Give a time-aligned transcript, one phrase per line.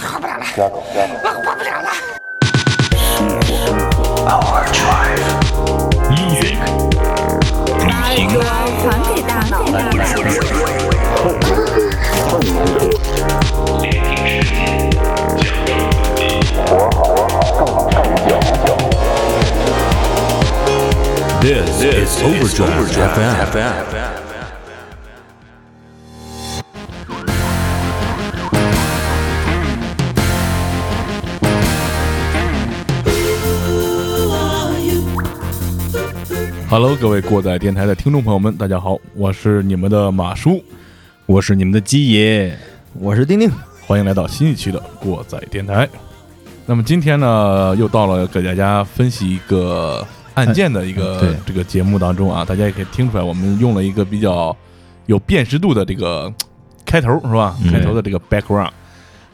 [0.00, 0.44] 活不了了。
[1.22, 1.88] 我活不了了。
[6.10, 6.56] Music，
[7.86, 8.32] 把主
[8.80, 8.84] 传
[9.14, 9.54] 给大脑。
[21.40, 22.86] This is Overdrive
[23.50, 24.19] FM.
[36.70, 40.62] Hello，各位过载电台的听众朋友们，大家好，我是你们的马叔，
[41.26, 42.56] 我是你们的鸡爷，
[42.92, 43.50] 我是丁丁，
[43.84, 45.88] 欢迎来到新一期的过载电台。
[46.66, 54.56] 那么今天呢，又到了给大家分析一个案件的一个、这个节目当中啊，大家也可以听出来，我们用了一个比较
[55.06, 56.32] 有辨识度的这个
[56.86, 57.56] 开头是吧？
[57.64, 58.70] 嗯开头的这个 background，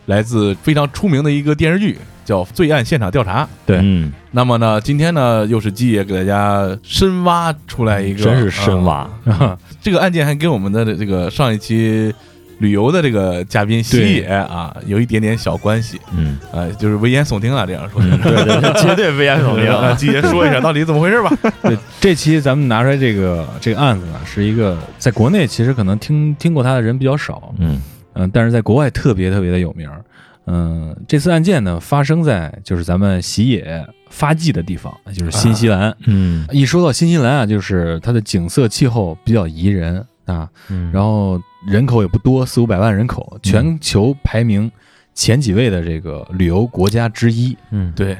[0.06, 3.44] 来自非常出名的一个电视剧，叫《罪案现场调查》。
[3.64, 3.78] 对。
[3.80, 9.08] 嗯，那么呢，今天呢，又是鸡爷给大家深挖出来一个，真是深挖。
[9.24, 12.12] 啊 这个案件还跟我们的这个上一期
[12.58, 18.02] 旅游的这个嘉宾西野啊有一点点小关系，嗯，啊，就是危言耸听啊，这样说。
[18.02, 21.30] 对对对， 绝对危言耸啊，鸡爷说一下到底怎么回事吧？
[21.62, 27.80] 对，这期咱们拿出来这个这个案子呢，是一个在国内其实可能听听过他的人比较少，嗯。
[28.18, 30.02] 嗯、但是在国外特别特别的有名儿。
[30.46, 35.96] 嗯、这次案件呢发生在就是咱们喜野发迹的地方，就是新西兰。
[36.06, 36.46] 嗯。
[36.52, 40.90] 一说到新西兰啊，就是它的景色气候比较宜人啊，嗯。
[40.92, 44.70] 然后人口也不多，四五百万人口，全球排名
[45.14, 47.56] 前几位的这个旅游国家之一。
[47.72, 47.92] 嗯。
[47.96, 48.16] 对，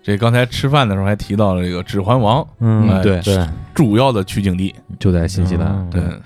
[0.00, 3.20] 这刚才吃饭的时候还提到了这个《指环王》嗯哎对。
[3.22, 5.68] 对，主要的取景地，就在新西兰。
[5.68, 6.20] 哦对，嗯，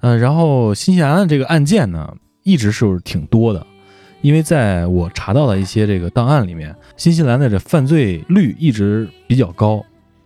[0.00, 3.64] 呃，然后新西兰的这个案件呢，一直是挺多的，
[4.26, 9.80] 因为在我查到的一些这个档案里面，新西兰的这犯罪率一直比较高，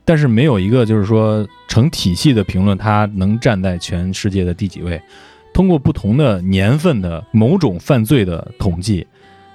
[0.06, 4.98] 但是没有一个就是说成体系的评论，它能站在全世界的第几位。
[5.52, 9.06] 通过不同的年份的某种犯罪的统计，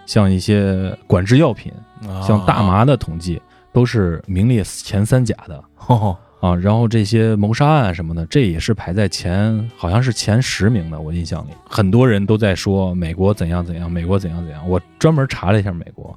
[0.06, 1.74] 像一些管制药品，
[2.22, 3.42] 像大麻的统计，
[3.74, 5.64] 都是名列前三甲的。
[5.88, 11.00] 哦，啊，然后这些谋杀案什么的，这也是排在前，好像是前十名的。
[11.00, 14.70] 我印象里，很多人都在说美国怎样怎样，美国怎样怎样。
[14.70, 16.16] 我专门查了一下美国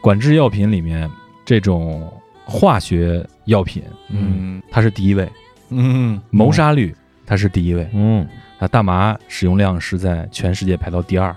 [0.00, 1.10] 管制药品里面
[1.44, 2.08] 这种
[2.44, 5.28] 化学药品，嗯它是第一位，
[5.70, 6.94] 嗯，谋杀率
[7.26, 8.24] 它是第一位，嗯
[8.60, 11.34] 啊，大麻使用量是在全世界排到第二，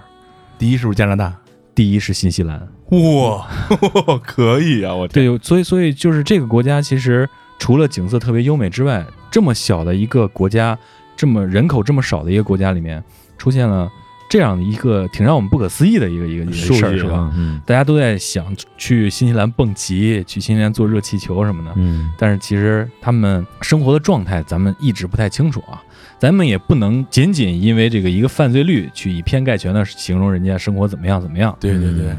[0.59, 1.35] 第一是不是加拿大？
[1.73, 2.59] 第一是新西兰。
[2.89, 3.47] 哇，
[4.21, 4.93] 可以啊！
[4.93, 7.27] 我天，对，所以所以就是这个国家其实
[7.61, 10.75] 除了景色特别优美之外，这么小的一个国家，
[11.15, 13.01] 这么人口这么少的一个国家里面，
[13.37, 13.87] 出现了
[14.27, 17.31] 这样的一个挺让我们不可思议的一个一个一个事儿，是吧？？
[17.35, 25.83] 嗯大家都在想去新西兰蹦极，去新西兰坐热气球什么的，嗯但是其实他们生活的状态咱们一直不太清楚啊。
[26.17, 31.55] 咱们也不能仅仅因为这个一个犯罪率去以偏概全的形容人家生活怎么样怎么样。
[31.59, 32.15] 对对对，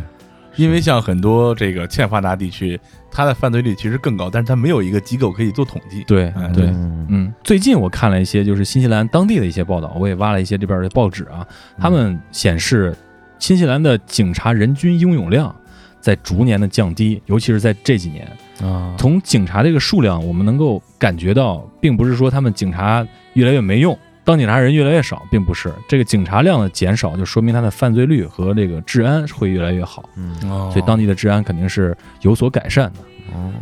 [0.57, 2.79] 因为像很多这个欠发达地区，
[3.11, 6.05] 它的犯罪率其实更高，但是它没有一个机构可以做统计。
[6.05, 11.47] 对哎对，嗯嗯，最近我看了一些就是新西兰当地的一些报道，我也挖了一些这边的报纸啊，
[11.79, 12.95] 他们显示
[13.39, 15.55] 新西兰的警察人均拥有量
[16.01, 18.27] 在逐年的降低，尤其是在这几年。
[18.61, 25.73] 啊，从警察这个数量，我们能够感觉到，并不是说他们警察越来越没用，当警察人越来越少，并不是。
[25.89, 30.35] 这个警察量的减少，就说明他的犯罪率和这个治安会越来越好，嗯。
[30.71, 33.01] 所以当地的治安肯定是有所改善的。
[33.35, 33.53] 哦。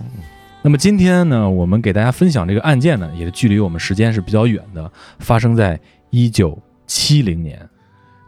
[0.62, 7.58] 那么今天呢，我们给大家分享这个案件呢，也是距离我们时间是比较远的，发生在一九七零年。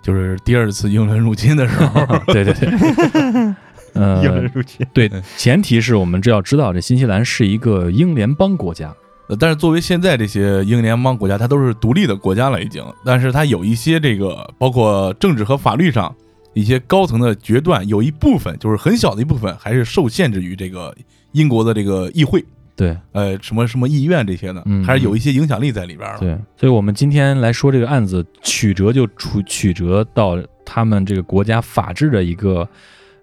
[0.02, 3.54] 就是第二次英伦入侵的时候，对 对对，
[3.94, 8.92] 呃，入侵，对，前提是我们这要知道，这新西兰是一个英联邦国家。
[9.32, 16.14] 呃但是作为现在这些英联邦国家，它都是独立的国家了已经，但是它有一些这个包括政治和法律上
[16.52, 20.94] 一些高层的决断，有一部分就是很小的一部分还是受限制于这个
[21.32, 22.44] 英国的这个议会，
[22.76, 26.18] 对呃，什么什么议院这些的嗯，还是有一些影响力在里边的。
[26.18, 32.68] 对，所以我们今天来说这个案子，曲折就出曲折到他们这个国家法治的一个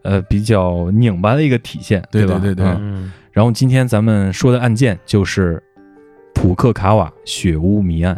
[0.01, 2.07] 呃比较拧巴的一个体现，吧？
[2.09, 5.61] 对对对对嗯嗯然后今天咱们说的案件就是
[6.41, 8.17] 普克卡瓦血污谜案。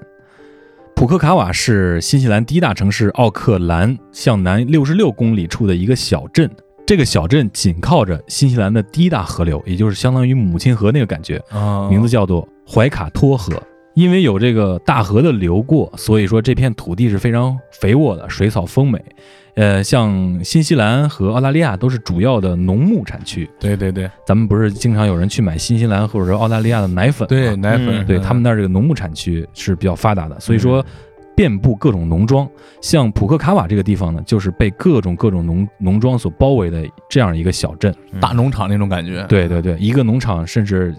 [0.96, 6.48] 普克卡瓦是新西兰第一大城市奥克兰向南六十六公里处的一个小镇。
[6.86, 13.60] 这个小镇紧靠着新西兰的第一大河流，也就是相当于母亲河那个感觉，啊，名字叫做怀卡托河。
[13.96, 19.04] 因为有这个大河的流过，所以说这片土地是非常肥沃的，水草丰美。
[19.56, 23.50] 呃，像新西兰和澳大利亚都是主要的农牧产区。
[23.60, 27.28] 对对对咱们不是经常有人去买新西兰或者说澳大利亚的奶粉吗？
[27.28, 30.84] 对，奶粉，嗯对他们那儿这个农牧产区是比较发达的，所以说
[31.36, 32.48] 遍布各种农庄。
[32.82, 37.94] 像普克卡瓦这个地方呢，就是被各种各种农农庄所包围的这样一个小镇。
[38.20, 39.26] 大农场那种感觉。
[39.28, 40.96] 对对对，一个农场甚至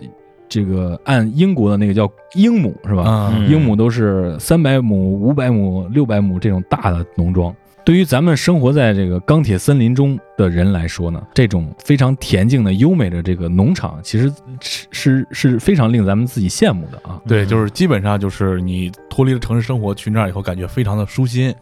[0.48, 3.32] 这个按英国的那个叫英亩是吧？
[3.34, 7.54] 嗯，英亩都是三百亩、五百亩、六百亩这种大的农庄。
[7.84, 17.20] 对于咱们生活在这个钢铁森林中的人来说呢，这种非常恬静的、优美的这个农场，其实是是是非常令咱们自己羡慕的啊。
[17.26, 21.54] 对，就是基本上就是你脱离了城市生活，去那儿以后感觉非常的舒心，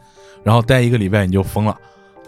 [0.43, 1.75] 然后待一个礼拜你就疯了，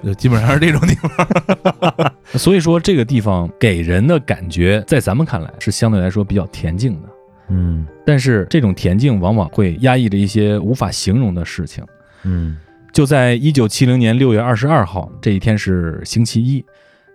[0.03, 2.11] 就基本上是这种地方。
[2.33, 7.09] 所以说，这个地方给人的感觉，在咱们看来是相对来说比较恬静的，
[7.49, 11.85] 嗯但是这种恬静往往会压抑着一些无法形容的事情。
[12.23, 12.57] 嗯
[12.93, 16.63] 就在一九七零年六月二十二号这一天是星期一，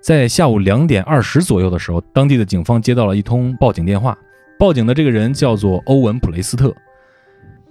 [0.02, 4.18] 在下午两点二十左右的时候，当地的警方接到了一通报警电话。
[4.58, 6.74] 报警的这个人叫做欧文·普雷斯特，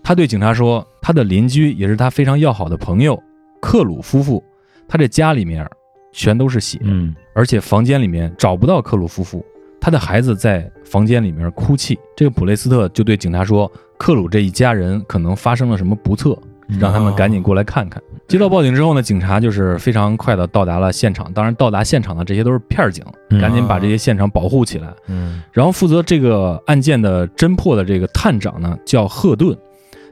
[0.01, 3.21] 他对警察说，他的邻居也是他非常要好的朋友
[3.59, 4.41] 克鲁夫妇，
[4.87, 5.69] 他这家里面
[6.13, 9.45] 全都是血，嗯而且房间里面找不到克鲁夫妇，
[9.81, 11.99] 他的孩子在房间里面哭泣。
[12.15, 18.01] 这个普雷斯特就对警察说，克鲁这一家人可能发生了什么不测，让他们赶紧过来看看。
[18.27, 21.31] 接到报警之后呢，警察就是非常快的到达了现场。
[21.31, 24.93] 当然，到达现场的这些都是片儿警，嗯赶紧把这些现场保护起来。
[25.07, 29.57] 嗯然后负责这个案件的侦破的这个探长呢，叫赫顿，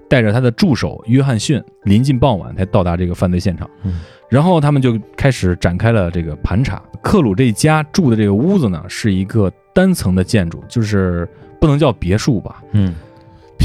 [0.10, 3.70] 带着他的助手约翰逊，临近傍晚才到达这个犯罪现场。
[3.84, 6.82] 嗯然后他们就开始展开了这个盘查。
[7.02, 11.30] 克鲁这一家住的这个屋子呢，是一个单层的建筑，就是
[11.62, 12.96] 不能叫别墅吧，嗯，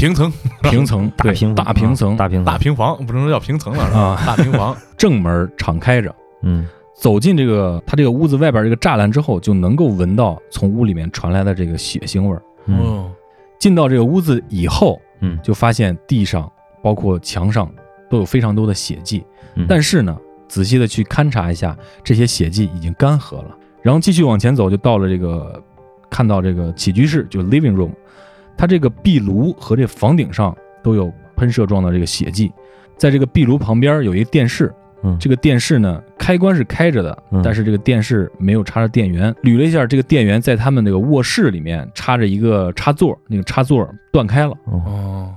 [0.01, 0.33] 平层。
[0.63, 3.99] 平层， 对，大平大平层，大平大平房，不能说叫平层了，是吧？
[3.99, 4.23] 啊。
[4.25, 6.13] 大平房，正门敞开着。
[6.41, 6.67] 嗯。
[6.95, 12.41] 走进这个他这个屋子外边这个栅栏之后，就能够闻到从屋里面传来的这个血腥味儿。
[12.65, 12.79] 嗯。
[12.79, 13.11] 哦，
[13.59, 15.37] 进到这个屋子以后，嗯。
[15.43, 16.51] 就发现地上
[16.81, 17.71] 包括墙上
[18.09, 19.23] 都有非常多的血迹，
[19.55, 19.67] 嗯。
[19.69, 20.17] 但是呢，
[20.47, 23.55] 仔细的去勘察一下，这些血迹已经干涸了。
[23.83, 25.61] 然后继续往前走，就到了这个
[26.09, 27.91] 看到这个起居室，就 living room，
[28.61, 32.51] 它这个壁炉和这房顶上都有喷射状的这个血迹，
[32.95, 34.71] 在这个壁炉旁边有一个电视。
[35.03, 39.33] 嗯这个电视呢，开关是开着的，嗯但是这个电视没有插着电源。
[39.41, 44.53] 捋了一下，这个电源在他们那个卧室里面插着一个插座，那个插座断开了。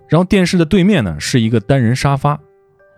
[0.07, 2.41] 然后电视的对面呢是一个单人沙发，嗯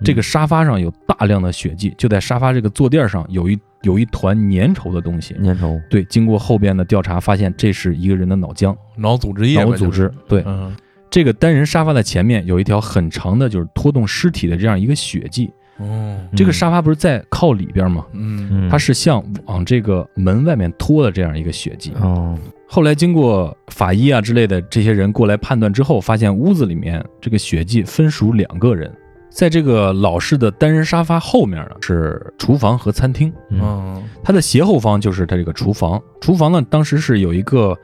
[0.02, 5.34] 这个沙发上有大量的血迹，就在沙发这个坐垫上有一有一团粘稠的东西。
[5.34, 10.12] 粘稠，对，经过后边的调查，发现这是一个人的脑浆、脑组织液，脑组织。
[10.28, 10.74] 对，嗯，
[11.10, 15.50] 这个单人沙发的前面有一条很长的，就是拖动尸体的这样一个血迹。
[15.78, 18.06] 哦，这个沙发不是在靠里边吗？
[18.12, 21.92] 嗯，嗯它是向往这个门外面拖的这样一个血迹。
[22.00, 22.36] 哦
[22.68, 28.92] 后来经过法医啊之类的这些人过来判断之后，发现屋子里面这个血迹分属两个人，
[29.36, 36.02] 在这个老式的单人沙发后面呢是厨房和餐厅，嗯嗯，它的斜后方就是它这个厨房。
[36.22, 37.76] 厨房呢当时是有一个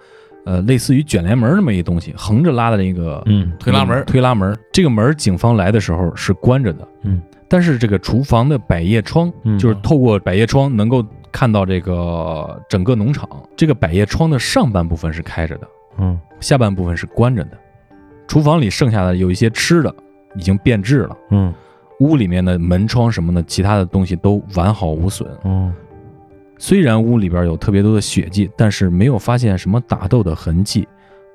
[0.46, 4.56] 呃类似于卷帘门那么一个东西，横着拉的那个嗯推拉门，推拉门。
[4.72, 13.28] 这个门警方来的时候是关着的，嗯，但是这个厨房的百叶窗，嗯就是透过百叶窗能够看到这个整个农场。
[13.54, 15.68] 这个百叶窗的上半部分是开着的，
[15.98, 17.58] 嗯下半部分是关着的。
[18.26, 19.94] 厨房里剩下的有一些吃的
[20.36, 21.52] 已经变质了，嗯
[22.00, 25.28] 屋里面的门窗什么的，其他的东西都完好无损。
[25.44, 25.72] 嗯
[26.58, 30.86] 虽然屋里边有特别多的血迹，但是没有发现什么打斗的痕迹，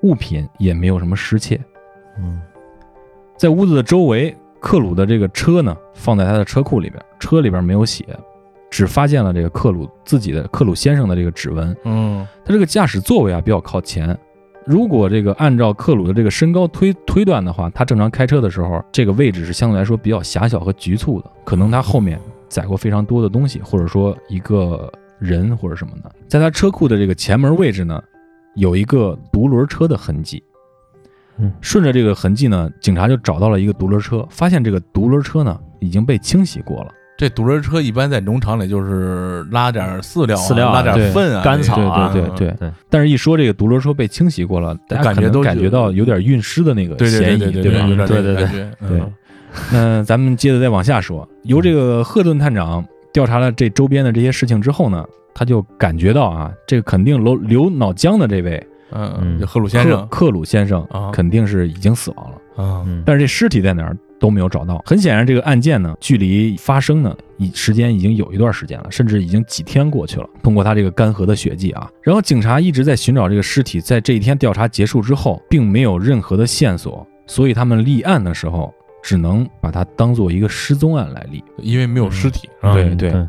[0.04, 1.60] 物品也没有什么失窃。
[2.18, 2.42] 嗯
[3.36, 8.06] 在屋子的周围，克鲁的这个车呢放在他的车库里边，车里边没有血，
[8.70, 11.76] 只发现了这个克鲁自己的克鲁先生的这个指纹。
[11.84, 14.18] 嗯，他这个驾驶座位啊比较靠前，
[14.68, 22.20] 如果这个按照克鲁的这个身高推推断的话，他正常开车的时候，这个位置是相对来说比较狭小和局促的，可能他后面
[22.50, 26.12] 载过非常多的东西，或者说一个人或者什么的。
[26.28, 28.04] 在他车库的这个前门位置呢，
[28.56, 30.44] 有一个独轮车的痕迹。
[31.40, 36.92] 嗯顺着这个痕迹呢，警察就找到了一个独轮车，发现这个独轮车呢已经被清洗过了。
[37.18, 47.88] 这独轮车一般在农场里就是拉点饲料啊，饲料啊拉点粪啊，干草啊对对对对但是，一说这个独轮车被清洗过了，大家可能感觉都感觉到有点运尸的那个嫌疑，对对吧？
[47.88, 49.12] 有点对对对对嗯
[49.72, 62.64] 那咱们接着再往下说，由这个赫顿探长调查了这周边的这些事情之后呢，他就感觉到啊，这个肯定流流脑浆的这位嗯，嗯就赫鲁先生，克鲁先生啊肯定是已经死亡了。
[62.64, 64.82] 啊，嗯，但是这尸体在哪儿都没有找到。
[64.86, 70.30] 很显然，这个案件呢，距离发生呢，已时间已经有一段时间了，甚至已经几天过去了。
[70.42, 81.44] 通过他这个干涸的血迹啊，然后警察一直在寻找这个尸体，在这一天调查结束之后，并没有任何的线索，所以他们立案的时候只能把它当做一个失踪案来立。
[81.58, 83.28] 因为没有尸体，对对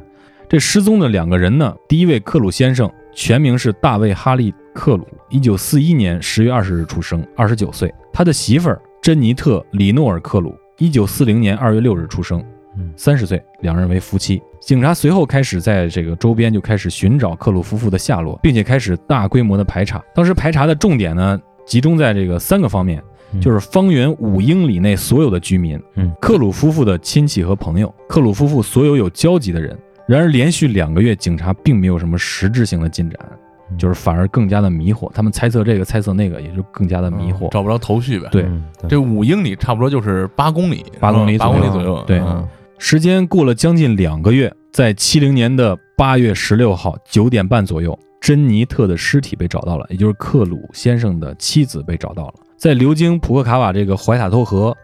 [0.49, 7.93] 这失踪的两个人呢，第一位克鲁先生全名是大卫·哈利·克鲁，一九四一年十月二十日出生，二十九岁。
[8.13, 12.43] 他的媳妇儿珍妮特·里诺尔·克鲁，一九四零年二月六日出生
[12.77, 14.41] 嗯，三十岁，两人为夫妻。
[14.61, 20.01] 警察随后开始在这个周边就开始寻找克鲁夫妇的下落，并且开始大规模的排查。
[20.15, 29.77] 当时排查的重点呢，集中在这个三个方面，嗯就是方圆五英里内所有的居民，嗯克鲁夫妇的亲戚和朋友，克鲁夫妇所有有交集的人。
[30.07, 33.39] 然而，连续两个月，警察并没有什么实质性的进展，嗯
[33.77, 35.11] 就是反而更加的迷惑。
[35.13, 37.49] 他们猜测这个，猜测那个，也就更加的迷惑。
[37.49, 38.29] 嗯找不着头绪呗。
[38.31, 42.05] 对嗯对这五英里差不多就是八公里，八公里八左右公里左右。
[42.07, 42.47] 对嗯
[42.79, 54.77] 时间过了将近两个月，在七零年的八月十六号九点半左右，珍妮特的尸体被找到了，也就是克鲁先生的妻子被找到了，在流经普克卡瓦这个怀塔托河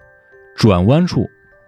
[0.56, 1.24] 转弯处，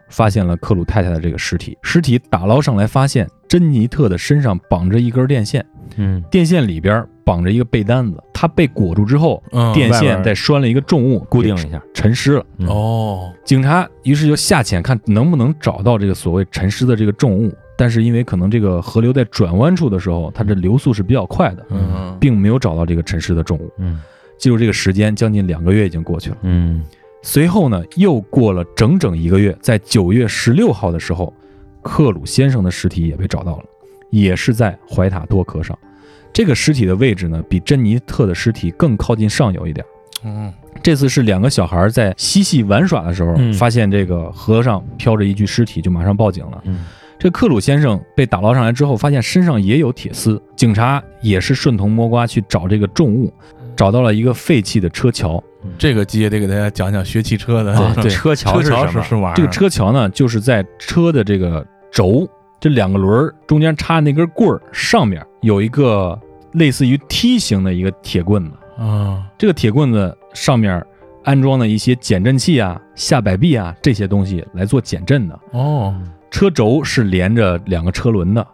[0.08, 1.78] 发现了克鲁太太的这个尸体。
[1.82, 5.64] 尸体打捞上来，发现珍妮特的身上绑着一根电线，
[5.96, 6.22] 嗯。
[6.30, 12.44] 电线里边绑着一个被单子，它被裹住之后，嗯电线再拴了一个重物，固定一下，沉尸了。
[12.58, 12.66] 嗯。
[12.68, 23.70] 哦，警察于是就下潜看能不能找到这个所谓沉尸的这个重物，但是因为可能这个河流在转弯处的时候，它这流速是比较快的，嗯，并没有找到这个沉尸的重物。
[23.78, 24.00] 嗯。
[24.38, 26.36] 记住这个时间，将近两个月已经过去了。
[26.42, 26.82] 嗯。
[27.22, 31.34] 随后呢，又过了整整一个月，在九月十六号的时候，
[31.82, 33.64] 克鲁先生的尸体也被找到了，
[34.10, 35.76] 也是在怀塔多河上。
[36.32, 39.84] 这个尸体的位置呢，比珍妮特的尸体更靠近上游一点。
[40.24, 46.62] 嗯这次是两个小孩在嬉戏玩耍的时候，嗯发现这个河上飘着一具尸体，就马上报警了。
[46.64, 46.84] 嗯
[47.18, 53.32] 这克鲁先生被打捞上来之后，发现身上也有铁丝，警察也是顺藤摸瓜去找这个重物，
[53.74, 55.42] 找到了一个废弃的车桥。
[55.78, 59.32] 这个机也得给大家讲讲学汽车的啊对车桥 车桥是什么？
[59.34, 62.28] 这个车桥呢，就是在车的这个轴
[62.66, 66.20] 这两个轮儿中间插那根棍儿上面有一个
[66.50, 70.84] 类似于梯形的一个铁棍子，啊，这个铁棍子上面
[71.22, 75.38] 安装的一些减震器啊、下摆臂啊这些东西来做减震的。
[75.52, 75.94] 哦，
[76.28, 78.44] 车轴是连着两个车轮的，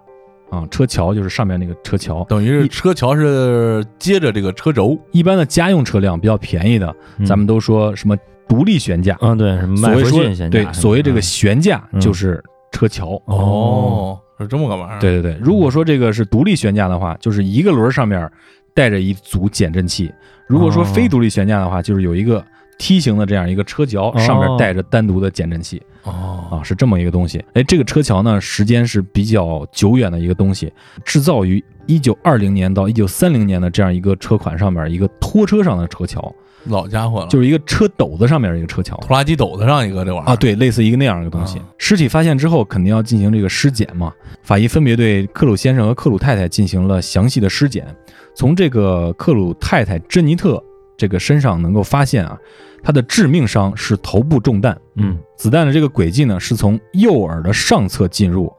[0.51, 2.23] 啊，车桥就是上面那个车桥。
[2.29, 7.25] 等于是车桥是接着这个车轴，一般的家用车辆比较便宜的，嗯。
[7.25, 8.15] 咱们都说什么
[8.47, 11.99] 独立悬架，啊，对，什么麦弗所谓说对所谓这个悬架嗯。
[11.99, 13.23] 就是车桥。
[13.27, 18.29] 哦，是这么个玩意儿。，对对对，如果说这个是独立悬架的话，就是一个轮儿上面
[18.75, 20.11] 带着一组减震器；
[20.49, 22.45] 如果说非独立悬架的话，就是有一个
[22.79, 24.19] 梯形的这样一个车桥，哦。
[24.19, 25.81] 上面带着单独的减震器。
[26.05, 27.45] 哦，啊，是这么一个东西。
[27.53, 30.73] 哎，这个车桥呢，时间是比较久远的一个东西，
[31.05, 38.97] 制造于一九二零年到一九三零年的这样一个车款上面一个拖车上的车桥，老家伙了，就是一个车斗子上面一个车桥。
[38.99, 41.65] 拖拉机斗子上一个这玩意儿啊，，对，类似一个那样一个东西啊。
[41.79, 44.13] 尸体发现之后，肯定要进行这个尸检嘛。
[44.43, 47.87] 法医分别对克鲁先生和克鲁太太进行了详细的尸检。
[48.35, 50.63] 从这个克鲁太太珍妮特
[50.97, 52.39] 这个身上能够发现啊，
[52.83, 58.53] 她的致命伤是头部中弹，嗯子弹的这个轨迹呢是从右耳的上侧进入，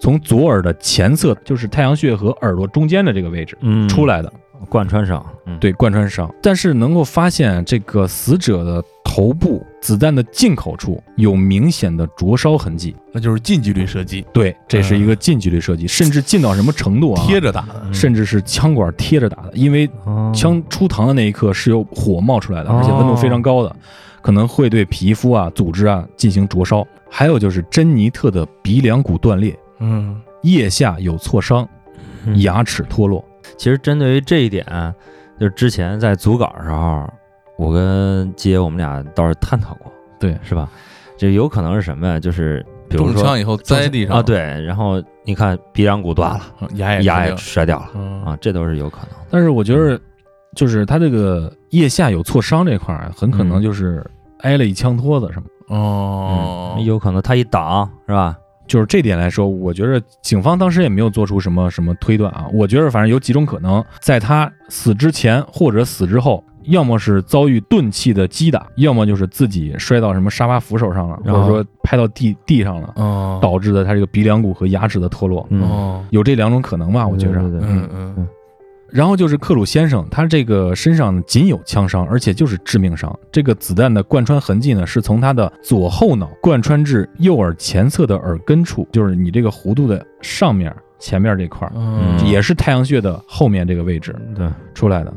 [0.00, 4.32] 从左耳的前侧，就是太阳穴和耳朵中间的这个位置嗯，出来的。
[4.68, 12.94] 贯穿上，嗯，对贯穿伤，但是能够发现这个死者的头部子弹的进口处有明显的灼烧痕迹。
[13.10, 17.24] 那就是近距离射击，对，这是一个近距离射击，甚至近到什么程度啊？
[17.26, 17.80] 贴着打的。
[17.86, 23.74] 嗯甚至是枪管贴着打的，因为哦枪出膛的那一刻是有火冒出来的，哦而且温度非常高的，
[24.20, 26.86] 可能会对皮肤啊、组织啊进行灼烧。
[27.08, 31.68] 还有就是珍妮特的鼻梁骨断裂，嗯，腋下有挫伤，
[32.26, 33.24] 嗯牙齿脱落。
[33.56, 34.64] 其实针对于这一点，
[35.38, 37.08] 就是之前在组稿的时候，
[37.58, 40.68] 我跟杰我们俩倒是探讨过，对，是吧？
[41.18, 42.18] 这有可能是什么呀？
[42.20, 49.10] 就是比如说中枪以后栽地上啊，，对，然后你看鼻梁骨断了，嗯 牙也牙也摔掉了嗯啊，这都是有可能。
[49.30, 50.00] 但是我觉得，
[50.56, 54.04] 就是他这个腋下有挫伤这块儿啊，很可能嗯就是
[54.38, 55.48] 挨了一枪托子什么。
[55.76, 58.36] 哦嗯，，有可能他一挡是吧？
[58.70, 62.46] 就是这点来说，我觉得警方当时也没有做出什么什么推断啊。
[62.52, 75.44] 我觉得反正有几种可能，在他死之前或者死之后，要么是遭遇钝器的击打，要么就是自己摔到什么沙发扶手上了，或者说拍到地地上了，哦，导致的他这个鼻梁骨和牙齿的脱落。
[75.50, 77.08] 嗯，哦，有这两种可能吧？
[77.08, 77.40] 我觉着。
[77.40, 78.28] 对对对嗯嗯
[78.92, 83.16] 然后就是克鲁先生，他这个身上仅有枪伤，而且就是致命伤。
[83.30, 92.26] 这个子弹的贯穿痕迹呢，是从他的左后脑贯穿至右耳前侧的耳根处，就是你这个弧度的上面前面这块儿，嗯。
[92.26, 95.12] 也是太阳穴的后面这个位置对，出来的，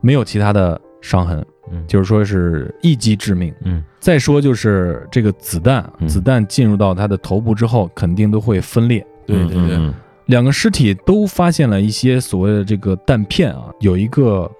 [0.00, 3.54] 没有其他的伤痕，嗯，就是说是一击致命。
[3.64, 3.82] 嗯。
[3.98, 6.08] 再说就是这个子弹，嗯。
[6.08, 9.04] 子弹进入到他的头部之后，肯定都会分裂。
[9.26, 9.94] 对对对，嗯
[10.26, 14.50] 两个尸体都发现了一些所谓的这个弹片啊，有一个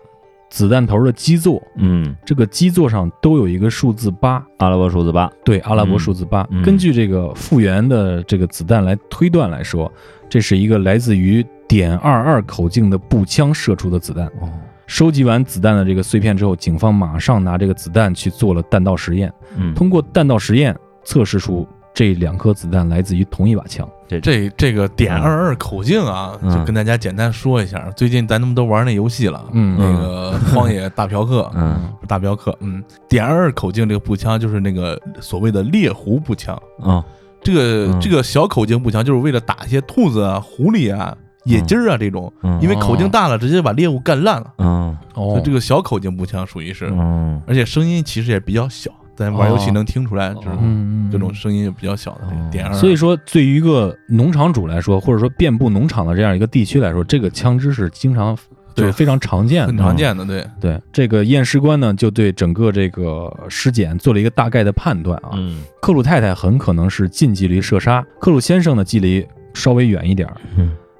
[0.50, 6.46] 子弹头的基座，嗯，这个基座上都有一个数字八，阿拉伯数字八，对，阿拉伯数字八。
[6.50, 6.62] 嗯。
[6.62, 9.90] 根据这个复原的这个子弹来推断来说，
[10.28, 14.26] 这是一个来自于点二二口径的步枪射出的子弹。
[14.40, 14.48] 哦，
[14.86, 23.88] 收集完子弹的这个碎片之后，警方马上拿这个子弹去做了弹道实验，嗯，通过弹道实验测试出这两颗子弹来自于同一把枪。
[24.08, 26.52] 这这这个点二二口径啊，嗯。
[26.52, 27.88] 就跟大家简单说一下。
[27.96, 29.76] 最近咱们都玩那游戏了，嗯。
[29.78, 31.88] 那个 荒野大嫖客，嗯。
[32.08, 36.60] 大镖客，嗯，点二二口径这个步枪就是那个所谓的猎狐步枪。
[36.82, 37.02] 啊，
[37.40, 38.00] 这个、嗯。
[38.00, 42.60] 这个小口径步枪就是为了打一些兔子啊、狐狸啊、野鸡儿啊这种，嗯。
[42.60, 44.52] 因为口径大了，直接把猎物干烂了。
[44.58, 44.96] 嗯。
[45.14, 45.30] 哦。
[45.30, 47.40] 所以这个小口径步枪属于是，嗯。
[47.46, 52.72] 而且声音其实也比较小，咱玩游戏能听出来，就是嗯这种声音也比较小的点。
[52.74, 58.36] 所以说，对于一个农场主来说，或者说遍布农场的这样一个地区来说，这个枪支是经常
[58.74, 59.82] 对非常常见很的。
[59.82, 65.30] 常见的，对，对这个验尸官呢，就对整个这个尸检做了一个大概的判断啊。
[65.34, 65.62] 嗯。
[65.80, 70.28] 克鲁太太很可能是近距离射杀，克鲁先生呢距离稍微远一点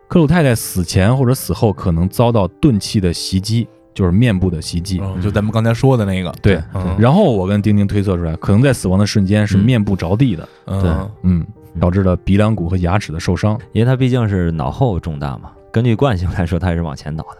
[0.06, 5.00] 克鲁太太死前或者死后可能遭到钝器的袭击，就是面部的袭击。
[5.02, 6.94] 嗯就咱们刚才说的那个，对，嗯。
[6.98, 9.64] 然后我跟丁丁推测出来，可能在死亡的瞬间是嗯。
[9.64, 10.82] 面部着地的，嗯。
[10.82, 10.90] 对
[11.22, 11.46] 嗯，
[11.80, 13.58] 导致了鼻梁骨和牙齿的受伤。
[13.72, 17.38] 因为他毕竟是脑后中弹嘛，根据惯性来说，他也是往前倒的，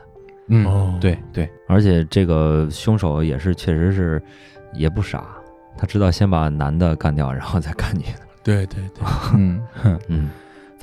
[0.49, 4.23] 嗯，哦，对对，而且这个凶手也是确实是
[4.75, 5.25] 也不傻，
[5.77, 10.31] 他知道先把男的干掉，然后再干女的，对对对，嗯，哼嗯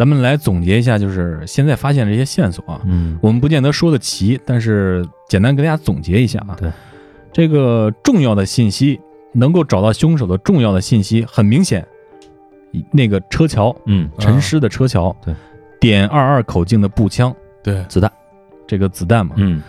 [0.01, 3.19] 咱们来总结一下，就是现在发现这些线索啊，嗯。
[3.21, 6.57] 我们不见得说得齐，但是简单跟大家总结一下啊。
[6.59, 6.71] 对，
[7.31, 8.99] 这个重要的信息，
[9.31, 11.87] 能够找到凶手的重要的信息，很明显，
[12.91, 15.35] 那个车桥嗯，沉尸的车桥，对，
[15.79, 18.11] 点二二口径的步枪，对，子弹，
[18.65, 19.61] 这个子弹嘛，嗯。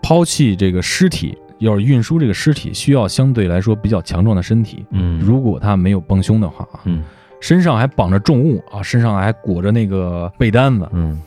[0.00, 4.86] 抛弃这个尸体，要是运输这个尸体，需要相对来说比较强壮的身体。
[4.88, 7.04] 嗯，如果他没有帮凶的话啊，嗯
[7.40, 11.20] 身上还绑着重物啊，身上还裹着那个被单子，嗯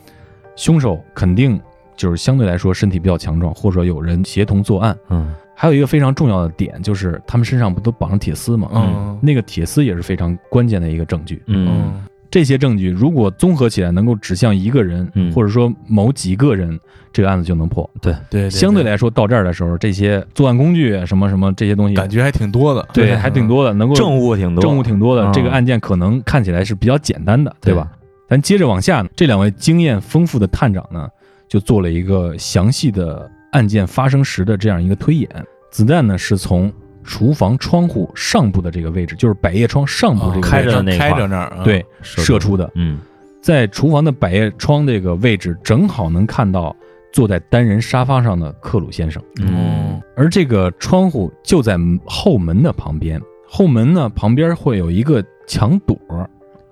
[0.56, 1.60] 凶手肯定
[1.96, 4.96] 就是相对来说身体比较强壮，或者有人协同作案。
[5.08, 8.68] 嗯还有一个非常重要的点，就是他们身上不都绑着铁丝吗？
[8.74, 11.42] 嗯那个铁丝也是非常关键的一个证据。
[11.46, 16.76] 嗯嗯这些证据如果综合起来，能够指向一个人，嗯或者说某几个人，
[17.12, 17.88] 这个案子就能破。
[18.02, 25.22] 对，对，相对来说，到这儿的时候，这些作案工具啊什么什么这些东西，感觉还挺多的，对还挺多的，能够证物挺多，证物挺多的。
[25.22, 27.88] 嗯这个案件可能看起来是比较简单的，对对吧？
[28.28, 31.08] 咱接着往下呢，这两位经验丰富的探长呢，
[31.48, 35.28] 就做了一个详细的案件发生时的这样一个推演。
[35.70, 36.72] 子弹呢是从
[37.04, 42.98] 厨房窗户上部的这个位置，就是百叶窗上部这个位置开着的那开着那儿，啊，对射射出的，嗯。
[43.40, 46.74] 在厨房的百叶窗这个位置，正好能看到
[47.12, 49.22] 坐在单人沙发上的克鲁先生。
[49.40, 50.00] 嗯。
[50.16, 55.98] 而这个窗户就在后门的旁边，后门呢旁边会有一个墙垛，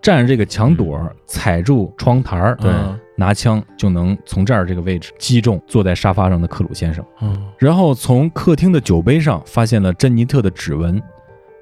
[0.00, 7.04] 站着这个墙垛，踩住窗台儿，嗯拿枪就能从这儿这个位置击中坐在沙发上的克鲁先生。
[7.20, 11.00] 嗯然后从客厅的酒杯上发现了珍妮特的指纹，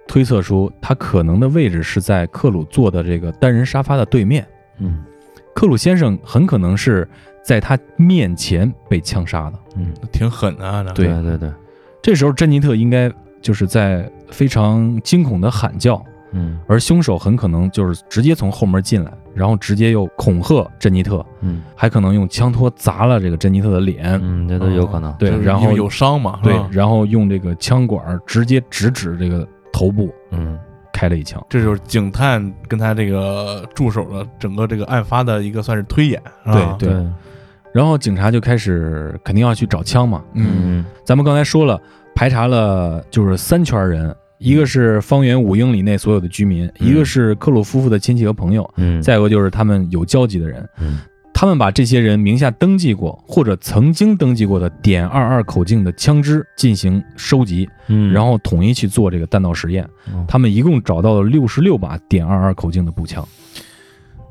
[0.07, 4.47] 推测出他可能的位置是在克鲁坐的这个单人沙发的对面。
[4.79, 5.05] 嗯
[5.55, 7.07] 克鲁先生很可能是
[7.45, 9.59] 在他面前被枪杀的。
[9.77, 11.53] 嗯，挺狠的啊，对对对，
[12.01, 16.59] 这时候，珍妮特应该就是在非常惊恐的喊叫，嗯。
[16.67, 21.63] 而凶手很可能就是直接从后门进来，然后直接又恐吓珍妮特，嗯。
[21.75, 30.59] 还可能用枪托砸了这个珍妮特的脸，嗯，这都有可能，就是对然后有伤嘛，对，然后用这个枪管直接直指这个头部嗯。
[30.93, 31.43] 开了一枪。
[31.49, 36.77] 这就是警探跟他这个助手的整个这个案发的一个算是推演，是吧？
[36.79, 36.91] 对
[37.73, 40.23] 然后警察就开始肯定要去找枪嘛。
[40.35, 41.81] 嗯嗯咱们刚才说了，
[42.15, 50.69] 排查了就是三圈人，一个是方圆五英里内所有的居民，嗯一个是克鲁夫妇的亲戚和朋友，嗯，再有个就是他们有交集的人。
[50.81, 50.99] 嗯
[51.33, 59.83] 他们把这些人名下登记过或者曾经登记过的点二二口径的枪支进行收集，嗯，然后统一去做这个弹道实验。
[60.13, 63.27] 哦他们一共找到了六十六把点二二口径的步枪。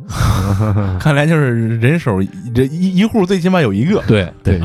[0.99, 2.21] 看来就是人手
[2.53, 4.03] 这一一户最起码有一个。
[4.07, 4.59] 对对，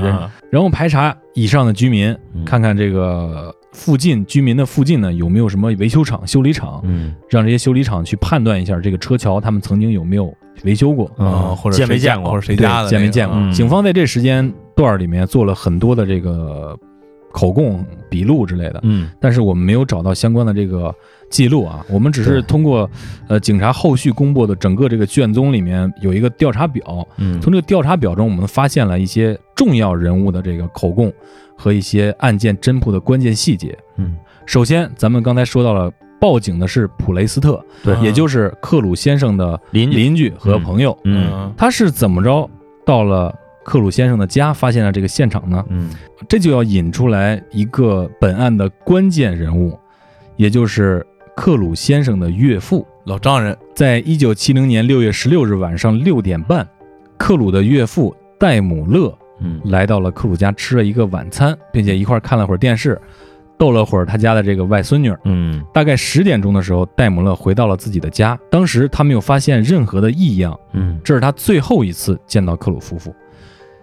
[0.50, 7.14] 然后排查以上的居民，嗯看看这个附近居民的附近呢有没有什么维修厂、修理厂，嗯。
[7.28, 10.32] 让这些修理厂去判断一下这个车桥他们曾经有没有
[10.62, 11.10] 维修过。
[11.18, 13.36] 啊，或者见没见过或者谁家的那个见没见过？
[13.36, 13.52] 嗯。
[13.52, 16.78] 警方在这时间段里面做了很多的这个
[17.32, 19.10] 口供、笔录之类的，嗯。
[19.20, 20.94] 但是我们没有找到相关的这个
[21.28, 22.88] 记录啊，我们只是通过
[23.26, 27.40] 呃警察后续公布的整个这个卷宗里面有一个调查表，嗯。
[27.40, 31.12] 从这个调查表中，我们发现了一些重要人物的这个口供
[31.56, 33.76] 和一些案件侦破的关键细节。
[33.96, 35.90] 嗯首先，咱们刚才说到了，
[36.20, 40.96] 报警的是普雷斯特，对也就是克鲁先生的邻居邻居和朋友。
[41.04, 42.48] 嗯他是怎么着
[42.84, 45.64] 到了克鲁先生的家，发现了这个现场呢？
[45.70, 45.90] 嗯
[46.28, 49.78] 这就要引出来一个本案的关键人物，
[50.36, 52.86] 也就是克鲁先生的岳父。
[53.06, 56.66] 老丈人，在一九七零年六月十六日晚上六点半，
[57.18, 63.00] 克鲁的岳父戴姆勒嗯来到了克鲁家吃了一个晚餐，并且一块儿看了会儿电视，
[63.58, 65.18] 逗了会儿他家的这个外孙女儿。
[65.24, 73.14] 嗯大概十点钟的时候，戴姆勒回到了自己的家，当时他没有发现任何的异样，嗯这是他最后一次见到克鲁夫妇。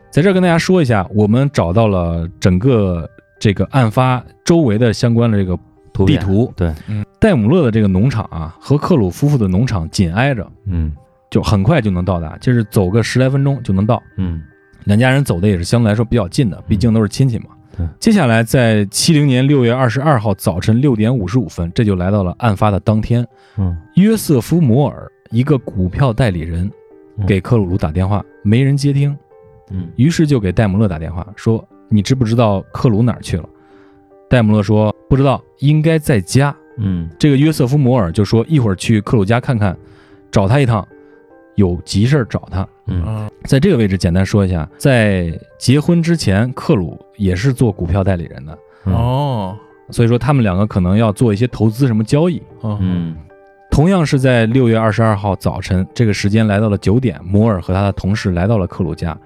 [0.09, 3.09] 在这儿跟大家说一下，我们找到了整个
[3.39, 5.57] 这个案发周围的相关的这个
[6.05, 6.51] 地图。
[6.55, 10.91] 对，嗯戴姆勒的这个农场啊，和克鲁夫妇的农场紧挨着，嗯
[11.29, 14.03] 就很快就能到达，就是走个十来分钟就能到。
[14.17, 14.41] 嗯
[14.85, 17.45] 两家人走的也是相对来说比较近的，毕竟都是亲戚嘛。
[17.77, 23.25] 对接下来在七零年六月二十二号早晨六点五十五分，这就来到了案发的当天。
[23.57, 26.69] 嗯约瑟夫·摩尔，一个股票代理人，
[27.17, 29.17] 嗯给克鲁鲁打电话，没人接听，
[29.69, 33.47] 嗯于是就给戴姆勒打电话说：“你知不知道克鲁哪儿去了？”
[34.29, 36.53] 戴姆勒说：“不知道，应该在家。
[36.77, 39.77] 嗯”这个约瑟夫·摩尔就说：“一会儿去克鲁家看看，
[40.29, 40.85] 找他一趟，
[41.55, 43.03] 有急事儿找他。”嗯。
[43.07, 43.31] 嗯。
[43.45, 48.93] 在这个位置简单说一下，在结婚之前，克鲁也是做股票代理人的，嗯。
[48.93, 49.57] 哦，
[49.89, 52.41] 所以说他们两个可能要做一些投资什么交易。
[52.63, 52.77] 嗯。
[52.81, 53.15] 嗯。
[53.69, 59.17] 同样是在六月二十二号早晨，这个时间来到了九点，摩尔和他的同事来到了克鲁家，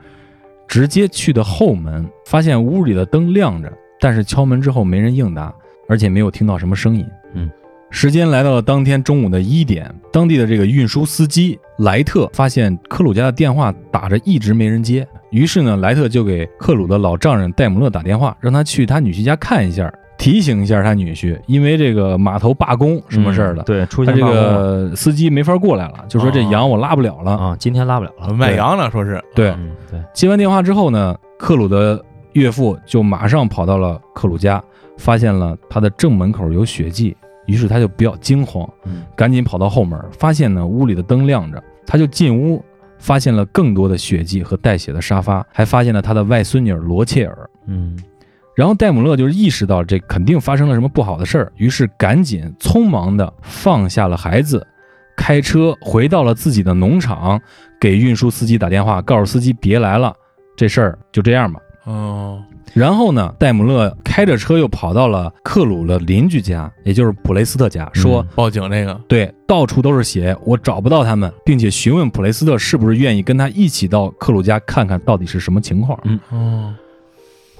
[0.68, 5.52] 直接去的后门，发现屋里的灯亮着，但是敲门之后没人应答，
[5.90, 7.04] 而且没有听到什么声音。
[7.34, 7.50] 嗯，
[7.92, 23.62] 时间来到了当天中午的一点，当地的这个运输司机莱特发现克鲁家的电话打着一直没人接，于是呢，莱特就给克鲁的老丈人戴姆勒打电话，让他去他女婿家看一下，提醒一下他女婿，因为这个码头罢工什么事儿的。
[23.64, 27.32] 嗯对，出他这现罢工了个司机没法过来了，就说这哦羊我拉不了了。
[27.32, 28.34] 啊，今天拉不了了。
[28.34, 34.62] 卖羊了，说是对，嗯对，接完电话之后呢，克鲁的岳父就马上跑到了克鲁家，
[34.98, 42.64] 发现了他的正门口有血迹，于是他就比较惊慌，嗯赶紧跑到后门，发现呢屋里的灯亮着，他就进屋，
[42.98, 47.50] 发现了更多的血迹和带血的沙发，还发现了他的外孙女罗切尔。
[47.68, 47.98] 嗯
[48.56, 54.66] 然后戴姆勒就是意识到这肯定发生了什么不好的事儿，于是赶紧匆忙地放下了孩子，
[55.18, 57.42] 开车回到了自己的农场，
[57.82, 60.16] 给运输司机打电话，告诉司机别来了，
[60.56, 61.60] 这事儿就这样吧。
[61.84, 62.42] 哦，
[62.76, 75.98] 然后呢，戴姆勒开着车又跑到了克鲁的邻居家，也就是普雷斯特家，说：“嗯报警那个，对，到处都是血，我找不到他们，并且询问普雷斯特是不是愿意跟他一起到克鲁家看看到底是什么情况。”
[76.30, 76.74] 哦，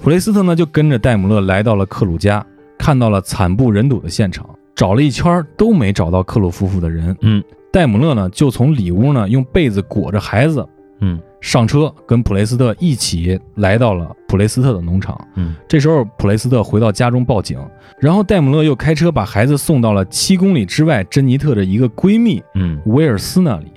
[0.02, 2.44] 普雷斯特呢就跟着戴姆勒来到了克鲁家，
[2.76, 7.16] 看到了惨不忍睹的现场，找了一圈都没找到克鲁夫妇的人。
[7.22, 10.66] 嗯，戴姆勒呢就从里屋呢用被子裹着孩子
[11.00, 11.20] 嗯。
[11.40, 15.16] 上车，跟普雷斯特一起来到了普雷斯特的农场。
[15.36, 15.54] 嗯。
[15.68, 17.58] 这时候普雷斯特回到家中报警，
[18.00, 23.70] 然后戴姆勒又开车把孩子送到了七公里之外珍妮特的一个闺蜜嗯，威尔斯那里。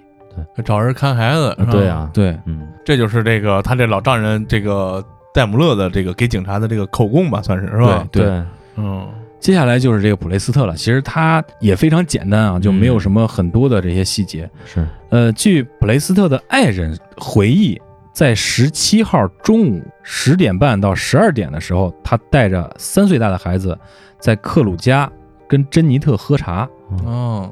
[0.55, 0.63] 对。
[0.63, 2.67] 找人看孩子，对，啊，对，嗯。
[2.84, 8.08] 这就是这个他这老丈人这个戴姆勒的这个给警察的这个口供吧，算是是吧？
[8.12, 8.43] 对对，
[8.77, 9.08] 嗯，
[9.39, 10.75] 接下来就是这个普雷斯特了。
[10.75, 14.49] 其实他也非常简单啊，就没有什么很多的这些细节。
[14.65, 17.80] 是，呃，据普雷斯特的爱人回忆，
[18.12, 23.78] 在十七号中午十点半到十二点的时候，他带着三岁大的孩子
[24.19, 25.10] 在克鲁家
[25.47, 26.67] 跟珍妮特喝茶。
[27.06, 27.49] 哦，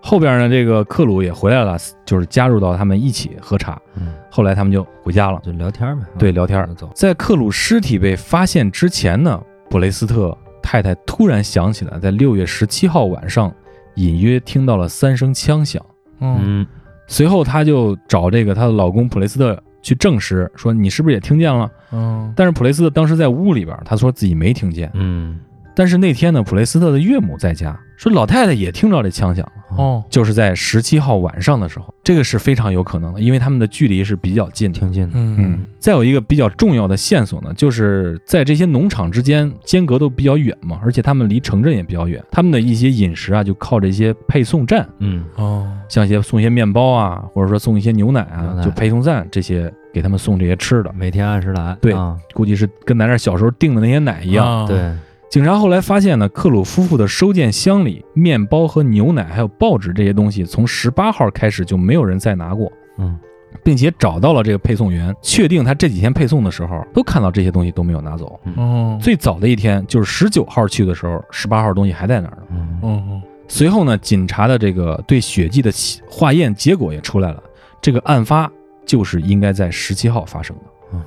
[0.00, 3.80] 后边呢，这个克鲁也回来了，就是加入到他们一起喝茶。
[3.96, 5.40] 嗯，后来他们就回家了。
[5.42, 6.72] 就聊天呗，对，聊天儿。
[6.74, 10.36] 走，在克鲁尸体被发现之前呢，普雷斯特
[10.66, 13.54] 太太突然想起来，在六月十七号晚上
[13.94, 15.80] 隐约听到了三声枪响。
[16.18, 16.66] 嗯，嗯
[17.06, 21.70] 随后，她就找这个她的老公普雷斯特去证实，说你是不是也听见了？
[21.92, 24.90] 嗯，但是普雷斯特当时在屋里边，他说自己没听见。
[24.94, 25.38] 嗯
[25.76, 29.76] 但是那天呢，普雷斯特的岳母在家，说老太太也听着这枪响了。
[29.76, 34.78] 哦，就是在十七号晚上的时候，这个是非常有可能的，因为他们的距离是比较近的。
[34.78, 54.60] 挺近的，嗯嗯，再有一个比较重要的线索呢，就是在这些农场之间间隔都比较远嘛，而且他们离城镇也比较远，他们的一些饮食啊，就靠这些配送站，嗯哦，像一些送一些面包啊，或者说送一些牛奶啊，牛奶就配送站这些给他们送这些吃的，每天按时来，对啊估计是跟咱这小时候订的那些奶一样。
[54.60, 54.90] 啊，对，
[55.28, 62.70] 警察后来发现呢，克鲁夫妇的收件箱里面包和牛奶还有报纸这些东西，从十八号开始就没有人再拿过。
[62.98, 63.18] 嗯
[63.64, 68.38] 并且找到了这个配送员，确定他这几天配送的时候都看到这些东西都没有拿走。
[68.54, 72.42] 哦，最早的一天就是十九号去的时候，十八号东西还在那儿呢。
[72.50, 75.72] 嗯哦，随后呢，警察的这个对血迹的
[76.08, 77.42] 化验结果也出来了，
[77.80, 78.50] 这个案发
[78.84, 80.62] 就是应该在十七号发生的。
[80.92, 81.02] 嗯，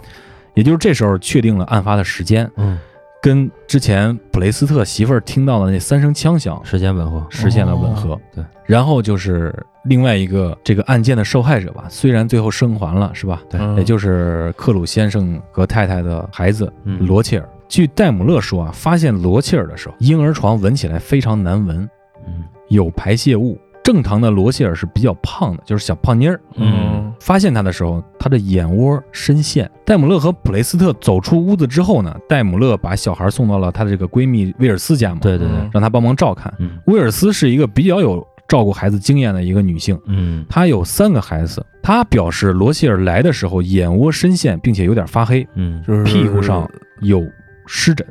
[0.55, 2.79] 也就是这时候确定了案发的时间，嗯，
[3.21, 8.13] 跟之前普雷斯特媳妇儿听到的那三声枪响时间吻合，实现了吻合。
[8.13, 9.53] 哦对，然后就是
[9.84, 13.41] 另外一个这个案件的受害者吧，虽然最后生还了，是吧？
[13.49, 17.49] 对嗯也就是克鲁先生和太太的孩子嗯罗切尔。
[17.67, 21.89] 据戴姆勒说啊，发现罗切尔的时候，婴儿床闻起来非常难闻，
[22.25, 23.60] 嗯有排泄物。
[23.84, 26.39] 正常的罗切尔是比较胖的，就是小胖妮儿。
[26.56, 29.70] 嗯发现他的时候，他的眼窝深陷。
[29.84, 36.54] 戴姆勒和普雷斯特走出屋子之后呢，戴姆勒把小孩送到了他的这个闺蜜威尔斯家嘛，对对对，让她帮忙照看。
[36.60, 41.65] 嗯威尔斯是一个比较有照顾孩子经验的一个女性，嗯她有三个孩子。
[41.82, 46.70] 她表示罗切尔来的时候眼窝深陷，并且有点发黑，嗯，就是屁股上
[47.02, 47.22] 有
[47.65, 48.06] 湿疹。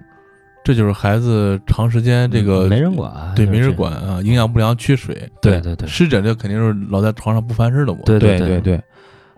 [0.69, 7.99] 这就是孩子长时间这个没人管，对，没人管啊，营养不良、缺水，对对对，湿疹这肯定是老在床上不翻身的我。
[8.05, 8.79] 对对对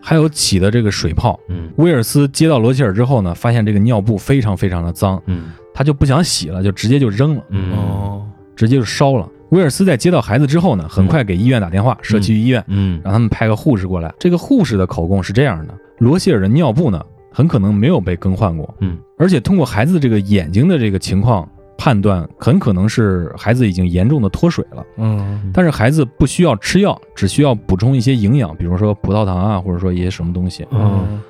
[0.01, 1.39] 还有起的这个水泡。
[1.49, 1.71] 嗯。
[1.77, 5.53] 威尔斯接到罗切尔之后呢，发现这个尿布非常非常的脏，嗯。
[5.73, 7.77] 他就不想洗了，就直接就扔了，嗯。
[7.77, 9.29] 哦，直接就烧了。
[9.51, 13.01] 威尔斯在接到孩子之后呢，很快给医院打电话，社区医院嗯。
[13.05, 14.13] 让他们派个护士过来。
[14.19, 24.85] 这个护士的口供是这样的：罗切尔的尿布呢，很可能没有被更换过，嗯，而且通过孩子这个眼睛的这个情况判断，很可能是孩子已经严重的脱水了。
[24.97, 30.67] 嗯但是孩子不需要吃药，只需要补充一些营养，比如说葡萄糖啊，或者说一些什么东西。
[30.73, 31.21] 嗯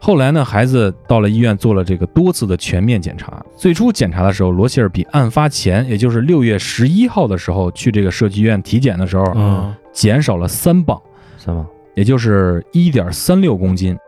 [0.00, 3.44] 后来呢，孩子到了医院做了这个多次的全面检查。
[3.56, 10.96] 最初检查的时候，罗希尔比案发前，也就是六月十一号的时候去这个社区医院体检的时候，嗯减少了三磅，
[11.36, 11.66] 三磅？
[11.96, 13.98] 也就是一点三六公斤。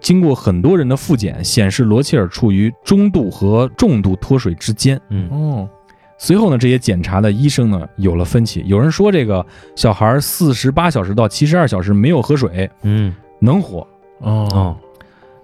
[0.00, 5.00] 经过很多人的复检，显示罗切尔处于中度和重度脱水之间。
[5.08, 5.28] 嗯。
[5.30, 5.68] 哦，
[6.18, 13.14] 随后呢，这些检查的医生呢有了分歧，有人说这个小孩四十八小时到七十二小时没有喝水嗯。
[13.38, 13.86] 能活，
[14.20, 14.48] 哦。
[14.52, 14.76] 哦。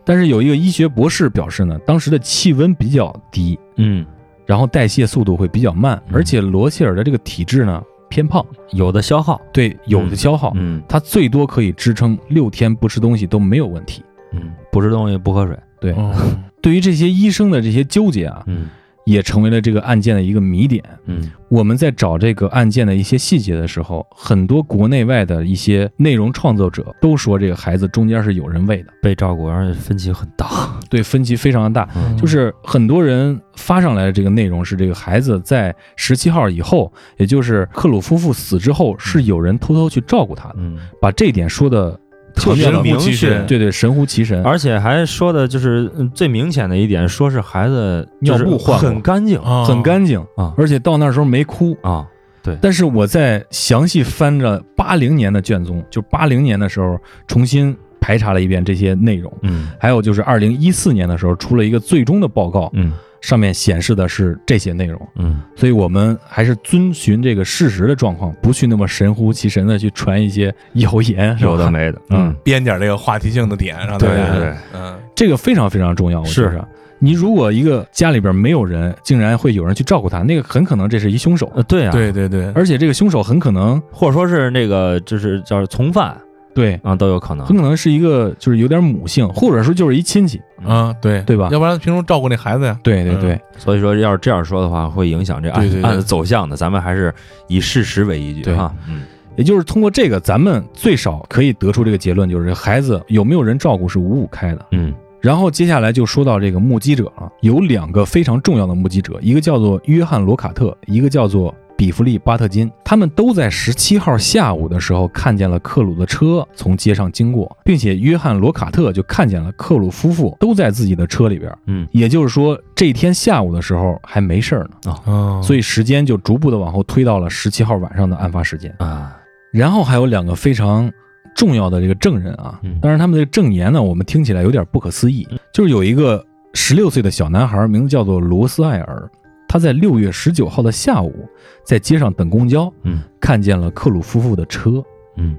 [0.04, 4.04] 但是有一个医学博士表示呢，当时的气温比较低，嗯，
[4.44, 6.14] 然后代谢速度会比较慢，嗯。
[6.14, 10.82] 而且罗切尔的这个体质呢偏胖，有的消耗，对有的消耗，嗯。
[10.88, 14.02] 他最多可以支撑六天不吃东西都没有问题。
[14.32, 16.14] 嗯，不吃东西不喝水，对，哦，
[16.60, 18.68] 对于这些医生的这些纠结啊，嗯
[19.04, 20.80] 也成为了这个案件的一个谜点。
[21.06, 21.28] 嗯。
[21.48, 30.46] 我们在找这个案件的一些细节的时候，很多国内外的一些内容创作者都说这个孩子中间是有人喂的，被照顾，而且分歧很大，
[30.88, 31.88] 对，分歧非常的大。
[31.96, 32.16] 嗯。
[32.16, 41.98] 就是很多人发上来的这个内容是这个孩子在十七号以后，也就是克鲁夫妇死之后，是有人偷偷去照顾他的，嗯，把这一点说的
[42.34, 44.42] 特别神的乎其神对对，神乎其神。
[44.42, 51.76] 而且还说的就是嗯最明显的一点，说是孩子尿布换很干净哦很干净啊而且到那时候没哭。
[51.82, 52.06] 啊，
[52.42, 65.00] 对但是我在详细翻着八零年的卷宗，就八零年的时候重新排查了一遍这些内容，嗯还有就是二零一四年的时候出了一个最终的报告，嗯上面显示的是这些内容。
[65.16, 65.40] 嗯。
[65.56, 74.98] 所以我们还是遵循这个事实的状况，不去那么神乎其神的去传一些谣言，有的没的，嗯，编点这个话题性的点，让大家对对对，嗯。
[75.14, 76.20] 这个非常非常重要。
[76.20, 86.16] 我是觉着，你如果一个家里边没有人，竟然会有人去照顾他，那个很可能这是一凶手，呃对啊，对对对，而且这个凶手很可能或者说是那个就是叫从犯
[86.54, 87.46] 对，啊都有可能。
[87.46, 91.20] 很，可能是一个就是有点母性，或者说就是一亲戚，啊对。
[91.22, 91.48] 对吧？
[91.50, 92.78] 要不然凭什么照顾那孩子呀？
[92.82, 96.56] 对对对，所以说要是这样说的话，会影响这案案子走向的。
[96.56, 97.14] 咱们还是
[97.48, 98.54] 以事实为依据对。
[98.54, 99.02] 哈，嗯。
[99.36, 104.66] 也就是通过这个，咱们最少可以得出这个结论，就是孩子有没有人照顾是五五开的。
[104.72, 104.92] 嗯。
[105.22, 121.52] 然后接下来就说到这个目击者了，有两个非常重要的目击者，一个叫做约翰·罗卡特，一个叫做比弗利·巴特金，他们都在十七号下午的时候看见了克鲁的车从街上经过，并且约翰·罗卡特就看见了克鲁夫妇都在自己的车里边。
[121.66, 128.72] 嗯也就是说，这天下午的时候还没事儿呢，哦所以时间就逐步的往后推到了十七号晚上的案发时间。
[128.78, 129.16] 啊，
[129.52, 130.88] 然后还有两个非常
[131.34, 139.10] 重要的这个证人啊嗯，当然他们的证言呢，我们听起来有点不可思议，就是有一个十六岁的小男孩，名字叫做罗斯艾尔，
[139.52, 141.28] 他在六月十九号的下午
[141.62, 143.02] 在街上等公交，嗯。
[143.20, 144.82] 看见了克鲁夫妇的车。
[145.18, 145.36] 嗯。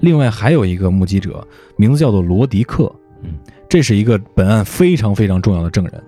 [0.00, 2.90] 另外还有一个目击者，名字叫做罗迪克，
[3.22, 3.34] 嗯，
[3.68, 6.02] 这是一个本案非常非常重要的证人。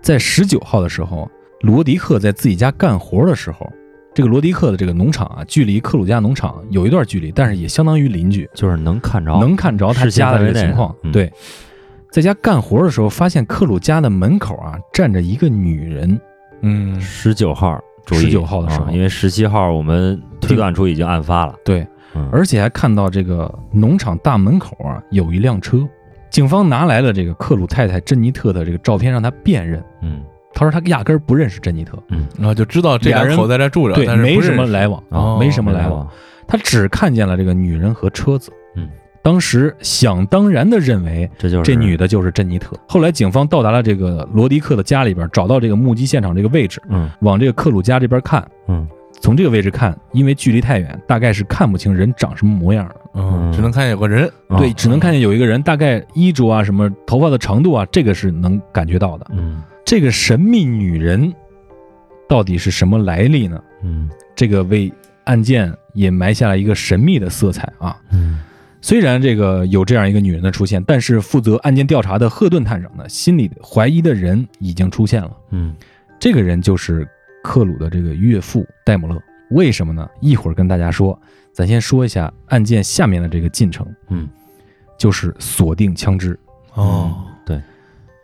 [0.00, 3.70] 在十九号的时候，罗迪克在自己家干活的时候，
[4.14, 10.96] 这个罗迪克的这个农场啊，距离克鲁家农场有一段距离，但是也相当于邻居，就是能看着，能看着他家的这个情况。
[11.02, 11.12] 嗯。
[11.12, 11.30] 对，
[12.10, 16.18] 在家干活的时候，发现克鲁家的门口啊站着一个女人，
[16.62, 17.00] 嗯。
[17.00, 18.86] 十九号，注意19号的时候。
[18.86, 22.28] 啊因为十七号我们推断出已经案发了，对，嗯。
[22.32, 25.78] 而且还看到这个农场大门口啊有一辆车。
[26.30, 29.82] 警方拿来了这个克鲁太太珍妮特的这个照片，让他辨认。
[30.02, 30.22] 嗯。
[30.52, 32.26] 他说他压根儿不认识珍妮特，嗯。
[32.36, 36.06] 然后就知道这俩人两口在这住着，对，没什么来往，哦没什么来往。，
[36.46, 38.52] 他只看见了这个女人和车子。
[38.74, 38.88] 嗯，
[39.22, 42.76] 当时想当然的认为这就是这女的就是珍妮特。
[42.88, 48.46] 后来警方到达了这个罗迪克的家里边，找到这个目击现场这个位置，嗯往这个克鲁家这边看。
[48.68, 48.86] 嗯
[49.22, 52.94] 从这个位置看，因为距离太远，大概是看不清人长什么模样的。
[53.12, 59.26] 嗯，只能看见有个人，啊对，只能看见有一个人，大概衣着啊、什么头发的长度啊，这个是能感觉到的。
[59.32, 61.34] 嗯这个神秘女人
[62.26, 63.60] 到底是什么来历呢？
[63.82, 64.90] 嗯这个为
[65.24, 67.94] 案件也埋下了一个神秘的色彩啊。
[68.12, 68.38] 嗯
[68.80, 75.30] 虽然这个有这样一个女人的出现，但是负责案件调查的赫顿探长呢，心里怀疑的人已经出现了。
[75.50, 75.74] 嗯
[76.18, 77.08] 这个人就是
[77.42, 79.20] 克鲁的这个岳父戴姆勒。
[79.50, 80.08] 为什么呢？
[80.20, 81.18] 一会儿跟大家说。
[81.52, 84.28] 咱先说一下案件下面的这个进程，嗯
[84.96, 86.38] 就是锁定枪支，
[86.74, 87.60] 哦，对，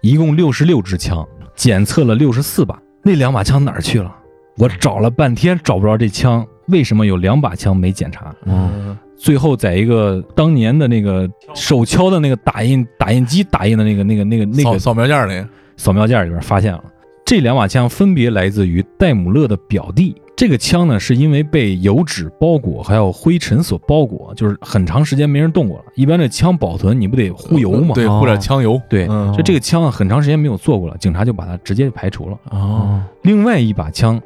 [0.01, 2.81] 一共六十六支枪，检测了六十四把。
[3.03, 4.15] 那两把枪哪儿去了？
[4.59, 8.33] 我找了半天找不着这枪，为什么有两把枪没检查？
[8.45, 16.85] 嗯最后在一个当年的那个手敲的那个打印打印机打印的那个那个那个那个扫扫描件里，扫描件里边发现了，
[17.25, 20.15] 这两把枪分别来自于戴姆勒的表弟。
[20.37, 25.85] 这个枪呢，是因为被油脂包裹还有灰尘所包裹，就是很长时间没人动过了。
[25.95, 27.95] 一般这枪保存你不得糊油吗？
[27.95, 32.39] 对，哦或者枪油，对，嗯就这个枪啊，很长时间没有做过了，警察就把它直接排除了。
[32.51, 34.21] 哦，另外一把枪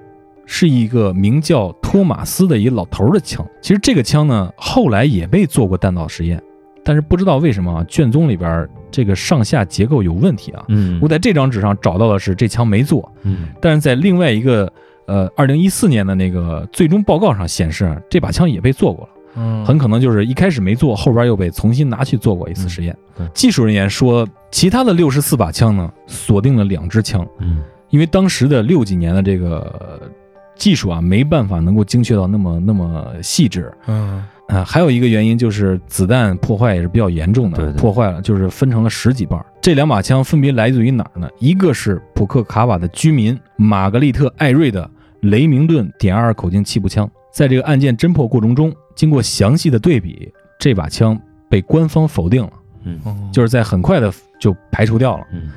[0.52, 3.46] 是一个名叫托马斯的一个老头儿的枪。
[3.62, 6.42] 其实这个枪呢，后来也被做过弹道实验，
[6.82, 10.64] 但是不知道为什么啊，卷宗里边这个上下结构有问题啊。
[10.66, 14.70] 嗯我在这张纸上找到的是这枪没做，嗯但是在另外一个
[15.06, 19.10] 呃二零一四年的那个最终报告上显示，啊这把枪也被做过了。
[19.36, 22.96] 嗯很可能就是一开始没做，后边又被重新拿去做过一次实验。
[23.32, 30.08] 技术人员说，其他的六十四把枪呢，锁定了两支枪，嗯因为当时的六几年的这个呃
[30.60, 33.72] 技术啊，没办法能够精确到那么那么细致。
[33.86, 39.46] 嗯啊，还有一个原因就是子弹破坏也是比较严重的，对对破坏了就是分成了十几瓣儿。
[39.62, 41.26] 这两把枪分别来自于哪儿呢？
[41.38, 44.88] 一个是普克卡瓦的居民玛格丽特·艾瑞的
[45.22, 47.10] 雷明顿点二口径气步枪。
[47.32, 51.18] 在这个案件侦破过程中，经过详细的对比，这把枪
[51.48, 52.52] 被官方否定了，
[52.84, 55.24] 嗯就是在很快的就排除掉了。
[55.32, 55.52] 嗯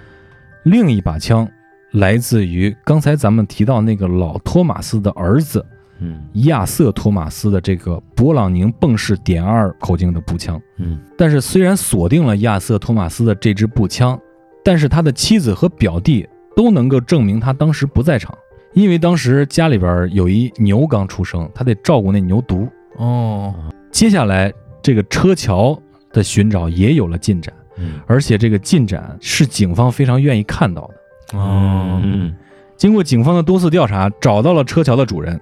[0.63, 1.46] 另一把枪
[1.93, 5.63] 来自于刚才咱们提到那个老托马斯的儿子
[5.99, 10.60] 嗯亚瑟·托马斯的这个勃朗宁泵式点二口径的步枪。
[10.77, 14.19] 嗯但是虽然锁定了亚瑟·托马斯的这支步枪，
[14.63, 18.36] 但是他的妻子和表弟都能够证明他当时不在场，
[18.73, 22.67] 因为当时家里边有一牛刚出生，他得照顾那牛犊。
[22.97, 23.53] 哦，
[23.91, 24.51] 接下来
[24.82, 25.79] 这个车桥
[26.12, 30.95] 的寻找也有了进展，嗯而且这个进展是警方非常愿意看到的。
[31.32, 32.36] 哦，嗯
[32.76, 35.40] 经过警方的多次调查，找到了车桥的主人。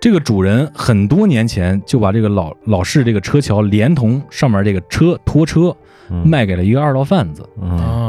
[0.00, 5.74] 这个主人很多年前就把这个老老式这个车桥连同上面这个车拖车
[6.10, 6.26] 嗯。
[6.28, 7.42] 卖给了一个二道贩子，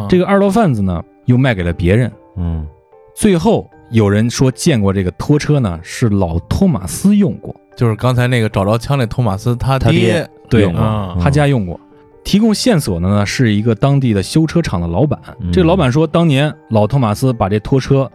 [0.09, 2.11] 这个二道贩子呢又卖给了别人。
[2.35, 2.67] 嗯。
[3.15, 10.81] 最后有人说见过这个拖车呢是老托马斯用过，就是刚才那个找着枪那托马斯他他爹对用过。
[10.81, 11.79] 啊他家用过。
[12.25, 15.17] 提供线索的呢是一个当地的修车厂的老板。
[15.39, 15.49] 嗯。
[15.53, 18.11] 这个老板说，当年老托马斯把这拖车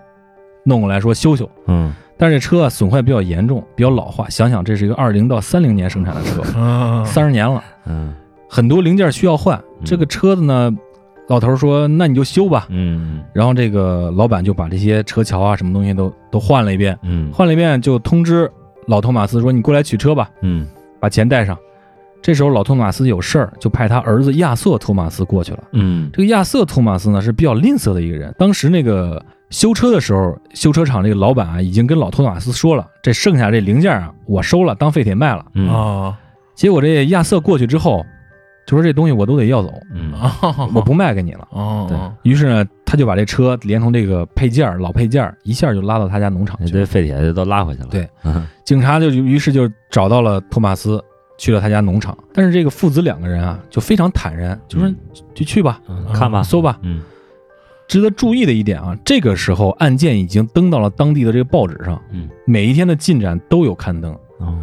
[0.64, 1.94] 弄过来说修修，嗯。
[2.18, 4.29] 但是这车啊损坏比较严重，比较老化。
[4.29, 7.02] 想想这是一个二零到三零年生产的车，啊。
[7.06, 8.13] 三十年了，嗯。
[8.46, 9.58] 很多零件需要换。
[9.85, 10.71] 这个车子呢，
[11.29, 12.67] 老头说那你就修吧。
[12.69, 13.23] 嗯。
[13.33, 17.33] 然后这个老板就把这些车桥啊什么东西都都换了一遍，嗯。
[17.33, 18.50] 换了一遍就通知
[18.87, 20.67] 老托马斯说：“你过来取车吧，嗯。
[20.98, 21.56] 把钱带上。”
[22.23, 25.64] 这时候老托马斯有事儿，就派他儿子亚瑟托马斯过去了。
[25.73, 28.35] 嗯这个亚瑟托马斯呢是比较吝啬的一个人。
[28.38, 35.44] 当时那个修车的时候，修车厂这个老板啊已经跟老托马斯说了，这剩下这零件啊我收了，当废铁卖了。
[35.54, 36.18] 嗯啊
[36.54, 38.04] 结果这亚瑟过去之后，
[38.66, 40.37] 就说这东西我都得要走，嗯啊，
[40.75, 41.48] 我不卖给你了。
[41.52, 46.71] 哦，对于是呢，他就把这车连同这个配件老配件一下就拉到他家农场去了。
[46.71, 47.88] 这废铁就都拉回去了。
[47.90, 51.02] 对嗯警察就于是就找到了托马斯，
[51.40, 52.16] 去了他家农场。
[52.34, 54.96] 但是这个父子两个人啊，就非常坦然，就说嗯
[55.34, 56.78] 就去吧，嗯，看吧，搜吧。
[56.82, 57.00] 嗯
[57.88, 64.12] 值得注意的一点啊，这个时候案件已经登到了当地的这个报纸上，嗯，每一天的进展都有刊登。
[64.38, 64.58] 哦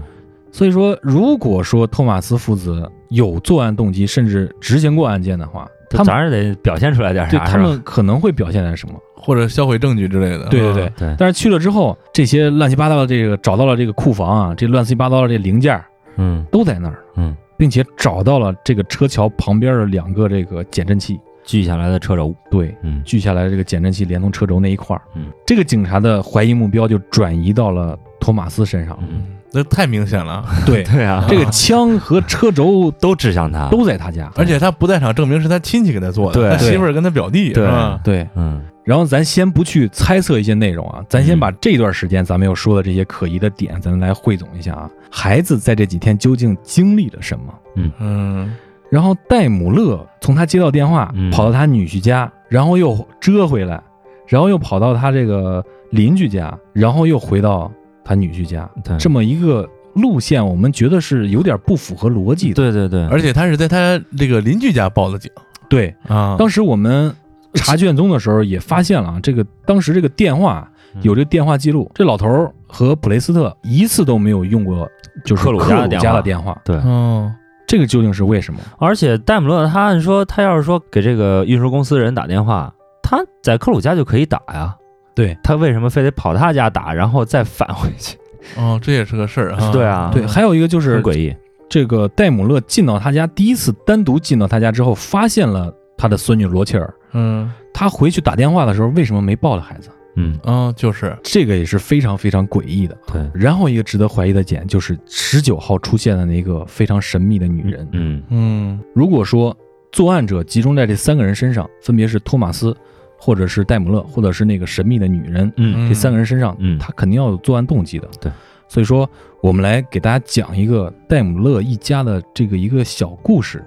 [0.50, 8.96] 所以说，如果说托马斯父子有作案动机，甚至执行过案件的话，他们咱是得表现出来点啥，对他们可能会表现点什么？
[9.16, 10.46] 或者销毁证据之类的。
[10.48, 15.86] 对对对但是去了之后，这些乱七八糟的这个找到了这个库房啊，这乱七八糟的这零件儿
[16.18, 16.46] 嗯。
[16.52, 23.02] 都在那儿，嗯，并且找到了这个车桥旁边的两个这个减震器，锯下来的车轴，对，嗯。
[23.04, 28.98] 锯下来的这个减震器连同车轴那一块儿，嗯，这个警察的怀疑目标就转移到了托马斯身上。
[29.02, 30.46] 嗯，那太明显了。
[30.66, 34.32] 对， 对啊，这个枪和车轴 都指向他，都在他家。
[34.36, 36.50] 而且他不在场证明是他亲戚给他做的，对。
[36.50, 37.64] 他媳妇儿跟他表弟，对。
[37.66, 38.00] 是吧？
[38.04, 44.90] 对，嗯然后咱先不去猜测一些内容啊，咱先嗯把这段时间咱们要说的这些可疑的点，咱们来汇总一下啊。
[45.12, 47.54] 孩子在这几天究竟经历了什么？
[47.76, 48.56] 嗯嗯
[48.90, 53.84] 然后戴姆勒从他接到电话，嗯跑到他女婿家，然后又折回来，
[54.26, 57.70] 然后又跑到他这个邻居家，然后又回到
[58.06, 62.56] 他女婿家，这么一个路线，我们觉得是有点不符合逻辑的。
[62.56, 65.30] 对对对，而且他是在他这个邻居家报的警
[65.68, 66.38] 对，啊。
[66.40, 67.14] 当时我们
[67.64, 71.02] 查卷宗的时候也发现了啊，这个当时这个电话嗯。
[71.04, 74.90] 有这个电话记录，这老头儿和普雷斯特一次都没有用过，
[75.24, 76.22] 就是克鲁克家的电话。
[76.22, 77.32] 电话，对，哦，
[77.68, 78.60] 这个究竟是为什么？
[78.80, 84.76] 而且戴姆勒他按说他要是说给这个运输公司的人打电话，他在克鲁家就可以打呀，
[85.14, 85.38] 对。
[85.44, 88.18] 他为什么非得跑他家打，然后再返回去？
[88.56, 89.70] 哦，这也是个事儿啊。
[89.72, 91.36] 对啊，对，还有一个就是很诡异。
[91.70, 96.94] 这个戴姆勒进到他家，第一次单独进到他家之后，发现了他的孙女罗切尔。
[97.14, 99.90] 嗯他回去打电话的时候，为什么没抱着孩子？
[100.16, 102.98] 嗯，啊，就是这个也是非常非常诡异的。
[103.06, 107.88] 对，然后一个值得怀疑的点就是十九号出现的那个非常神秘的女人。
[107.92, 109.56] 嗯嗯如果说
[109.92, 112.76] 作案者集中在这三个人身上，分别是托马斯，
[113.20, 118.10] 或者是戴姆勒，或者是那个神秘的女人，嗯这三个人身上，嗯他肯定要有作案动机的。
[118.20, 118.32] 对，
[118.68, 119.08] 所以说
[119.40, 123.64] 我们来给大家讲一个戴姆勒一家的这个一个小故事，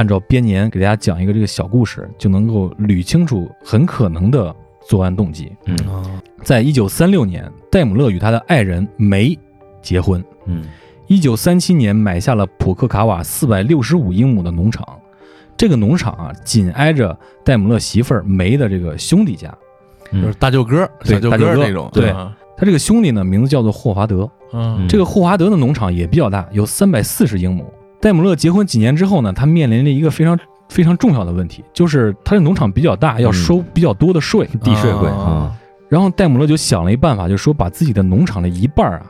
[0.00, 4.54] 按照编年给大家讲一个这个小故事，就能够捋清楚很可能的
[4.88, 5.52] 作案动机。
[5.66, 6.02] 嗯啊
[6.42, 9.38] 在一九三六年，戴姆勒与他的爱人梅
[9.82, 10.24] 结婚。
[10.46, 10.64] 嗯
[11.06, 14.88] 一九三七年买下了普克卡瓦四百六十五英亩的农场，
[15.54, 19.54] 这个农场啊紧挨着戴姆勒媳妇儿梅的这个兄弟家。
[20.10, 24.26] 就是嗯大舅哥，对小舅大舅哥哥那种，对啊他这个兄弟呢，名字叫做霍华德。
[24.54, 27.70] 嗯这个霍华德的农场也比较大，有三百四十英亩。
[28.00, 30.38] 戴姆勒结婚几年之后呢，他面临着一个非常
[30.68, 34.48] 非常重要的问题，就是他的农场比较大，要收比较多的税。
[34.62, 35.10] 地税贵
[35.88, 39.06] 然后戴姆勒就想了一办法，就是说把自己的农场的一半啊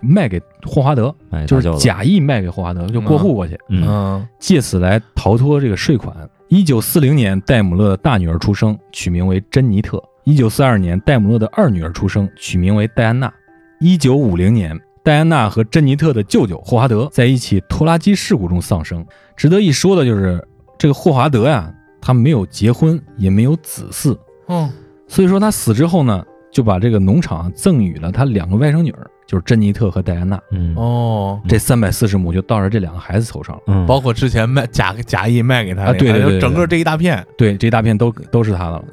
[0.00, 3.58] 卖给霍华德，哎，就是假意卖给霍华德，就过户过去。
[3.68, 6.16] 嗯嗯借此来逃脱这个税款。
[6.48, 10.02] 一九四零年，戴姆勒的大女儿出生，取名为珍妮特。
[10.24, 13.32] 一九四二年，戴姆勒的二女儿出生，取名为戴安娜。
[13.80, 19.04] 一九五零年，戴安娜和珍妮特的舅舅霍华德在一起拖拉机事故中丧生。
[19.36, 20.46] 值得一说的就是，
[20.78, 24.16] 这个霍华德呀，他没有结婚，也没有子嗣，
[24.48, 24.70] 嗯
[25.08, 30.40] 所以说他死之后呢，就把这个农场赠予了他两个外甥女儿，就是珍妮特和戴安娜。
[30.52, 33.62] 嗯哦，这三百四十亩就到了这两个孩子头上了。
[33.66, 38.84] 嗯，包括之前卖假假意卖给他啊对对对对整个这一大片，对，这一大片都都是他的了。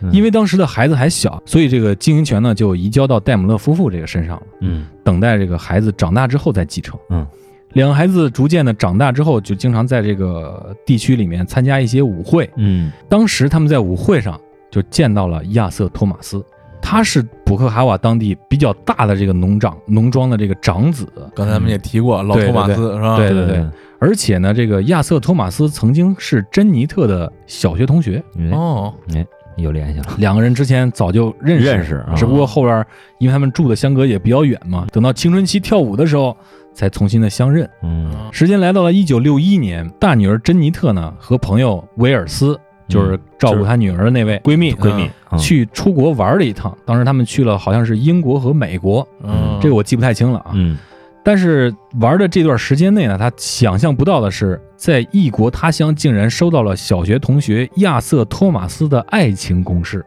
[0.00, 0.12] 嗯。
[0.12, 4.86] 因为当时的孩子还小，所以这个经营权呢就移交到戴姆勒夫妇这个身上了，嗯。
[5.04, 6.98] 等待这个孩子长大之后再继承。
[7.10, 7.26] 嗯，
[7.74, 12.50] 两个孩子逐渐的长大之后，就经常在这个地区里面参加一些舞会。
[12.56, 12.90] 嗯。
[13.08, 14.40] 当时他们在舞会上
[14.70, 16.44] 就见到了亚瑟·托马斯，
[16.82, 23.16] 他是普克哈瓦当地比较大的这个农长农庄的这个长子，刚才咱们也提过，老托马斯是吧？
[23.16, 23.64] 对对对，
[23.98, 28.92] 而且呢，这个亚瑟·托马斯曾经是珍妮特的小学同学，对，哦，
[29.62, 32.84] 有联系了，两个人之前早就认识认识啊只不过后边
[33.18, 36.36] 因为他们住的相隔也比较远嘛，等到青春期跳舞的时候
[36.74, 37.68] 才重新的相认。
[37.82, 46.76] 嗯时间来到了一九六一年，大女儿珍妮特呢和朋友威尔斯就是照顾她女儿的那位闺蜜，闺蜜嗯去出国玩了一趟。
[46.84, 50.52] 当时他们去了，好像是英国和美国，嗯，这个我记不太清了啊。
[50.54, 50.78] 嗯
[51.26, 60.06] 但是玩的这段时间内呢，他想象不到的是，在异国他乡竟然收到了小学同学亚瑟·托马斯的爱情公式。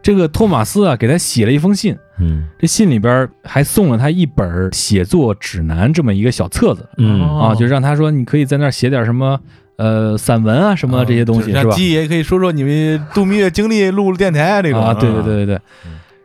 [0.00, 2.48] 这个托马斯啊，给他写了一封信，嗯。
[2.58, 6.88] 这信里边还送了他一本写作指南这么一个小册子。
[6.96, 7.20] 嗯。
[7.38, 9.38] 啊，就让他说你可以在那儿写点什么
[9.76, 11.74] 呃散文啊什么这些东西、是吧？
[11.74, 15.60] 鸡也可以说说你们度蜜月经历，录录电台啊这种啊，对对对对对。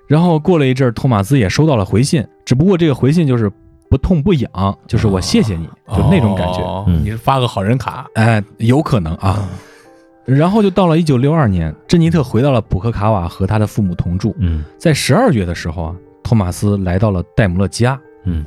[0.07, 3.51] 然后过了一阵儿，托马斯也收到了回信，只不过这个回信就是
[3.89, 5.65] 不痛不痒，就是我谢谢你，
[5.95, 6.85] 就那种感觉。
[6.87, 9.49] 你是发个好人卡，哎，有可能啊。
[10.25, 14.35] 然后就到了一九六二年，珍妮特回到了普克卡瓦和他的父母同住。
[14.39, 17.97] 嗯在十二月的时候啊，托马斯来到了戴姆勒家。
[18.25, 18.45] 嗯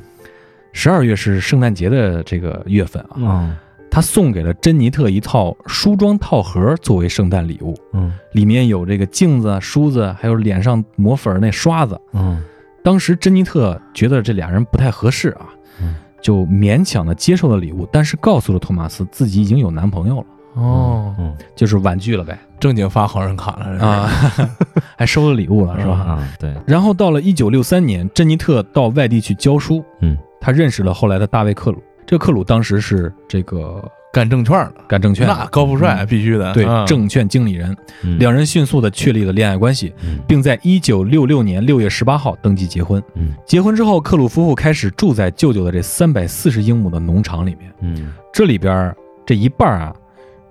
[0.73, 3.57] 十二月是圣诞节的这个月份啊，嗯
[3.89, 11.99] 他送给了珍妮特一套梳妆套盒作为圣诞礼物，嗯里面有这个镜子、梳子，还有脸上抹粉那刷子。
[12.13, 12.41] 嗯
[12.83, 15.47] 当时珍妮特觉得这俩人不太合适啊
[15.81, 20.25] 嗯，就勉强的接受了礼物，但是告诉了托马斯自己已经有男朋友了，
[20.55, 22.37] 哦，嗯就是婉拒了呗。
[22.59, 24.09] 正经发好人卡了啊，
[24.95, 25.93] 还收了礼物了是吧？
[25.93, 26.55] 啊对。
[26.67, 30.17] 然后到了一九六三年，珍妮特到外地去教书，嗯。
[30.39, 31.81] 她认识了后来的大卫克鲁。
[32.05, 33.83] 这个克鲁当时是这个
[34.13, 43.01] 干证券的，干证券，那高富帅必须的，对嗯证券经理人，嗯两人迅速的确立了恋爱关系，嗯并在一九六六年六月十八号登记结婚。
[43.15, 48.93] 嗯结婚之后，克鲁夫妇开始住在舅舅的这三百四十英亩的农场里面，嗯这里边
[49.25, 49.93] 这一半啊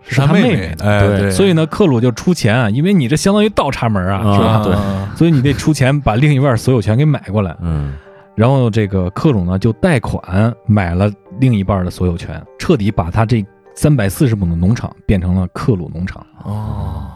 [0.02, 4.62] 是他妹妹的，哎，对对，所以呢，克鲁就出钱啊，因为你这相当于倒插门啊，啊是吧？
[4.64, 4.74] 对
[5.18, 7.54] 所以你得出钱把另一半所有权给买过来。
[7.60, 7.92] 嗯
[8.36, 11.10] 然后这个克鲁呢就贷款买了
[11.40, 16.24] 另一半的所有权，彻底把他这三百四十亩的农场变成了克鲁农场。
[16.44, 17.10] 哦，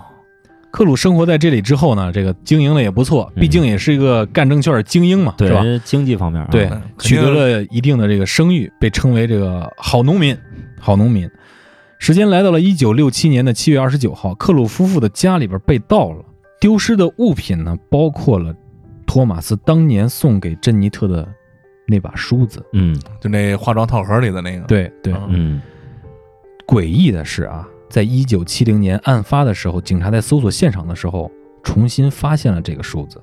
[0.71, 5.63] 克鲁生活在这里之后呢，这个经营的也不错，嗯毕竟也是一个干证券精英嘛，对是吧？
[5.85, 10.37] 经济方面啊对嗯，取得了一定的这个声誉，被称为这个好农民。
[10.81, 11.31] 好农民。
[11.99, 16.23] 时间来到了一九六七年的七月二十九号，克鲁夫妇的家里边被盗了，
[16.61, 18.55] 丢失的物品呢，包括了
[19.07, 21.27] 托马斯当年送给珍妮特的
[21.87, 22.65] 那把梳子。
[22.73, 25.63] 嗯就那化妆套盒里的那个，对对，嗯嗯
[26.67, 31.31] 诡异的是啊，在一九七零年案发的时候，警察在搜索现场的时候，
[31.63, 33.21] 重新发现了这个梳子。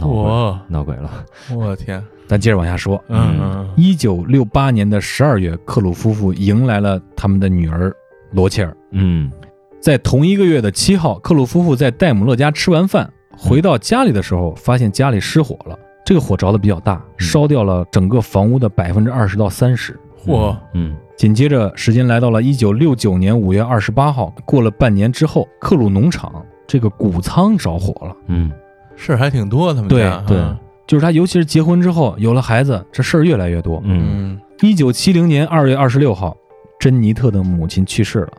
[0.00, 1.24] 闹鬼我闹鬼了
[1.54, 3.02] 我天，咱接着往下说。
[3.08, 7.90] 嗯嗯一九六八年的十二月，克鲁夫妇迎来了他们的女儿
[8.32, 8.76] 罗切尔。
[8.90, 9.32] 嗯
[9.80, 15.78] 在同一个月的七号，克鲁夫妇在戴姆勒家吃完饭，回到家里的时候，发现家里失火了。
[16.04, 19.98] 这个火着的比较大，烧掉了整个房屋的百分之二十到三十。
[20.24, 20.96] 嚯，嗯。
[21.16, 28.16] 紧接着，时间来到了一九六九年五月二十八号，过了半年之后，克鲁农场这个谷仓着火了。
[28.26, 28.50] 嗯。
[28.96, 30.36] 事儿还挺多，他们对家对。
[30.36, 33.80] 嗯就是他，尤其是结婚之后有了孩子，这事儿越来越多。
[33.84, 34.40] 嗯嗯。
[34.60, 36.36] 一九七零年二月二十六号，
[36.78, 38.32] 珍妮特的母亲去世了。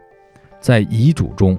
[0.59, 1.57] 在遗嘱中，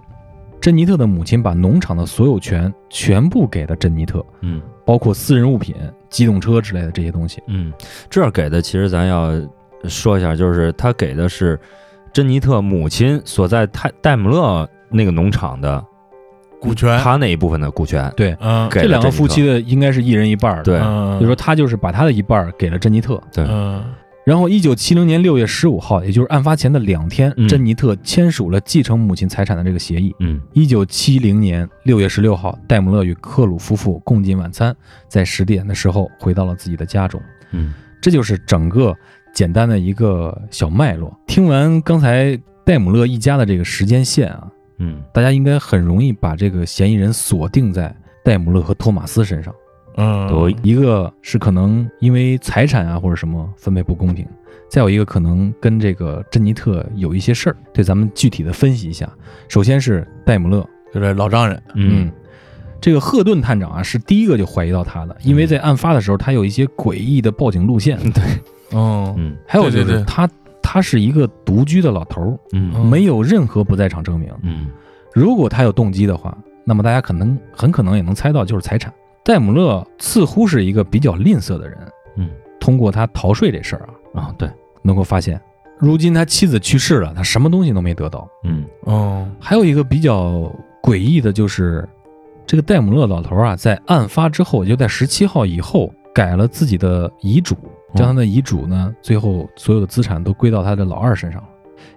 [0.60, 5.74] 珍妮特的母亲把农场的所有权全部给了珍妮特，嗯包括私人物品、
[6.10, 7.42] 机动车之类的这些东西。
[7.46, 7.72] 嗯，
[8.10, 9.32] 这儿给的其实咱要
[9.88, 11.58] 说一下，就是他给的是
[12.12, 15.84] 珍妮特母亲所在泰戴姆勒那个农场的
[16.60, 20.62] 股权，他那一部分的股权，对，嗯这两个夫妻的应该是一人一半。
[20.62, 23.20] 对嗯，就说他就是把他的一半儿给了珍妮特。
[23.32, 23.84] 对嗯
[24.24, 30.14] 然后，一九七零年六月十五号，也就是案发前的两天，嗯珍妮特签署了继承母亲财产的这个协议。
[30.18, 34.74] 嗯一九七零年六月十六号，戴姆勒与克鲁夫妇共进晚餐，
[35.08, 37.20] 在十点的时候回到了自己的家中。
[37.52, 38.96] 嗯这就是整个
[39.34, 41.14] 简单的一个小脉络。
[41.26, 44.48] 听完刚才戴姆勒一家的这个时间线啊，
[44.78, 47.94] 嗯大家应该很容易把这个嫌疑人锁定在
[48.24, 49.54] 戴姆勒和托马斯身上。
[49.96, 54.26] 嗯，有一个是可能因为财产啊或者什么分配不公平，
[54.68, 57.56] 再有一个可能跟这个珍妮特有一些事儿。
[57.72, 59.08] 对，咱们具体的分析一下。
[59.48, 62.10] 首先是戴姆勒，就是老丈人，嗯。
[62.80, 68.22] 这个赫顿探长啊是第一个就怀疑到他的，因为在案发的时候他有一些诡异的报警路线，对。
[68.72, 69.14] 哦。
[69.16, 69.98] 嗯还有就对对对。
[70.00, 70.28] 是他
[70.60, 72.84] 他是一个独居的老头儿，嗯嗯。
[72.84, 74.30] 没有任何不在场证明。
[74.42, 74.66] 嗯。
[75.14, 78.92] 如果他有动机的话，那么大家可能很可能也能猜到就是财产。
[79.24, 81.78] 戴姆勒似乎是一个比较吝啬的人，
[82.16, 84.48] 嗯，通过他逃税这事儿啊，啊对
[84.82, 85.40] 能够发现，
[85.78, 88.28] 如今他妻子去世了，他什么东西都没得到。
[88.44, 90.52] 嗯哦还有一个比较
[90.82, 91.88] 诡异的就是，
[92.46, 97.56] 这个戴姆勒老头啊，在案发之后，就在十七号以后改了自己的遗嘱，
[97.94, 101.48] 将他的遗嘱呢，最后所有的资产都归到他的老二身上了。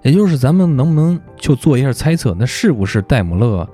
[0.01, 3.67] 也就是咱们能不能就做一下猜测，那是不是戴姆勒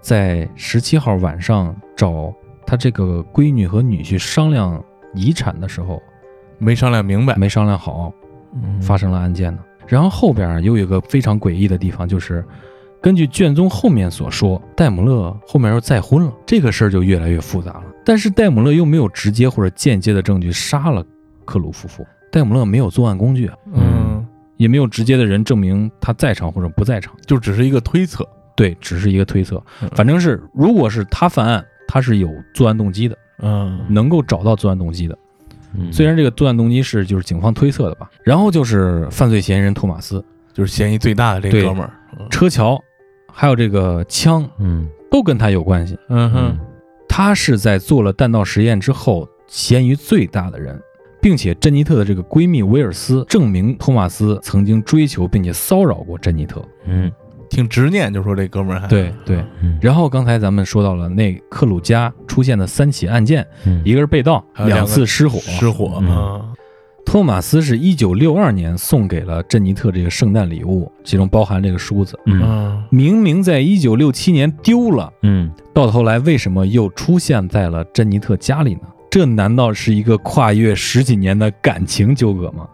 [0.00, 2.32] 在十七号晚上找
[2.66, 4.82] 他这个闺女和女婿商量
[5.14, 6.02] 遗产的时候
[6.58, 8.12] 没商量明白，没商量好，
[8.54, 9.60] 嗯发生了案件呢？
[9.86, 12.44] 然后后边啊又有一个非常诡异的地方，就是
[13.00, 17.84] 根据卷宗后面所说，戴姆勒后面又再婚了，这个事儿就越来越复杂了。
[18.04, 21.04] 但是戴姆勒又没有直接或者间接的证据杀了
[21.44, 24.24] 克鲁夫妇，戴姆勒没有作案工具啊，嗯，
[24.56, 27.12] 也没有直接的人证明他在场或者不在场。
[27.26, 29.90] 就只是一个推测，对，只是一个推测嗯。
[29.96, 35.18] 反正是，如果是他犯案，他是有作案动机的，嗯能够找到作案动机的。
[35.74, 38.10] 嗯虽然这个作案动机是就是警方推测的吧。
[38.24, 40.24] 然后就是犯罪嫌疑人托马斯、
[40.54, 42.82] 就是嫌疑最大的这对哥们儿，嗯车桥，
[43.30, 45.98] 还有这个枪，嗯都跟他有关系。
[46.08, 46.58] 嗯哼，
[47.06, 50.80] 他是在做了弹道实验之后，嫌疑最大的人，
[51.20, 56.64] 并且珍妮特的这个闺蜜威尔斯证明托马斯曾经追求并且骚扰过珍妮特。
[56.86, 57.12] 嗯
[57.52, 59.44] 挺执念，就说这哥们儿还对对。
[59.60, 65.38] 嗯然后刚才咱们说到了那克鲁加出现的三起案件，嗯一个是被盗，两次失火。
[65.40, 66.54] 失火，嗯嗯
[67.04, 72.18] 托马斯是一九六二年送给了珍妮特这个圣诞礼物，其中包含这个梳子。
[72.24, 78.82] 嗯嗯明明在一九六七年丢了，嗯到头来为什么又出现在了珍妮特家里呢？
[79.10, 82.66] 这难道是一个跨越十几年的感情纠葛吗？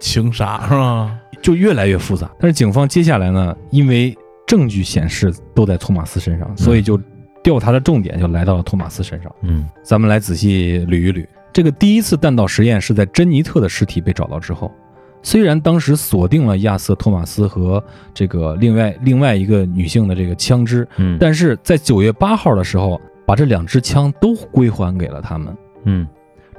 [0.00, 1.16] 情杀是吧？
[1.40, 2.28] 就越来越复杂。
[2.40, 7.00] 但是警方接下来呢，因为证据显示都在托马斯身上，所以就
[7.42, 9.32] 调查的重点就来到了托马斯身上。
[9.42, 14.70] 嗯咱们来仔细捋一捋，这个第一次弹道实验是在珍妮特的尸体被找到之后。
[15.22, 17.82] 虽然当时锁定了亚瑟·托马斯和
[18.14, 25.54] 这个另外另外一个女性的这个枪支，嗯但是在九月八号的时候，把这两支枪都归还给了他们。
[25.84, 26.06] 嗯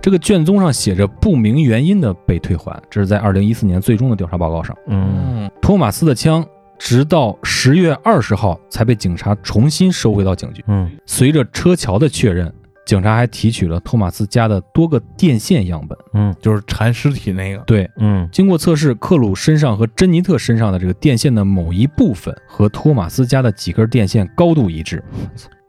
[0.01, 4.75] 这个卷宗上写着不明原因的被退还，这是在二零一四年最终的调查报告上。
[4.87, 6.43] 嗯托马斯的枪
[6.79, 10.63] 直到十月二十号才被警察重新收回到警局。
[10.67, 12.51] 嗯随着车桥的确认，
[12.83, 15.95] 警察还提取了托马斯家的多个电线样本。
[16.15, 25.03] 嗯就是缠尸体那个，对，嗯经过测试，克鲁身上和珍妮特身上的这个电线的某一部分和托马斯家的几根电线高度一致。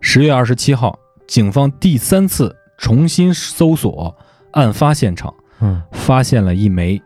[0.01, 4.17] 十月二十七号，警方第三次重新搜索
[4.53, 5.83] 案发现场，嗯。
[5.93, 7.01] 发现了一枚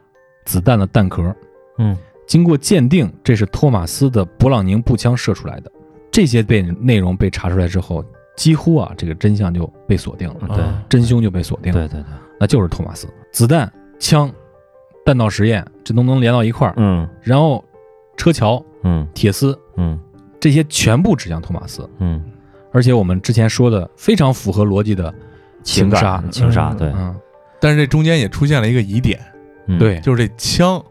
[0.44, 1.34] 子弹的弹壳。
[1.78, 1.96] 嗯。
[2.26, 5.70] 经过鉴定，这是托马斯的勃朗宁步枪射出来的。
[6.10, 8.04] 这些被内容被查出来之后，
[8.36, 10.58] 几乎啊，这个真相就被锁定了，对。
[10.58, 12.12] 嗯真凶就被锁定了，对对对。
[12.40, 13.06] 那就是托马斯。
[13.32, 14.30] 子弹、枪、
[15.04, 16.74] 弹道实验，这都能连到一块儿。
[16.76, 17.08] 嗯。
[17.22, 17.64] 然后
[18.16, 19.06] 车桥、嗯。
[19.14, 19.98] 铁丝嗯。
[20.40, 22.22] 这些全部指向托马斯，嗯。
[22.72, 25.14] 而且我们之前说的非常符合逻辑的
[25.62, 26.88] 情感杀，情杀对。
[26.94, 27.14] 嗯，
[27.60, 29.20] 但是这中间也出现了一个疑点，
[29.66, 29.78] 嗯。
[29.78, 29.98] 对。
[30.00, 30.82] 就是这枪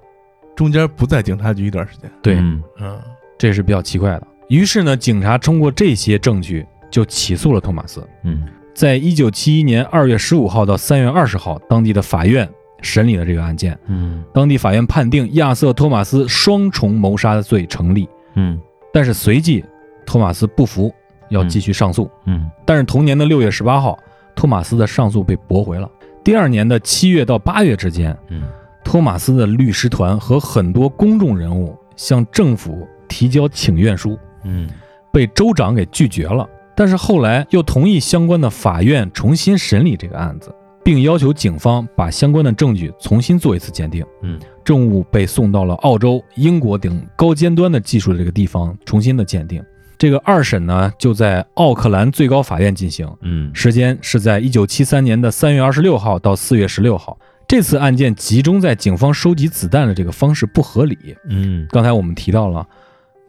[0.56, 2.64] 中间不在警察局一段时间，对，嗯。
[2.80, 3.02] 嗯。
[3.38, 4.28] 这是比较奇怪的。
[4.48, 8.08] 于是呢，警察通过这些证据就起诉了托马斯。
[8.24, 8.48] 嗯。
[8.74, 12.50] 在一九七一年二月十五号到三月二十号，当地的法院
[12.82, 13.78] 审理了这个案件。
[13.88, 14.24] 嗯。
[14.34, 18.60] 当地法院判定亚瑟·托马斯双重谋杀罪成立，嗯。
[18.94, 19.64] 但是随即
[20.06, 20.94] 托马斯不服，
[21.30, 22.10] 要继续上诉。
[22.26, 22.50] 嗯。
[22.66, 23.98] 但是同年的六月十八号，
[24.36, 25.90] 托马斯的上诉被驳回了。
[26.26, 28.42] 第二年的七月到八月之间，嗯
[28.84, 34.68] 托马斯的律师团和很多公众人物向政府提交请愿书，嗯
[35.14, 36.50] 被州长给拒绝了。
[36.76, 40.52] 但是后来又同意相关的法院重新审理这个案子，
[40.84, 44.04] 并要求警方把相关的证据重新做一次鉴定。
[44.24, 49.64] 嗯，证物被送到了澳洲、英国等高尖端的技术的这个地方重新的鉴定。
[49.98, 57.18] 这个二审呢，就在奥克兰最高法院进行，嗯时间是在一九七三年的三月二十六号到四月十六号。
[57.48, 60.98] 这次案件集中在警方收集子弹的这个方式不合理。
[61.30, 62.66] 嗯刚才我们提到了，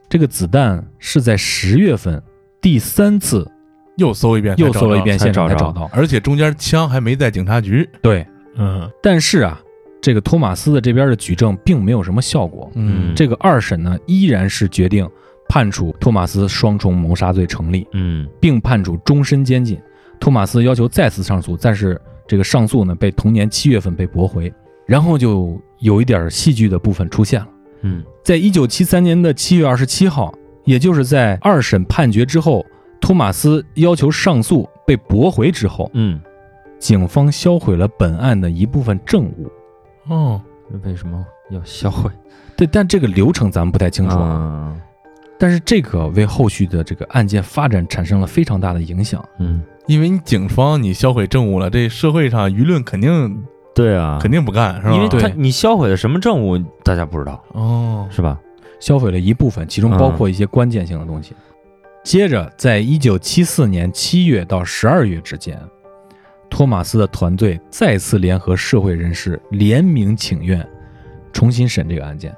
[0.08, 2.22] 这个子弹是在十月份
[2.60, 3.46] 第三次
[3.96, 5.88] 又搜一遍，又搜了一遍现场才找到。
[5.92, 9.60] 而且中间枪还没在警察局，对，嗯但是啊，
[10.00, 12.70] 这个托马斯的这边的举证并没有什么效果。
[12.74, 15.06] 嗯这个二审呢，依然是决定
[15.48, 19.80] 判处托马斯双重谋杀罪成立，嗯并判处终身监禁。
[20.18, 24.52] 托马斯要求再次上诉，但是这个上诉呢被同年七月份被驳回，
[24.86, 27.48] 然后就有一点戏剧的部分出现了。
[27.82, 30.32] 嗯在一九七三年的七月二十七号，
[30.64, 32.64] 也就是在二审判决之后，
[33.00, 36.20] 托马斯要求上诉被驳回之后，嗯，
[36.78, 39.50] 警方销毁了本案的一部分证物。
[40.08, 40.40] 哦，
[40.82, 42.10] 为什么要销毁？
[42.56, 44.72] 对，但这个流程咱们不太清楚啊。
[44.74, 44.80] 嗯
[45.38, 49.22] 但是这个为后续的这个案件发展产生了非常大的影响。
[49.38, 54.94] 嗯，因为你警方你销毁证物了，这社会上舆论肯定对啊，肯定不干，是吧？
[54.94, 58.40] 因为他你销毁的什么证物，大家不知道哦，是吧？
[58.80, 61.34] 销毁了一部分，其中包括一些关键性的东西。
[62.04, 65.60] 接着，在一九七四年七月到十二月之间，
[66.48, 70.66] 托马斯的团队再次联合社会人士联名请愿，
[71.32, 72.34] 重新审这个案件。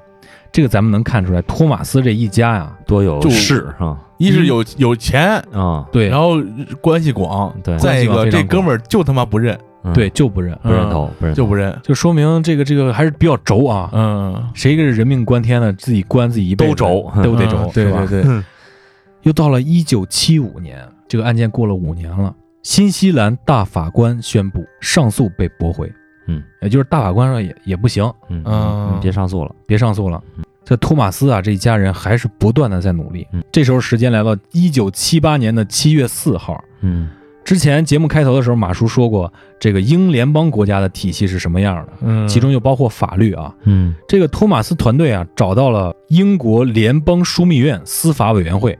[0.51, 6.09] 这个咱们能看出来，托马斯这一家呀，多有就势啊一是有有钱，啊，对。
[6.09, 6.41] 然后
[6.81, 7.77] 关系广，对。
[7.77, 9.93] 再一个这哥们儿就他妈不认，嗯。
[9.93, 11.37] 对就不认，不认头，不认头。
[11.37, 13.89] 就不认，就说明这个这个还是比较轴啊。
[13.93, 15.71] 嗯，谁个人命关天的？
[15.73, 17.11] 自己关自己一辈子都轴。
[17.23, 18.05] 都得轴嗯，对是吧？
[18.09, 18.43] 对对，
[19.23, 25.89] 又到了一九七五年，这个案件过了五年了，新西兰大法官宣布上诉被驳回。
[26.29, 28.93] 嗯，也就是大法官说也也不行，嗯嗯。
[28.95, 30.21] 你别上诉了，别上诉了。
[30.63, 33.25] 这托马斯啊，这一家人还是不断的在努力。
[33.33, 33.43] 嗯。
[33.51, 36.63] 这时候时间来到一九七八年的七月四号。
[36.81, 37.09] 嗯。
[37.43, 43.51] 之前节目开头的时候，马叔说过，这个英联邦国家的体系是什么样的，嗯，其中就包括法律啊。
[43.63, 43.95] 嗯。
[44.07, 48.77] 这个托马斯团队啊，找到了英国联邦枢密院司法委员会，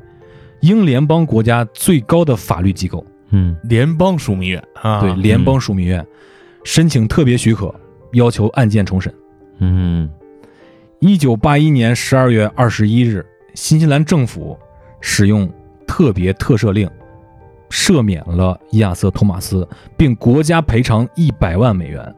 [0.62, 3.56] 英联邦国家最高的法律机构，嗯。
[3.64, 6.06] 联邦枢密院啊，对联邦枢密院，
[6.64, 7.74] 申请特别许可，
[8.14, 9.14] 要求案件重审。
[9.60, 10.10] 嗯
[11.00, 14.58] 一九八一年十二月二十一日，新西兰政府
[15.00, 15.50] 使用
[15.88, 16.90] 特别特赦令，
[17.70, 22.14] 赦免了伊亚瑟·托马斯，并国家赔偿一百万美元，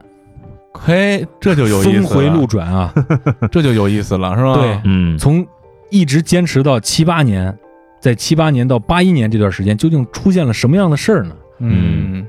[0.72, 2.92] 嘿，这就有意思峰回路，转啊！
[3.52, 4.54] 这就有意思了，是吧？
[4.54, 5.46] 对嗯，从
[5.90, 7.56] 一直坚持到七八年，
[8.00, 11.36] 在七八年到八一年这段时间，究竟出现了什么样的事儿呢？
[11.58, 12.26] 嗯，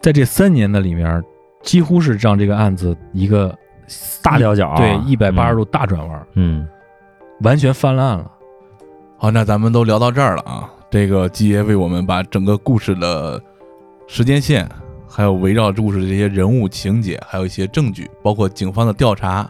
[0.00, 1.22] 在这三年的里面，
[1.62, 3.54] 几乎是让这个案子一个
[4.22, 6.66] 大调角，对一百八十度大转弯，嗯
[7.42, 8.30] 完全翻了案了。
[9.18, 10.70] 好，那咱们都聊到这儿了啊。
[10.90, 13.40] 这个基爷为我们把整个故事的
[14.08, 14.66] 时间线，
[15.08, 19.48] 还有围绕故事的这些人物情节，还有一些证据，包括警方的调查，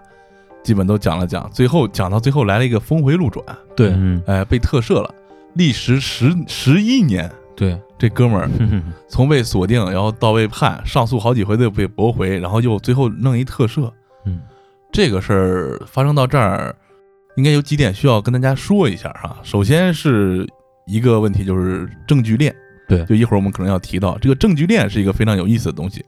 [0.63, 1.49] 基本都讲了讲。
[1.51, 3.45] 最后讲到最后来了一个峰回路转，
[3.77, 5.15] 对嗯哎，被特赦了，
[5.55, 7.31] 历时十十一年。
[7.61, 13.93] 对，这哥们儿嗯从被锁定，然后到被判，上诉好几回都被驳回，然后又最后弄一特赦。
[14.25, 14.41] 嗯
[14.91, 16.75] 这个事儿发生到这儿，
[17.37, 19.37] 应该有几点需要跟大家说一下哈。
[19.43, 20.49] 首先是
[20.87, 22.55] 一个问题，就是证据链。
[22.89, 26.03] 对就一会儿我们可能要提到，这个证据链是一个非常有意思的东西。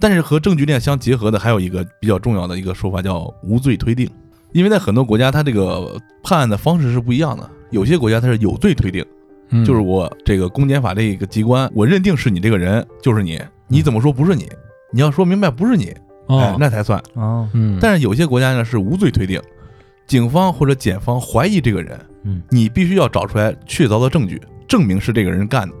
[0.00, 4.10] 但是和证据链相结合的还有一个比较重要的一个说法，叫无罪推定。
[4.50, 7.48] 因为在很多国家，它这个判案的方式是不一样的。
[7.70, 9.06] 有些国家它是有罪推定，
[9.52, 14.50] 嗯就是我这个公检法这个机关，我认定是你这个人就是你，你怎么说不是你？
[14.90, 15.86] 你要说明白不是你，
[16.26, 17.02] 哎哦，，那才算。
[17.14, 19.40] 哦嗯，但是有些国家呢是无罪推定，
[20.06, 25.74] 警方或者检方怀疑这个人，嗯你必须要找出来确凿的证据，证明是这个人干的，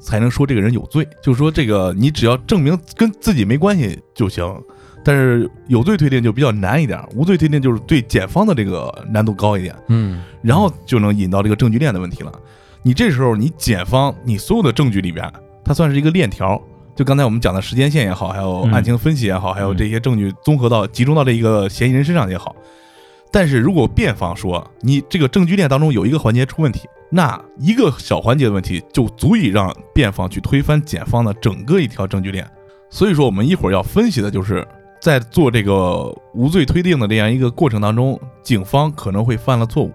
[0.00, 1.06] 才能说这个人有罪。
[1.22, 4.44] 就是说这个你只要证明跟自己没关系就行。
[5.02, 12.30] 但是有罪推定就比较难一点，无罪推定就是对检方的这个难度高一点，嗯然后就能引到这个证据链的问题了。
[12.82, 15.30] 你这时候你检方你所有的证据里边，
[15.64, 16.60] 它算是一个链条。
[16.96, 22.54] 就刚才我们讲的时间线也好，还有嗯案情分析也好，还有嗯这些证据综合到集中到这一个嫌疑人身上也好，
[23.30, 32.46] 但是如果辩方说你这个证据链当中有一个环节出问题，那一个小环节的问题就足以让辩方去推翻检方的整个一条证据链。
[32.90, 34.66] 所以说，我们一会儿要分析的就是
[35.00, 39.92] 在做这个无罪推定的这样一个过程当中，警方可能会犯了错误，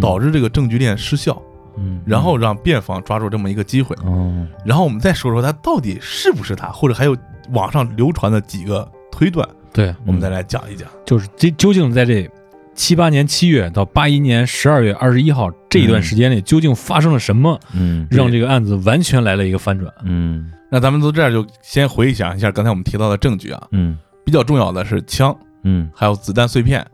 [0.00, 1.40] 导致这个证据链失效，
[1.78, 3.96] 嗯，然后让辩方抓住这么一个机会。
[4.04, 4.46] 哦。
[4.64, 7.16] 然后我们再说说他到底是不是他，或者还有
[7.50, 10.88] 网上流传的几个推断，对，我们再来讲一讲。
[11.06, 12.28] 就是这究竟在这
[12.74, 19.92] 七八年七月到八一年十二月二十一号这一段时间内，究竟发生了什么，嗯让这个案子完全来了一个翻转？
[20.04, 20.52] 嗯。
[20.70, 23.98] 那咱们从这儿就先回想一下刚才我们提到的证据啊，嗯。
[24.24, 25.90] 比较重要的是枪，嗯。
[25.94, 26.86] 还有子弹碎片，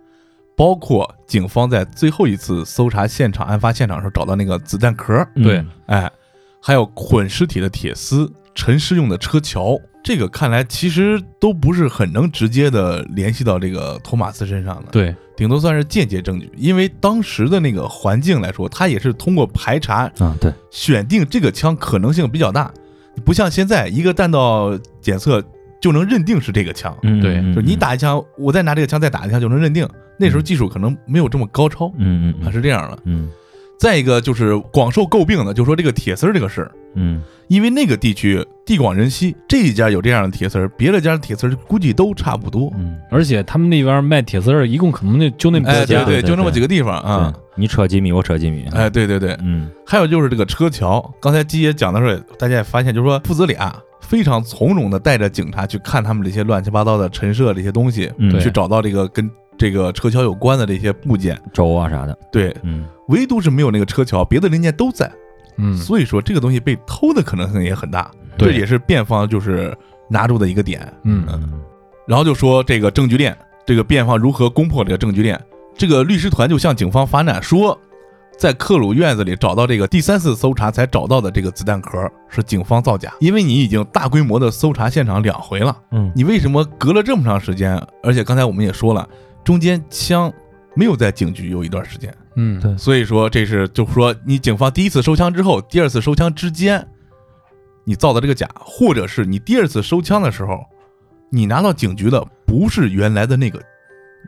[0.57, 5.65] 包括警方在最后一次搜查现场、案发现场时候找到那个子弹壳，对。
[5.87, 6.11] 哎，
[6.61, 16.51] 还有捆尸体的铁丝、沉尸用的车桥，这个看来其实都不是很能直接的联系到这个托马斯身上的，，对，顶多算是间接证据。
[16.57, 22.73] 因为当时的那个环境来说，他也是通过排查啊对，选定这个枪可能性比较大，
[23.25, 25.43] 不像现在一个弹道检测
[25.85, 27.35] 就能认定是这个枪，嗯对。
[27.37, 29.87] 嗯就你打一枪，我再拿这个枪再打一枪就能认定。
[30.18, 32.51] 那时候技术可能没有这么高超，啊嗯嗯。
[32.51, 32.99] 是这样的。
[33.05, 33.28] 嗯。
[33.78, 37.20] 再一个就是广受诟病的，就说这个铁丝儿这个事儿，嗯。
[37.49, 42.72] 因为那个地区地广人稀，这一家有这样的铁丝儿，别的家的铁丝儿估计都差不多。
[42.78, 42.97] 嗯。
[43.11, 47.30] 而且他们那边卖铁丝儿，一共可能就就那么哎，几家，对对就那么几个地方啊。
[47.57, 49.68] 你扯几米，我扯几米，哎，对对对，嗯。
[49.85, 53.76] 还有就是这个车桥，刚才鸡爷讲的时候，大家也发现，就是说父子俩
[54.15, 62.87] 非常从容的带着警察去看他们这些乱七八糟的陈设这些东西，嗯去找到这个跟这个车桥有关的这些部件，轴啊啥的，对，嗯。
[63.09, 65.11] 唯独是没有那个车桥，别的零件都在。
[65.57, 68.09] 嗯，所以说这个东西被偷的可能性也很大，
[68.39, 69.77] 对这也是辩方就是
[70.09, 70.81] 拿住的一个点。
[71.03, 71.27] 嗯。
[71.29, 71.61] 嗯。
[72.07, 73.37] 然后就说这个证据链，
[73.67, 75.37] 这个辩方如何攻破这个证据链。
[75.77, 77.77] 这个律师团就向警方发难说，
[78.37, 86.11] 在克鲁院子里找到这个第三次搜查才找到的这个子弹壳是警方造假，因为你已经大规模的搜查现场两回了，嗯。
[86.14, 87.80] 你为什么隔了这么长时间？
[88.03, 89.09] 而且刚才我们也说了，
[89.45, 90.32] 中间枪
[90.74, 92.76] 没有在警局有一段时间，嗯，对。
[92.76, 96.87] 所以说这是就是说你警方第一次收枪之后，第二次收枪之间，
[97.85, 100.59] 你造的这个假，或者是你第二次收枪的时候，
[101.30, 103.62] 你拿到警局的不是原来的那个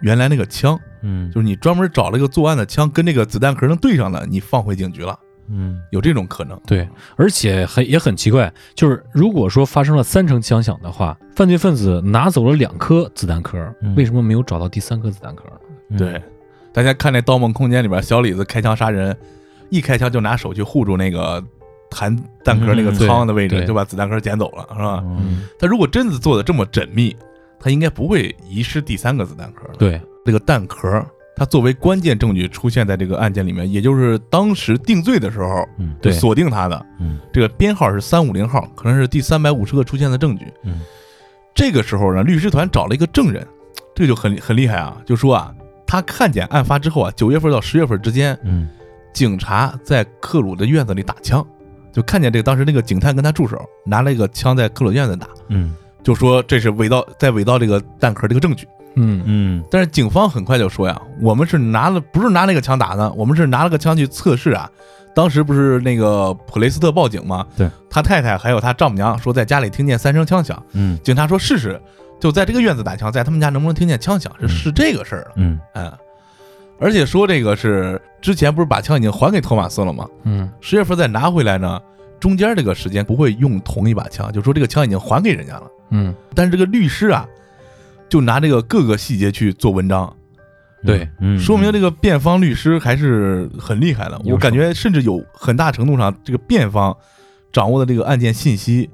[0.03, 0.79] 原来那个枪，
[1.09, 5.17] 嗯就是你专门找了一个作案的枪，跟那个子弹壳能对上的，你放回警局了，
[5.49, 6.61] 嗯有这种可能。
[6.67, 15.61] 对，而且很也很奇怪，就是如果说发生了三声枪响的话，犯罪分子拿走了两颗子弹壳，嗯为什么没有找到第三颗子弹壳呢？
[15.91, 16.21] 嗯对，
[16.73, 19.17] 大家看那《盗梦空间》里边，小李子开枪杀人，
[19.71, 21.43] 一开枪就拿手去护住那个
[21.89, 25.01] 弹弹壳那个仓的位置，对就把子弹壳捡走了，是吧？
[25.05, 27.17] 嗯他如果真的做的这么缜密，
[27.61, 29.63] 他应该不会遗失第三个子弹壳。
[29.79, 31.03] 对，这个弹壳，
[31.37, 36.87] 它作为关键证据出现在这个案件里面，也就是当时定罪的时候嗯对锁定他的。
[36.99, 40.47] 嗯这个编号是三五零号，可能是第三百五十个出现的证据。
[40.65, 40.81] 嗯
[41.55, 43.47] 这个时候呢，律师团找了一个证人，
[43.95, 45.55] 这个就很很厉害啊，就说啊，
[45.87, 48.69] 他看见案发之后啊，九月份到十月份之间，嗯
[49.15, 51.47] 警察在克鲁的院子里打枪，
[51.93, 58.69] 就看见这个当时那个警探跟他助手拿了一个枪在克鲁院子打，嗯就说这是伪造在伪造这个弹壳这个证据。
[58.97, 64.69] 嗯嗯但是警方很快就说呀，我们是拿了不是拿那个枪打的，我们是拿了个枪去测试啊。
[65.15, 67.47] 当时不是那个普雷斯特报警吗？
[67.57, 71.81] 对，他太太还有他丈母娘说在家里听见三声枪响，嗯警察说试试，
[72.21, 75.33] 就在这个院子打枪，在他们家能不能听见枪响是是这个事儿了。
[75.37, 75.91] 嗯嗯，
[76.79, 80.07] 而且说这个是之前不是把枪已经还给托马斯了吗？
[80.25, 81.81] 嗯十月份再拿回来呢，
[82.21, 85.63] 中间这个时间不会用同一把枪，就说这个枪已经还给人家了。
[85.93, 87.27] 嗯，但是这个律师啊，
[88.09, 90.15] 就拿这个各个细节去做文章，
[90.85, 94.21] 对，嗯说明这个辩方律师还是很厉害的。
[94.25, 96.97] 我感觉甚至有很大程度上，这个辩方
[97.53, 98.89] 掌握的这个案件信息，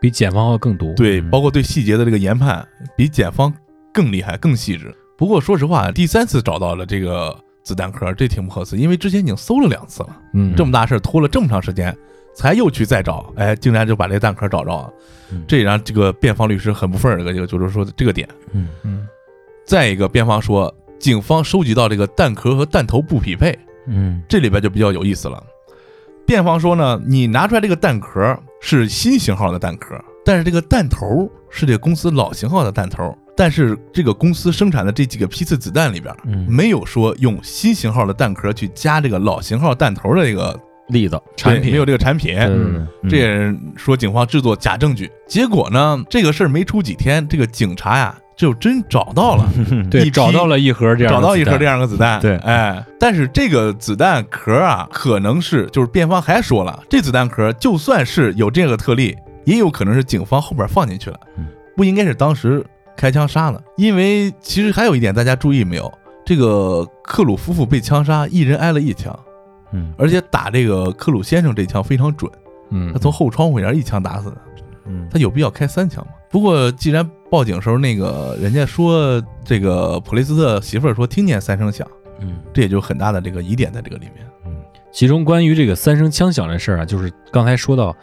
[0.00, 0.92] 比检方要更多。
[0.94, 2.66] 对，嗯包括对细节的这个研判，
[2.96, 3.52] 比检方
[3.92, 4.92] 更厉害、更细致。
[5.16, 11.96] 不过说实话，第三次找到了这个子弹壳，这挺不可思议，因为之前已经搜了两次了，嗯，这么大事儿拖了这么长时间，
[12.34, 14.92] 才又去再找，哎，竟然就把这弹壳找着了，
[15.32, 17.18] 嗯这也让这个辩方律师很不忿儿。
[17.18, 18.28] 这个这个就是说这个点。
[18.52, 19.06] 嗯嗯
[19.64, 23.56] 再一个，辩方说，警方收集到这个弹壳和弹头不匹配，
[23.86, 25.42] 嗯这里边就比较有意思了。
[26.26, 40.58] 辩方说呢，你拿出来这个弹壳是新型号的弹壳，但是这个弹头是这个公司老型号的弹头，但是这个公司生产的这几个批次子弹里边，嗯没有说用新型号的弹壳去加这个老型号弹头的这个
[40.92, 41.72] 例子产品。
[41.72, 42.36] 没有这个产品。
[43.08, 49.48] 这也是说警方制作假证据，结果呢，这个事儿没出几天，这个警察呀就真找到了，
[49.90, 52.36] 对，找到了一盒这样找到一盒这样的子弹，对。
[52.38, 62.64] 哎，但是这个子弹壳啊，可能是就是辩方还说了，这子弹壳就算是有这个特例，也有可能是警方后边放进去了嗯，不应该是当时
[62.96, 63.62] 开枪杀的。
[63.76, 65.92] 因为其实还有一点大家注意没有，
[66.24, 69.16] 这个克鲁夫妇被枪杀，一人挨了一枪，
[69.72, 72.30] 嗯而且打这个克鲁先生这枪非常准，
[72.70, 74.36] 嗯他从后窗户沿一枪打死的。
[74.86, 76.12] 嗯他有必要开三枪吗？
[76.30, 81.86] 不过既然报警时候那个人家说这个普雷斯特媳妇儿说听见三声响。
[82.20, 84.26] 嗯这也就很大的这个疑点在这个里面。
[84.92, 87.96] 其中关于这个三声枪响这事儿啊，就是刚才说到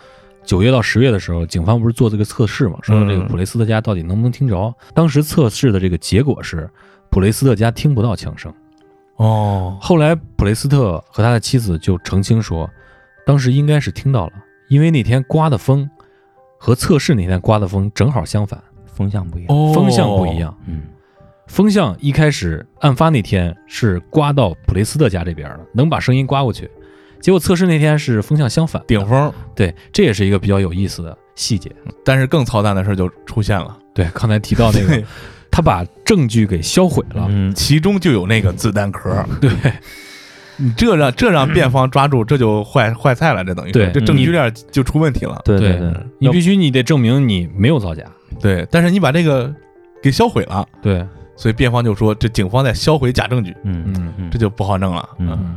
[0.43, 4.73] 九月到十月的时候，警方不是做这个测试嘛，说这个嗯普雷斯特家到底能不能听着？
[4.95, 6.67] 当时测试的这个结果是
[7.11, 8.51] 普雷斯特家听不到枪声。
[9.19, 12.69] 哦，后来普雷斯特和他的妻子就澄清说，
[13.25, 14.33] 当时应该是听到了，
[14.69, 15.89] 因为那天刮的风
[16.57, 20.39] 和测试那天刮的风正好相反，风向不一样哦风向不一。
[20.39, 20.57] 样。
[20.67, 20.81] 嗯
[21.47, 26.69] 风向一开始案发那天是刮到普雷斯特家这边了，能把声音刮过去。
[27.19, 31.71] 结果测试那天是风向相反，顶风，对，这也是一个比较有意思的细节。
[32.05, 35.03] 但是更操蛋的事就出现了，对，刚才提到那个，
[35.59, 37.27] 他把证据给销毁了。
[37.29, 37.53] 嗯。
[37.53, 39.25] 其中就有那个子弹壳。
[39.41, 39.51] 对，
[40.55, 43.71] 你这让这让辩方抓住，这就坏坏菜了，这等于。
[43.73, 45.41] 这证据链就出问题了。
[45.43, 45.77] 对对。
[45.77, 48.03] 对，你必须你得证明你没有造假。
[48.39, 49.53] 对，但是你把这个
[50.01, 51.05] 给销毁了，对，
[51.35, 54.13] 所以辩方就说这警方在销毁假证据，嗯嗯。
[54.17, 54.29] 嗯。
[54.31, 55.09] 这就不好弄了。
[55.17, 55.37] 嗯。
[55.41, 55.55] 嗯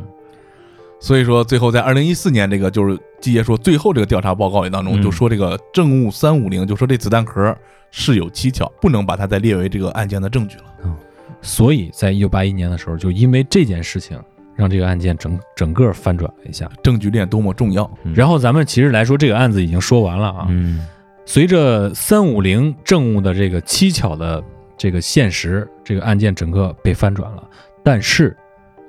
[1.03, 7.55] 所以说，最后在二零一四年这个就是季爷说最后这个调查报告里当中，嗯就说这个证物三五零，就说这子弹壳
[7.91, 10.65] 是有蹊跷，不能把它再列为这个案件的证据了。
[10.85, 10.97] 嗯
[11.41, 14.17] 所以在一九八一年的时候，就因为这件事情，
[14.55, 16.71] 让这个案件整整个翻转了一下。
[16.85, 20.47] 证据链多么重要，嗯然后咱们其实来说，这个案子已经说完了啊。
[20.51, 20.87] 嗯
[21.27, 24.41] 随着三五零证物的这个蹊跷的
[24.79, 27.43] 这个现实，这个案件整个被翻转了。
[27.83, 28.37] 但是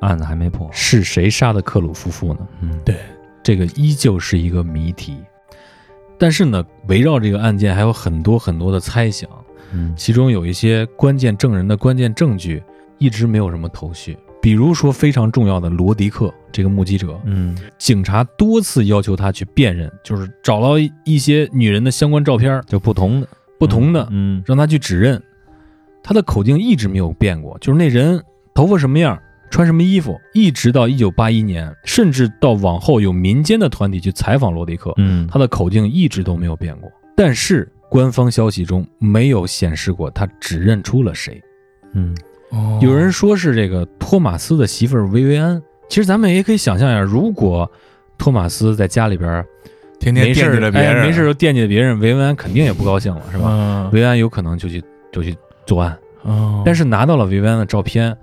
[0.04, 0.70] 案子还没破。
[0.72, 2.40] 是谁杀的克鲁夫妇呢？
[2.62, 2.98] 嗯，对，
[3.42, 5.18] 这个依旧是一个谜题。
[6.18, 9.30] 但是呢，围绕这个案件还有很多很多的猜想，
[9.74, 12.64] 嗯其中有一些关键证人的关键证据
[12.98, 14.18] 一直没有什么头绪。
[14.42, 23.28] 比如说非常重要的罗迪克这个目击者，嗯警察多次要求他去辨认，就是找到一一些女人的相关照片，就不同的
[23.58, 25.22] 不同的，嗯让他去指认。
[26.04, 28.22] 他的口径一直没有变过，就是那人
[28.54, 29.18] 头发什么样，
[29.54, 36.92] 穿什么衣服，一直到一九八一年，甚至到往后有民间的团体去采访罗迪克，嗯他的口径一直都没有变过。
[37.16, 41.40] 但是官方消息中没有显示过他指认出了谁。
[41.94, 42.18] 嗯
[42.50, 45.62] 哦有人说是这个托马斯的媳妇儿薇薇安。
[45.88, 47.72] 其实咱们也可以想象一下，如果
[48.18, 49.46] 托马斯在家里边儿
[50.00, 53.44] 天天惦记着别人，哎，没事儿就惦记着别人，薇薇安肯定也不高兴了，是吧？
[53.44, 53.90] 吧？
[53.94, 55.38] 薇薇安有可能就去就去
[55.68, 58.18] 作案，哦，但是拿到了薇薇安的照片，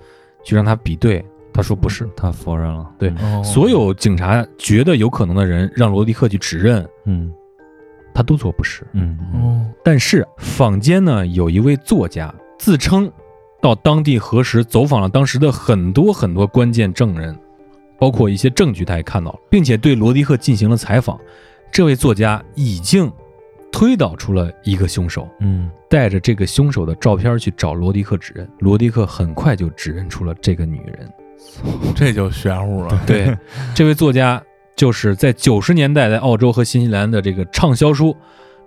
[0.45, 2.09] 去让他比对，他说不是。
[2.17, 2.89] 他否认了。
[2.99, 7.33] 对哦所有警察觉得有可能的人，让罗迪克去指认，嗯
[8.13, 8.87] 他都说不是。
[8.93, 13.11] 嗯哦，但是坊间呢，有一位作家自称
[13.63, 17.39] 到当地核实，走访了当时的很多很多关键证人，
[17.99, 21.19] 包括一些证据，他也看到了，并且对罗迪克进行了采访。
[21.71, 23.11] 这位作家已经
[23.73, 28.49] 推导出了一个凶手，嗯带着这个凶手的照片去找罗迪克指认。
[28.59, 31.13] 罗迪克很快就指认出了这个女人。
[31.97, 33.03] 这就玄乎了。
[33.07, 33.37] 对，
[33.75, 34.43] 这位作家
[34.77, 38.13] 就是在九十年代在澳洲和新西兰的这个畅销书《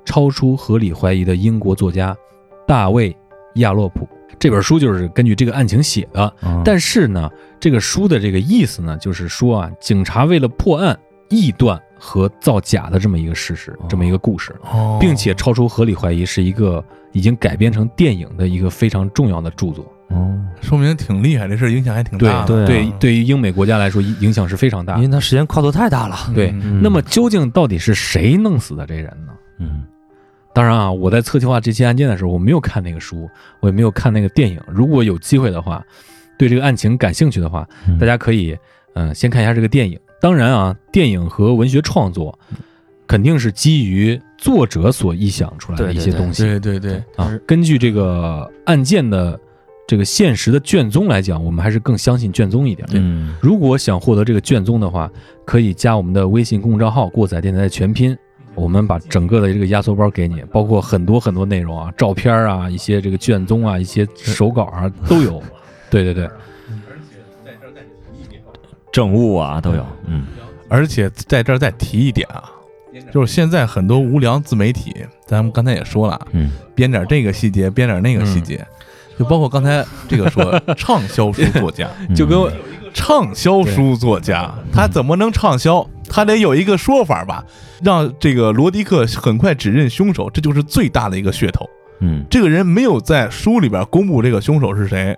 [0.03, 2.15] 超出合理怀疑》的英国作家
[2.67, 3.11] 大卫·
[3.55, 4.07] 亚洛普。
[4.39, 7.29] 这本书就是根据这个案情写的，啊但是呢，
[7.59, 10.99] 这个书的这个意思呢，就是说啊，警察为了破案，
[11.29, 16.83] 臆断和造假的这么一个事实，这么一个故事，哦并且超出合理怀疑是一个
[17.13, 19.85] 已经改编成电影的一个非常重要的著作。
[20.09, 22.45] 哦，说明挺厉害，这事儿影响还挺大的。
[22.45, 24.97] 对啊对，对于英美国家来说，影影响是非常大。
[24.97, 26.17] 因为它时间跨度太大了。
[26.35, 29.33] 对嗯那么究竟到底是谁弄死的这人呢？
[29.59, 29.83] 嗯
[30.53, 33.29] 当然啊，我在策划这期案件的时候，我没有看那个书，
[33.61, 34.59] 我也没有看那个电影。
[34.67, 35.83] 如果有机会的话，
[36.37, 38.51] 对这个案情感兴趣的话，嗯大家可以
[38.93, 39.97] 嗯、呃先看一下这个电影。
[40.24, 42.39] 当然啊，电影和文学创作
[43.05, 47.38] 肯定是基于作者所臆想出来的一些东西对对对，啊。
[47.45, 49.38] 根据这个案件的
[49.86, 52.88] 这个现实的卷宗来讲，我们还是更相信卷宗一点。
[52.93, 55.11] 嗯如果想获得这个卷宗的话，
[55.43, 58.17] 可以加我们的微信公众账号“过载电台”的全拼，
[58.55, 65.43] 我们把整个的这个压缩包给你，包括很多很多内容啊，照片啊，一些这个卷宗啊，一些手稿啊都有。
[65.89, 66.30] 对对对，
[68.93, 69.85] 政务啊都有。
[70.07, 70.25] 嗯
[70.69, 72.49] 而且在这儿再提一点啊，
[73.11, 78.65] 就是现在很多无良自媒体，咱们刚才也说了啊，嗯编点这个细节，编点那个细节，
[79.19, 82.51] 就包括刚才这个说 畅销书作家，嗯就跟我
[82.91, 85.87] 畅销书作家，他怎么能畅销？
[86.09, 87.45] 他得有一个说法吧，
[87.83, 91.69] 让这个罗迪克很快指认凶手，这就是最大的一个噱头。
[91.99, 95.15] 嗯这个人没有在书里边公布这个凶手是谁，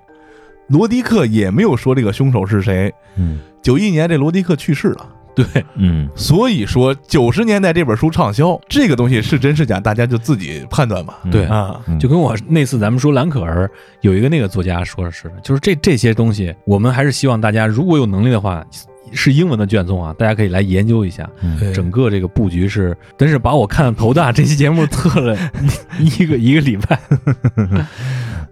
[0.68, 2.94] 罗迪克也没有说这个凶手是谁。
[3.18, 3.40] 嗯。
[3.62, 5.46] 九一年这罗迪克去世了，对。
[5.76, 6.08] 嗯。
[6.16, 11.20] 所以说九十年代这本书畅销，这个东西是真是假，大家就自己判断吧。
[11.32, 11.46] 对。
[11.46, 12.00] 啊，嗯。
[12.00, 13.70] 就跟我那次咱们说兰可儿
[14.02, 18.64] 有一个那个作家说的是的，就是这这些东西，我们还是希望大家如果有能力的话，
[19.12, 21.28] 是英文的卷宗啊，大家可以来研究一下。
[21.42, 21.58] 嗯。
[21.60, 21.74] 对。
[21.74, 24.32] 整个这个布局是，真是把我看的头大。
[24.32, 25.36] 这期节目测了
[26.00, 27.00] 一个一个礼拜，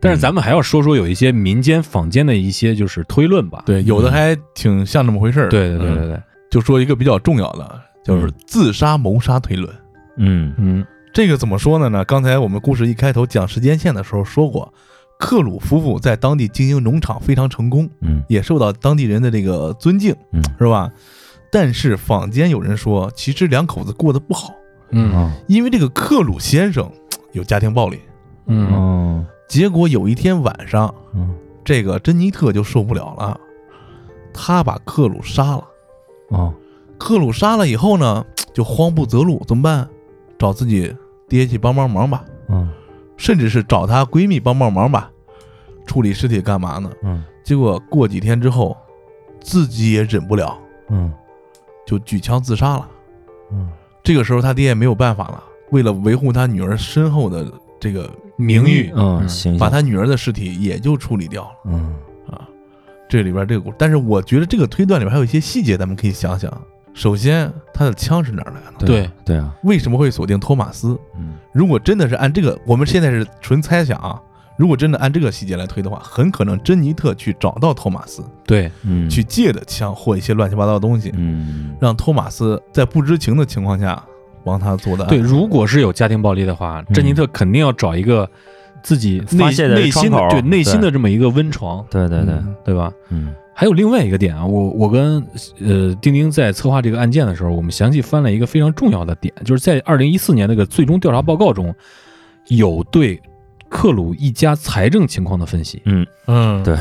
[0.04, 3.64] 但是咱们还要说说有一些民间坊间的一些就是推论吧。
[3.66, 5.48] 对，有的还挺像这么回事儿。
[5.50, 6.10] 对对对对嗯。
[6.10, 9.74] 对，就说一个比较重要的，就是自杀谋杀推论。
[10.18, 10.54] 嗯。
[10.58, 10.86] 嗯。
[11.14, 11.88] 这个怎么说呢？
[11.88, 14.74] 呢，刚才我们故事一开头讲时间线的时候说过，
[15.18, 18.22] 克鲁夫妇在当地经营农场非常成功，嗯。
[18.28, 20.42] 也受到当地人的这个尊敬，嗯。
[20.60, 20.92] 是吧？
[21.50, 24.54] 但是坊间有人说，其实两口子过得不好，
[24.92, 25.14] 嗯。
[25.14, 25.32] 哦。
[25.48, 26.92] 因为这个克鲁先生
[27.32, 28.00] 有家庭暴力。
[28.48, 28.68] 嗯。
[28.74, 33.40] 哦结果有一天晚上，嗯这个珍妮特就受不了了，
[34.34, 35.68] 他把克鲁杀了。
[36.30, 36.54] 哦
[36.98, 39.88] 克鲁杀了以后呢，就慌不择路，怎么办？
[40.40, 40.96] 找自己
[41.28, 42.70] 爹去帮帮忙吧，嗯
[43.18, 45.12] 甚至是找她闺蜜帮帮忙吧，
[45.86, 46.92] 处理尸体干嘛呢？
[47.04, 48.76] 嗯结果过几天之后，
[49.42, 50.58] 自己也忍不了，
[50.90, 51.14] 嗯
[51.86, 52.88] 就举枪自杀了。
[53.52, 53.70] 嗯
[54.02, 61.50] 这个时候他爹也没有办法了，为了维护他女儿身后的这个名誉，嗯，行，把他女儿的尸体也就处理掉了。
[61.66, 61.94] 嗯
[63.10, 66.52] 这里边这个故事，但是我觉得这个推断里边还有一些细节，咱们可以想想。
[66.96, 68.88] 首先，他的枪是哪儿来的？
[68.88, 70.98] 对对啊，为什么会锁定托马斯？
[71.16, 74.20] 嗯如果真的是按这个，我们现在是纯猜想啊。
[74.58, 84.04] 如果真的按这个细节来推的话，很可能珍妮特去找到托马斯，对，嗯，去借的枪或一些乱七八糟的东西，嗯让托马斯在不知情的情况下
[84.44, 85.06] 帮他做的。
[85.06, 88.30] 对，如果是有家庭暴力的话，珍妮特肯定要找一个
[88.82, 92.92] 自己内发泄的内心的对内心的这么一个温床，对对对，嗯对吧？
[93.10, 93.34] 嗯。
[93.56, 95.24] 还有另外一个点啊，我我跟
[95.60, 101.72] 呃丁丁在策划这个案件的时候，我们详细翻了一个非常重要的点，就是在二零一四年那个最终调查报告中，
[102.48, 103.22] 有对
[103.70, 105.80] 克鲁一家财政情况的分析。
[105.86, 106.76] 嗯，嗯，对，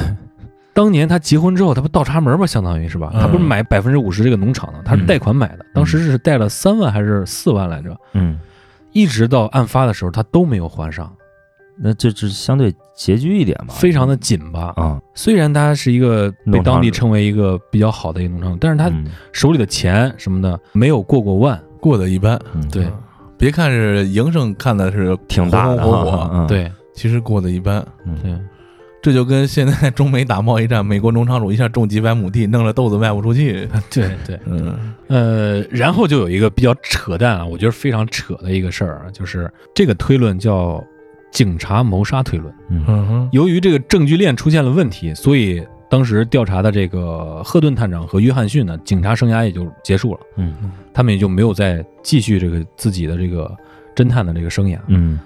[0.74, 2.46] 当年他结婚之后，他不倒插门吗？
[2.46, 3.10] 相当于是吧？
[3.14, 7.96] 嗯他不是买百分之五十这个农场的，他是贷款买的，当时是贷了三万还是四万来着？
[8.14, 8.38] 嗯，
[8.92, 11.12] 一直到案发的时候，他都没有还上，
[11.78, 14.72] 那这只是相对拮据一点吧，非常的紧吧。
[14.76, 21.60] 啊，虽然他是一个被当地称为一个比较好的一个农场，但是他嗯手里的钱什么的没有过过万。
[21.80, 22.40] 过得一般。
[22.54, 22.92] 嗯对嗯
[23.36, 27.84] 别看是营生看的是挺大的红红火火，对其实过得一般。
[28.06, 28.38] 嗯对，
[29.02, 33.68] 这就跟现在中美打贸易战，美国农场主一下种几百亩地，弄了豆子卖不出去。
[33.90, 40.82] 对对，嗯呃，然后就有一个比较扯淡啊，我觉得非常扯的一个事儿啊，就是这个推论叫
[41.32, 42.54] 警察谋杀推论。
[42.70, 50.54] 嗯嗯哼，由于这个证据链出现了问题，所以当时调查的这个赫顿探长和约翰逊呢，警察生涯也就结束了，嗯
[50.94, 53.50] 他们也就没有再继续这个自己的这个
[53.96, 54.78] 侦探的这个生涯。
[54.86, 55.18] 嗯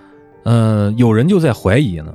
[0.44, 2.14] 呃，有人就在怀疑呢，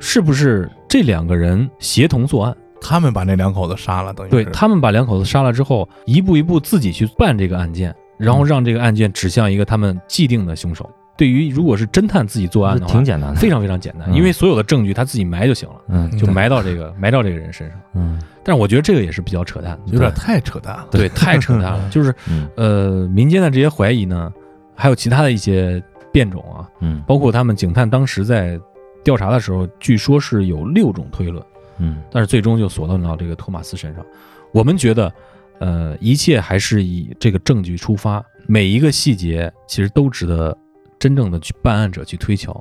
[0.00, 2.56] 是不是这两个人协同作案？
[2.80, 10.88] 他们把那两口子杀了，等于对他们把两口子杀了之后，一步一步自己去办这个案件，然后让这个案件指向一个他们既定的凶手。
[11.14, 17.78] 对于如果是侦探自己作案的话，挺简单的，非常非常简单，嗯因为所有的证据他自己埋就行了，嗯就埋到这个埋到这个人身上。
[17.94, 20.86] 嗯但是我觉得这个也是比较扯淡，有点太扯淡了。
[20.90, 21.88] 对，太扯淡了。
[21.92, 24.32] 就是嗯呃，民间的这些怀疑呢，
[24.74, 28.58] 还有其他的一些变种啊，嗯包括他们警探当时在
[29.02, 31.44] 调查的时候，据说是有六种推论，
[31.78, 34.04] 嗯但是最终就锁定到这个托马斯身上。
[34.52, 35.12] 我们觉得，
[35.58, 40.56] 呃，一切还是以这个证据出发，每一个细节其实都值得
[40.98, 42.52] 真正的去办案者去推敲。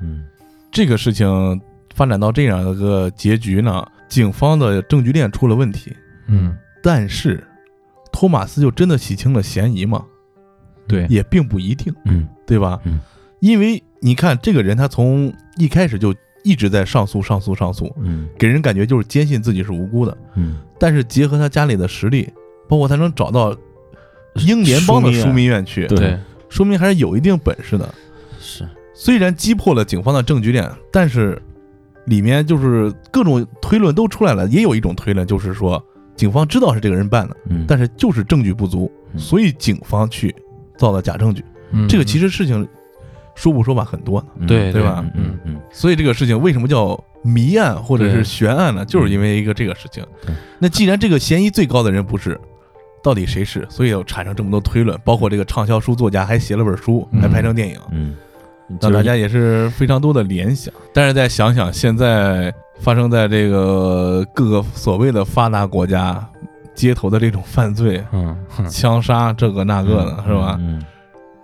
[0.00, 0.26] 嗯
[0.72, 1.60] 这个事情
[1.94, 5.94] 发展到这样一个结局呢，警方的证据链出了问题，
[6.26, 7.42] 嗯，但是
[8.12, 10.04] 托马斯就真的洗清了嫌疑吗？
[10.86, 12.78] 对，也并不一定，嗯对吧？
[12.84, 13.00] 嗯，
[13.40, 20.16] 因为你看这个人，他从一开始就一直在上诉、上诉、上诉，嗯给人感觉就是坚信自己是无辜的。
[20.36, 22.32] 嗯但是结合他家里的实力，
[22.68, 23.52] 包括他能找到
[24.36, 26.16] 英联邦的枢密院去，对，
[26.48, 27.92] 说明还是有一定本事的。
[28.38, 31.42] 是虽然击破了警方的证据链，但是
[32.04, 34.46] 里面就是各种推论都出来了。
[34.46, 35.84] 也有一种推论就是说，
[36.14, 40.32] 警方知道是这个人办的，嗯但是就是证据不足，嗯所以警方去
[40.78, 41.44] 造了假证据。
[41.72, 42.68] 嗯这个其实事情
[43.36, 44.26] 说不说吧，很多呢。
[44.40, 48.84] 嗯对对吧嗯嗯所以这个事情为什么叫谜案或者是悬案呢？
[48.84, 50.04] 就是因为一个这个事情。
[50.58, 52.40] 那既然这个嫌疑最高的人不是，
[53.02, 53.64] 到底谁是？
[53.70, 58.16] 所以要产生这么多推论，包括这个畅销书作家还写了本书，嗯还拍成电影，嗯，
[58.80, 60.72] 让大家也是非常多的联想。
[60.94, 66.24] 但是再想想现在发生在这个各个所谓的发达国家
[66.74, 68.36] 街头的这种犯罪，嗯，
[68.68, 70.56] 枪杀这个那个的，是吧？
[70.60, 70.82] 嗯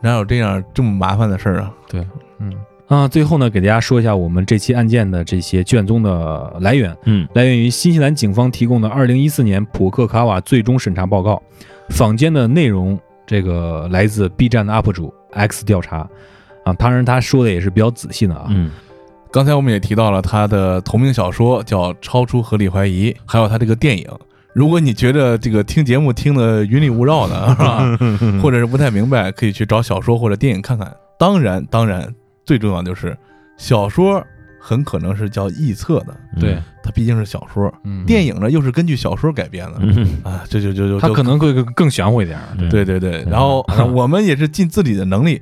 [0.03, 1.73] 哪有这样这么麻烦的事儿啊？
[1.89, 2.07] 对，
[2.39, 2.53] 嗯
[2.89, 11.43] 啊，最后呢，给大家说一下我们这期案件的这些卷宗的来源，嗯来源于新西兰警方提供的二零一四年普克卡瓦最终审查报告，
[11.89, 16.07] 坊间的内容这个来自 B 站的 UP 主 X 调查
[16.65, 18.71] 啊，当然他说的也是比较仔细的啊，嗯
[19.31, 24.07] 刚才我们也提到了他的同名小说叫《超出合理怀疑》，还有他这个电影。
[24.55, 27.99] 如果你觉得这个听节目听得云里雾绕的， 是吧？
[28.43, 30.95] 或者是不太明白，可以去找小说或者电影看看。
[31.19, 32.13] 当然，当然，
[32.45, 33.16] 最重要就是
[33.57, 34.23] 小说
[34.61, 37.73] 很可能是叫臆测的，对，它毕竟是小说。
[37.85, 42.39] 嗯，电影呢又是根据小说改编的嗯啊，这就就就就他可能会更更玄乎一点，
[42.70, 43.65] 对对对，然后
[43.95, 45.41] 我们也是尽自己的能力，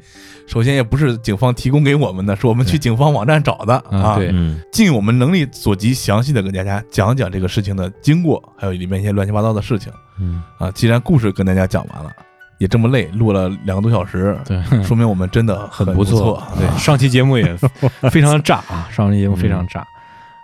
[0.51, 10.69] 首先也不是警方提供给我们的，是我们去警方网站找的啊，啊对嗯尽我们能力所及，详细的跟大家讲讲这个事情的经过，还有里面一些乱七八糟的事情嗯啊。
[10.73, 12.11] 既然故事跟大家讲完了，
[12.59, 16.43] 也这么累，录了两个多小时，对， 说明我们真的很不错。
[16.59, 17.57] 对，啊上期节目也
[18.11, 19.87] 非常炸啊，上期节目非常炸。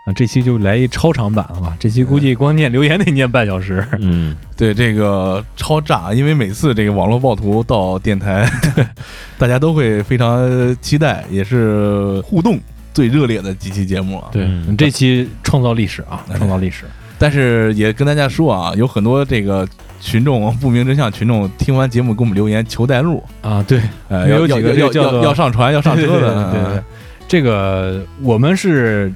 [0.07, 1.75] 啊，这期就来一超长版了吧？
[1.77, 3.85] 这期估计光念留言得念半小时。
[3.99, 8.49] 嗯 对这个超炸，因为每次这个网络暴徒到电台，
[9.37, 12.57] 大家都会非常期待，也是互动。
[12.93, 14.29] 最热烈的几期节目了。
[14.31, 16.85] 对，嗯这期创造历史啊，创造历史。
[17.19, 19.67] 但是也跟大家说啊，有很多这个
[19.99, 26.83] 群众不明真相群众听完节目给我们留言求带路，啊，对，呃，有几个要要要要这叫做要上传要上车的，对对对，
[27.27, 29.13] 这个我们是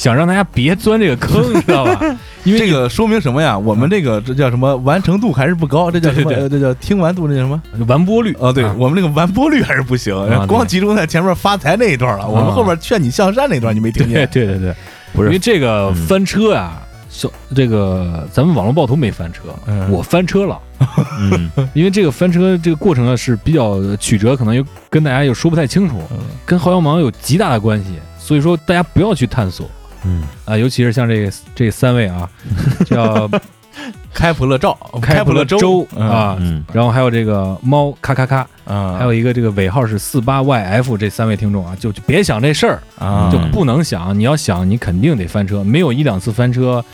[0.00, 2.00] 想让大家别钻这个坑，你知道吧？
[2.44, 3.58] 因为这个说明什么呀？
[3.58, 6.32] 我们这个这叫什么完成度还是不高，这叫什么？
[6.48, 7.62] 这叫听完度，这叫什么？
[7.86, 12.26] 完播率啊，对啊我们这个完播率还是不行啊，光集中在前面发财那一段了。
[12.26, 14.26] 我们后面劝你向善那段你没听见？
[14.32, 14.74] 对对对，
[15.12, 20.58] 不是因为这个嗯翻车啊，小这个咱们网络暴徒没翻车，嗯我翻车了。
[21.20, 26.16] 嗯因为这个翻车这个过程呢是比较曲折，可能又跟大家又说不太清楚，嗯
[26.46, 29.68] 跟薅羊毛有极大的关系，所以说大家不要去探索
[30.04, 30.22] 嗯。
[30.44, 32.28] 啊，尤其是像这这三位啊，
[32.86, 33.28] 叫
[34.12, 36.64] 开普勒赵，开普勒州州啊，嗯。
[36.72, 46.84] 然后还有这个猫咔咔咔，啊，还有一个这个尾号是四八 YF 这三位听众啊，就就别想这事儿，啊，就不能想，你要想你肯定得翻车，没有一两次翻车，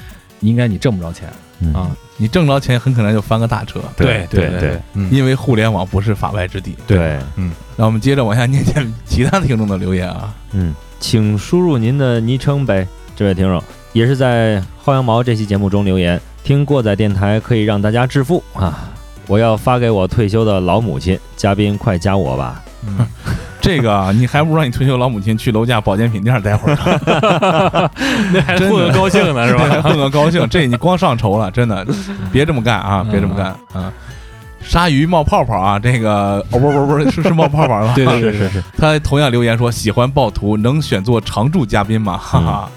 [0.41, 1.29] 应该你挣不着钱
[1.61, 1.73] 嗯。
[1.75, 1.91] 啊。
[2.19, 6.75] 你挣着钱很可能就翻个大车，对对对对，嗯，因为互联网不是法外之地。
[6.87, 10.33] 对，嗯，那我们接着往下念念其他听众的留言啊。
[10.53, 12.89] 嗯，请输入您的昵称呗。
[13.17, 13.63] 这位听众
[13.95, 18.91] 也是在薅羊毛这期节目中留言，听过载电台可以让大家致富啊！
[19.27, 22.63] 我要发给我退休的老母亲，嘉宾快加我吧。
[23.61, 27.91] 这个啊，你还不如让你退休老母亲去楼下保健品店待会儿呢，
[28.33, 29.83] 那还混个高兴呢是吧？
[29.89, 30.47] 混个高兴。
[30.49, 31.85] 这你光上愁了，真的，
[32.31, 33.93] 别这么干啊，别这么干啊。
[34.63, 42.17] 鲨鱼冒泡泡啊，这个哦不不不是是是冒泡泡了，对对对是是，他同样留言说喜欢暴徒，能选做常驻嘉宾吗？
[42.17, 42.71] 哈哈，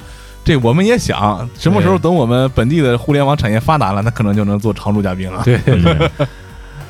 [0.50, 5.44] 这我们也想，什么时候等我们本地的互联网产业发达了，那可能就能做常驻嘉宾了。
[5.44, 6.10] 对对 对。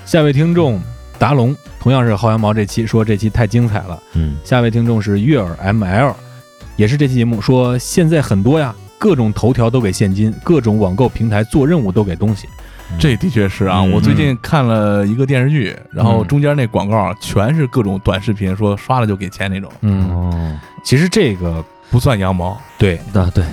[0.05, 0.81] 下位听众
[1.17, 4.01] 达龙同样是薅羊毛这期说这期太精彩了。
[4.13, 6.13] 嗯下位听众是悦耳 ML，
[6.77, 12.47] 也是这期节目说现在很多呀，各种头条都给现金，各种网购平台做任务都给东西。
[12.97, 23.43] 这的确是啊，嗯我最近看了一个电视剧，然后嗯中间那广告全是各种短视频，说刷了就给钱那种，嗯，哦，其实这个不算羊毛，对，啊对，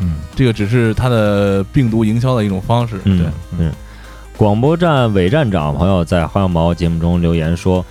[0.00, 3.00] 嗯这个只是它的病毒营销的一种方式。
[3.04, 3.26] 嗯对，
[3.58, 3.72] 嗯，
[4.36, 7.84] 广播站伪站长朋友在薅羊毛节目中留言说，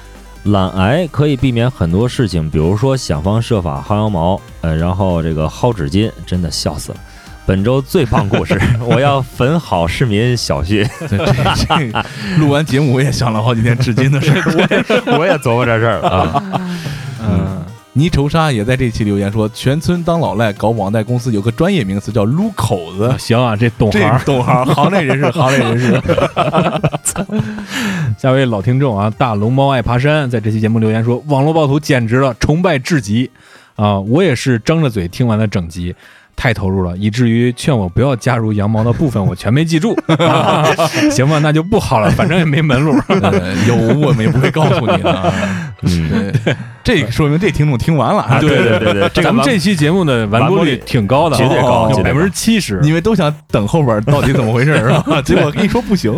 [0.43, 6.97] 懒癌可以避免很多事情，比如说想方设法薅羊毛，呃，然后这个薅纸巾，真的笑死了。
[7.45, 10.85] 本周最棒故事， 我要粉好市民小旭。
[11.07, 12.03] 这这这
[12.37, 14.41] 录完节目我也想了好几天纸巾的事儿。
[15.17, 16.43] 我也琢磨这事儿了啊。
[17.21, 17.56] 嗯，
[17.97, 23.11] 泥愁沙也在这期留言说，全村当老赖搞网贷公司有个专业名词叫撸口子。
[23.17, 24.19] 行啊，这懂这行。
[24.19, 26.01] 懂行，行内人士，行内人士。
[28.19, 33.31] 下位老听众啊，大龙猫爱爬山，在这期节目留言说，网络暴徒简直了，崇拜至极
[33.75, 33.99] 啊！
[33.99, 35.95] 我也是张着嘴听完了整集。
[36.39, 39.97] 太投入了，以至于劝我不要加入羊毛的部分，我全没记住。
[40.19, 40.63] 啊
[41.09, 42.95] 行吧，那就不好了，反正也没门路。
[43.09, 45.66] 呃有我们也不会告诉你的啊。
[45.81, 46.33] 嗯，
[46.83, 48.39] 对，这说明这听众听完了啊。
[48.39, 52.79] 对对对对，咱们这期节目的完播率挺高的啊，绝对高百分之七十。
[52.81, 55.21] 你们都想等后边到底怎么回事是吧？
[55.25, 56.11] 结果跟你说不行，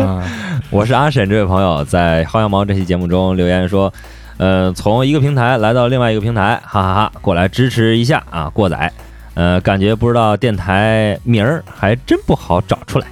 [0.00, 0.22] 啊，
[0.70, 3.92] 我是阿沈这位朋友，在薅羊毛这期节目中留言说，
[4.36, 8.92] 呃，从一个平台来到另外一个平台，哈哈哈过来支持一下啊，过载。
[9.34, 13.06] 呃，感觉不知道电台名儿还真不好找出来。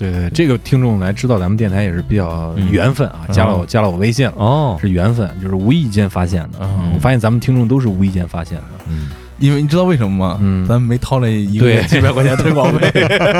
[0.00, 6.60] 对对，这个听众来知道咱们电台也是比较缘分啊，加了我加了我微信了，哦，是缘分，就是无意间发现的。
[6.62, 8.64] 嗯我发现咱们听众都是无意间发现的。
[8.88, 10.38] 嗯，因为你知道为什么吗？
[10.40, 12.90] 嗯咱们没掏那一个月几百块钱推广费。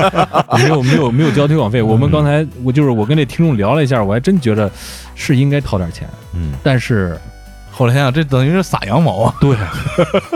[0.59, 4.71] 没有没有没有交推广费，我们刚才我就是我跟这听众聊了一下，我还真觉得
[5.15, 7.19] 是应该掏点钱，嗯，但是
[7.71, 9.35] 后来想想，这等于是撒羊毛啊！
[9.41, 9.57] 对，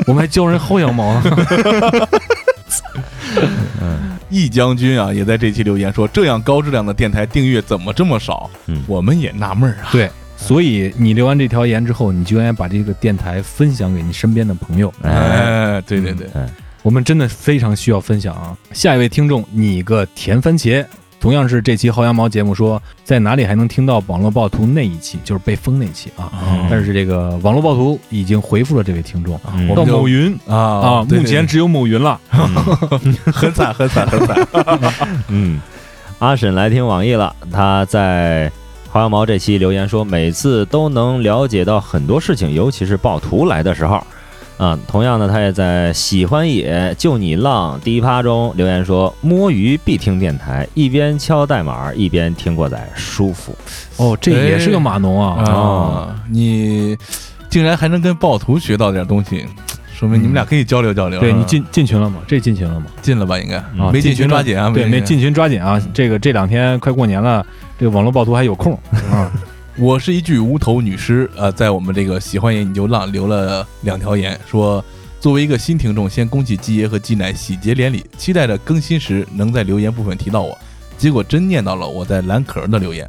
[0.06, 1.22] 我们还教人薅羊毛呢。
[4.34, 8.50] 易将军啊，也在这期留言说，这样高质量的电台订阅怎么这么少？
[8.66, 9.88] 嗯我们也纳闷儿啊。
[9.92, 14.92] 对，所以你留完这条言之后，你就应该把这个电台分享给你身边的朋友。
[15.02, 16.26] 哎，哎，对对对，
[16.82, 18.56] 我们真的非常需要分享啊！
[18.72, 20.84] 下一位听众，你个甜番茄，
[21.24, 26.28] 同样是这期薅羊毛节目说，在哪里还能听到网络暴徒那一期，就是被封那期啊。
[26.34, 29.40] 哦但是这个网络暴徒已经回复了这位听众，
[29.74, 32.20] 到某云啊啊，对目前只有某云了。
[33.32, 34.46] 很惨很惨很惨。
[35.28, 35.58] 嗯，
[36.18, 38.52] 阿婶来听网易了，他在
[38.92, 44.06] 薅羊毛这期留言说，每次都能了解到很多事情，尤其是暴徒来的时候。
[44.56, 53.52] 啊，同样呢，他也在喜欢也就你浪第一趴中留言说，摸鱼必听电台，一边敲代码一边听过载，舒服。
[53.96, 55.42] 哦，这也是个码农啊！
[55.42, 56.96] 啊，你
[57.50, 59.44] 竟然还能跟暴徒学到点东西，
[59.92, 61.18] 说明你们俩可以交流交流。
[61.18, 62.20] 对你进进群了吗？
[62.28, 62.86] 这进群了吗？
[63.02, 63.36] 进了吧？
[63.38, 64.70] 应该啊，没进群抓紧啊！
[64.70, 65.26] 对，没进群。
[65.26, 65.82] 群抓紧啊！
[65.92, 67.44] 这个这两天快过年了，
[67.76, 68.72] 这个网络暴徒还有空
[69.10, 69.32] 啊。
[69.76, 74.82] 我是一具无头女尸，呃，在我们这个喜欢言你就浪留了两条言，说
[75.18, 80.56] 作为一个新听众，先恭喜鸡爷和鸡奶喜结连理，期待着更新时能在留言部分提到我。
[80.96, 83.04] 结果真念到了我在蓝可儿的留言，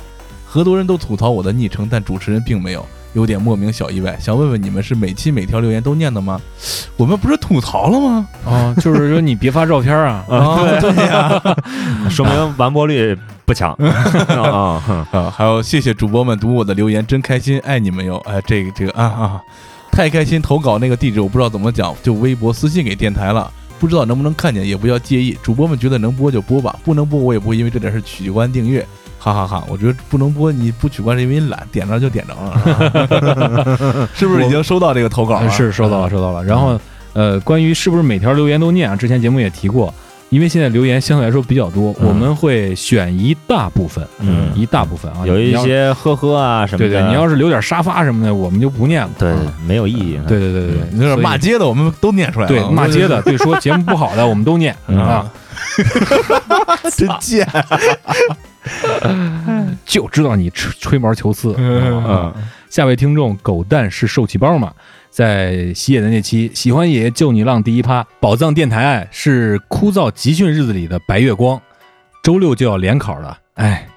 [0.47, 2.83] 很多人都吐槽我的昵称，但主持人并没有，
[3.15, 4.15] 有点莫名小意外。
[4.19, 6.39] 想问问你们是每期每条留言都念的吗？
[6.97, 8.27] 我们不是吐槽了吗？
[8.45, 10.23] 哦，就是说你别发照片啊。
[10.29, 11.41] 啊， 对呀、
[12.11, 15.05] 说明完播率不强啊。
[15.11, 18.21] 啊，还有谢谢主播们读我的留言，真开心，爱你们哟！
[18.25, 19.41] 哎，这个这个啊啊，
[19.91, 20.41] 太开心！
[20.41, 25.37] 投稿那个地址我不知道怎么讲，就微博私信给电台了，不知道能不能看见，也不要介意。
[25.41, 28.85] 主播们觉得能播就播吧，不能播我也不会因为这点事取关订阅，
[29.25, 35.49] 哈哈哈我觉得不能播你不取关是因为你懒，点着就点着了， 是不是已经收到这个投稿了？
[35.49, 36.43] 是收到了，收到了。
[36.43, 36.79] 然后
[37.13, 38.95] 呃，关于是不是每条留言都念啊？
[38.95, 39.91] 之前节目也提过，
[40.29, 49.09] 因为现在留言相对来说比较多，嗯我们会选一大部分，嗯一大部分啊，有一些呵呵啊什么的，对对，你要是留点沙发什么的，我们就不念了。
[49.17, 50.19] 对啊没有意义。
[50.27, 52.49] 对对对对对，你有点骂街的，我们都念出来了。
[52.49, 55.31] 对骂街的，对说节目不好的，我们都念嗯啊，
[56.95, 57.47] 真贱。
[59.85, 61.53] 就知道你吹吹毛求疵。
[61.57, 62.33] 嗯
[62.69, 64.73] 下位听众狗蛋是受气包嘛，
[65.09, 71.61] 在喜野的那期喜欢爷爷救你浪第一趴，宝藏电台是枯燥集训日子里的白月光，
[72.21, 73.87] 周六就要联考了，哎。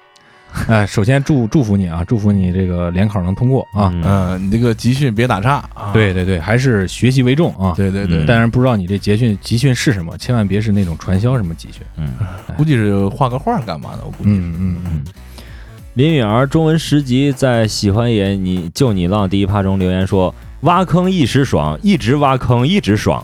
[0.67, 3.91] 哎，首先祝祝福你啊，祝福你这个联考能通过啊！
[3.93, 5.91] 嗯嗯，你这个集训别打岔啊。
[5.93, 7.73] 对对对，还是学习为重啊！
[7.77, 11.81] 对对对嗯，当然不知道你这集训集训是什么，千万别是那种传销什么集训。
[11.97, 12.13] 嗯，
[12.57, 13.99] 估计是画个画干嘛的？
[14.05, 14.29] 我估计。
[14.31, 15.03] 嗯嗯嗯，
[15.93, 23.23] 林允儿中文十级在喜欢也你就你浪第一趴中留言说：“挖坑一时爽，一直挖坑一直爽。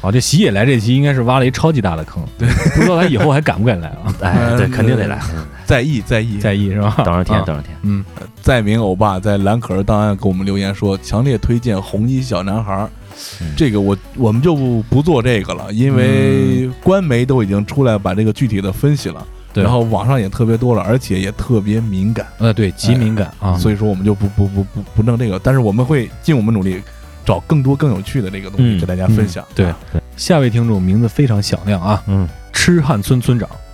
[0.00, 5.20] 啊， 这喜野来这期应该是挖了一超级大的坑，对，不知道他以后还敢不敢来啊？”哎，对，嗯肯定得来，
[5.68, 6.38] 在意在意。
[6.38, 6.94] 在意是吧？
[7.04, 7.44] 等着天，啊。
[7.44, 7.76] 等着天。
[7.82, 8.02] 嗯，
[8.40, 12.90] 在明欧巴在蓝可儿档案给我们留言说，强烈推荐红衣小男孩儿。
[13.42, 13.52] 嗯。
[13.54, 19.62] 这个我我们就不不做这个了，因为官媒都已经出来把这个具体的分析了，对。
[19.62, 26.80] 然后网上也特别多了，而且也特别敏感，呃，对，极敏感啊，所以说我们就不不不不不弄这个，但是我们会尽我们努力
[27.26, 28.80] 找更多更有趣的这个东西嗯。
[28.80, 29.44] 给大家分享。
[29.54, 29.66] 对。
[29.66, 29.76] 啊
[30.16, 32.26] 下位听众名字非常响亮啊，嗯。
[32.52, 33.46] 痴汉村村长。
[33.52, 33.67] 嗯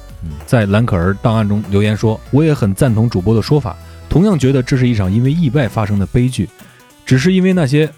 [0.47, 3.77] 在兰可儿档案中留言说：“我也很赞同主播的说法，
[4.09, 6.49] 同样觉得这是一场因为意外发生的悲剧，
[7.05, 7.91] 只是因为那些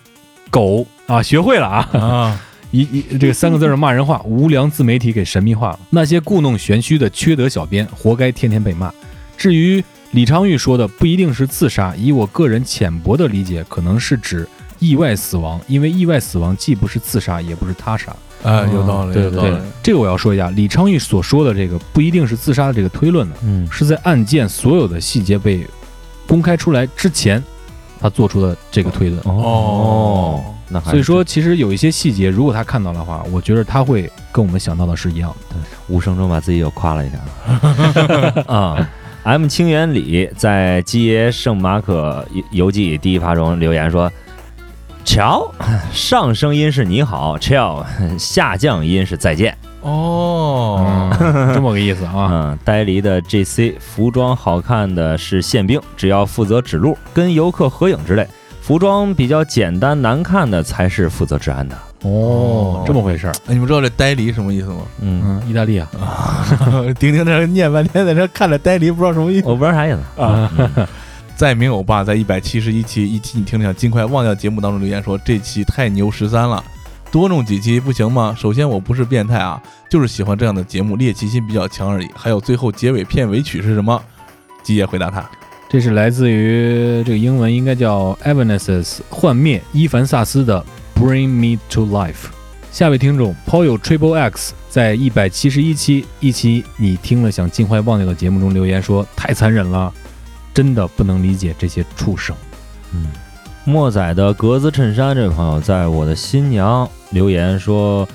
[0.51, 2.41] 狗啊，学会了啊，啊，
[2.71, 5.79] 一一这个三个字儿骂人话，无良自媒体给神秘化了。
[5.91, 8.93] 那些故弄玄虚的缺德小编，活该天天被骂。
[9.37, 14.49] 至于李昌钰说的不一定是自杀，以我个人浅薄的理解，可能是指
[14.79, 18.15] 意外死亡，因为意外死亡既不是自杀，也不是他杀。
[18.47, 25.67] 啊，有道理，对对有道理。，这个我要说一下，李昌钰所说的这个不一定是自杀的这个推论呢，嗯是在案件所有的细节被
[26.27, 27.43] 公开出来之前，
[28.01, 29.21] 他做出的这个推论。
[29.25, 35.57] 哦，那还是所以说，其实有一些细节，如果他看到的话，我觉得他会跟我们想到的是一样的。
[35.89, 38.89] 无声中把自己又夸了一下 啊。
[39.23, 44.09] M 清源里在《基耶圣马可游记》第一趴中留言说
[45.07, 45.49] ：“瞧，
[45.93, 47.83] 上升音是你好，chill，
[48.19, 49.57] 下降音是再见。
[49.81, 50.85] 哦，
[51.21, 52.29] 嗯，这么个意思啊。
[52.53, 58.27] 嗯，呆梨的 GC 服装好看的是宪兵，只要负责指路、跟游客合影之类。
[58.61, 61.79] 服装比较简单难看的才是负责治安的。
[62.03, 63.33] 哦，这么回事儿。
[63.47, 64.79] 哎你们知道这呆梨什么意思吗？
[65.01, 65.89] 嗯，嗯，意大利啊，
[66.99, 69.47] 丁丁在这念半天，在这看着呆梨，不知道什么意思。
[69.47, 70.87] 我不知道啥意思啊嗯
[71.37, 76.65] 在明欧巴在一百七十一期一期你听着想尽快忘掉节目当中留言说这期太牛十三了，
[77.13, 78.35] 多弄几期不行吗？
[78.39, 82.09] 首先我不是变态啊，就是喜欢这样的节目，猎奇心比较强而已。
[82.15, 84.03] 还有最后结尾片尾曲是什么？
[84.63, 85.31] 基爷回答他，
[85.69, 90.65] 这是来自于这个英文应该叫 Evanescence 幻灭伊凡萨斯的
[90.95, 92.31] Bring Me to Life。
[92.73, 99.93] 下位听众 p o y Triple X 在一百七十一期一期你听了想尽快忘掉的节目中留言说太残忍了，
[100.57, 102.35] 真的不能理解这些畜生。
[102.95, 103.09] 嗯，
[103.67, 108.09] 莫仔的格子衬衫这位朋友在我的新娘留言说，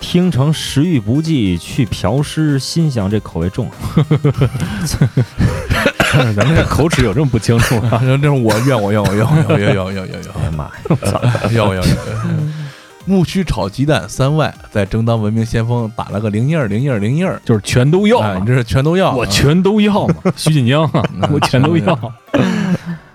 [0.00, 3.70] 听成食欲不济去嫖尸，心想这口味重。
[6.34, 8.00] 咱们这口齿有这么不清楚吗？
[8.02, 10.72] 这是我怨我怨我怨我怨我怨我怨我怨哎呀妈呀！
[11.44, 12.55] 我怨我怨我。
[13.06, 21.02] 牧区炒鸡蛋三外，在争当文明先锋打了个零一二零一二零一二，就是全都要哎你这是全都要，我全都要嘛，徐锦江啊，
[21.32, 22.12] 我全都要。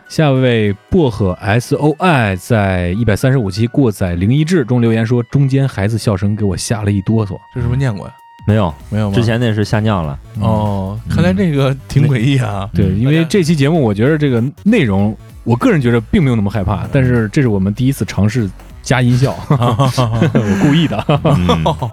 [0.07, 7.37] 下位薄荷 S O I 在一百三十五期过载灵异志中留言说，中间孩子笑声给我吓了一哆嗦。
[7.53, 8.13] 这是不是念过呀？
[8.47, 9.15] 没有，没有吗？
[9.15, 10.19] 之前那是吓尿了。
[10.41, 12.69] 哦，看来这个挺诡异啊。
[12.73, 18.49] 对，嗯因为这期节目，我觉得这个内容，我个人觉得并没有那么害怕，但是这是我们第一次尝试
[18.81, 21.05] 加音效， 我故意的。
[21.23, 21.65] 嗯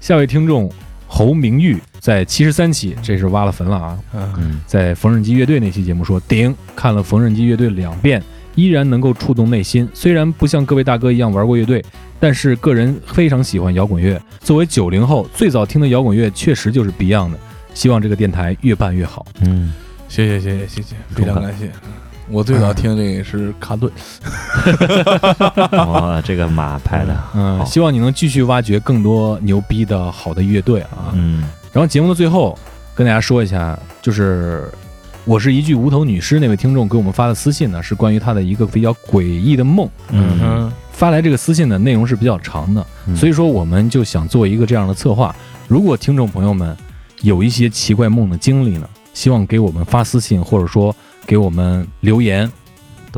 [0.00, 0.70] 下位听众
[1.08, 3.98] 侯明玉在七十三期，这是挖了坟了啊！
[4.14, 8.22] 嗯嗯在缝纫机乐队那期节目说，顶看了缝纫机乐队两遍，
[8.54, 9.88] 依然能够触动内心。
[9.92, 11.84] 虽然不像各位大哥一样玩过乐队，
[12.20, 14.20] 但是个人非常喜欢摇滚乐。
[14.40, 17.38] 作为九零后，最早听的摇滚乐确实就是 Beyond 的。
[17.74, 19.26] 希望这个电台越办越好。
[19.40, 19.72] 嗯，
[20.08, 21.70] 谢谢谢谢谢谢，非常感谢。
[22.30, 23.90] 我最早听这个是卡顿，
[25.72, 31.12] 哦，这个马拍的，嗯，希望你能继续挖掘更多牛逼的好的乐队啊。
[31.14, 32.58] 嗯然后节目的最后
[32.94, 34.70] 跟大家说一下，就是
[35.24, 39.88] 我是一句无头女尸那位听众给我们发的私信呢，是关于他的一个比较诡异的梦。
[40.10, 45.34] 嗯嗯发来这个私信的内容是比较长的，嗯所以说我们就想做一个这样的策划。
[45.66, 46.76] 如果听众朋友们
[47.22, 50.94] 有一些奇怪梦的经历呢，希望给我们发私信，或者说
[51.28, 52.50] 给我们留言，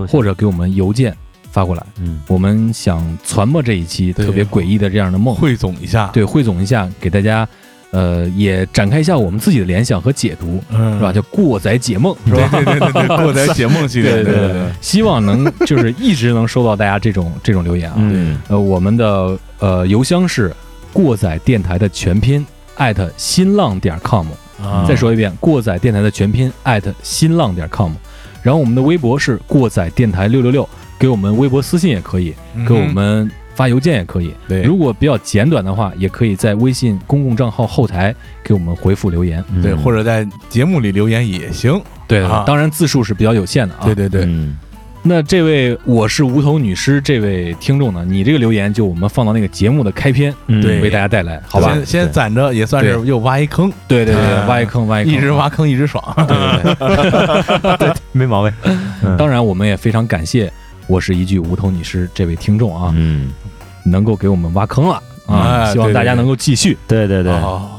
[0.09, 1.17] 或者给我们邮件
[1.53, 1.87] 发过来。
[2.01, 7.47] 嗯我们想传播这一期特别诡异的这样的梦，汇总一下，对，汇总一下，给大家，
[7.93, 11.13] 呃，也展开一下我们自己的联想和解读，嗯，是吧？
[11.13, 12.49] 叫过载解梦，是吧？
[12.51, 17.97] 对对对对， 过载解梦系列，对对对，希望能就是一直能收到大家这种这种留言啊。
[17.99, 20.53] 嗯呃，我们的呃邮箱是
[20.93, 24.27] 过载电台的全拼艾特新浪点 com。
[24.63, 27.93] 啊再说一遍，过载电台的全拼艾特新浪点 com。
[28.43, 30.69] 然后我们的微博是过载电台六六六，
[30.99, 32.35] 给我们微博私信也可以，
[32.67, 34.29] 给我们发邮件也可以。
[34.29, 39.45] 嗯对如果比较简短的话，也可以在微信公共账号后台给我们回复留言。
[39.63, 41.79] 对，嗯或者在节目里留言也行。
[42.09, 43.81] 对啊当然字数是比较有限的啊。
[43.85, 44.57] 对对对，嗯
[45.03, 51.73] 那这位我是无头女尸这位听众呢，你这个留言就我们放到那个节目的开篇，嗯对为大家带来，好吧？
[51.75, 56.05] 先先攒着，也算是又挖一坑，对对对，嗯挖一坑，挖一坑，一直挖坑一直爽。
[56.29, 57.93] 对 对对。
[58.13, 58.53] 没毛病。
[59.03, 60.53] 嗯 当然，我们也非常感谢
[60.87, 63.33] 我是一句无头女尸这位听众啊，嗯，
[63.85, 65.73] 能够给我们挖坑了啊！
[65.73, 66.77] 希望大家能够继续。
[66.87, 67.71] 对对对，哦，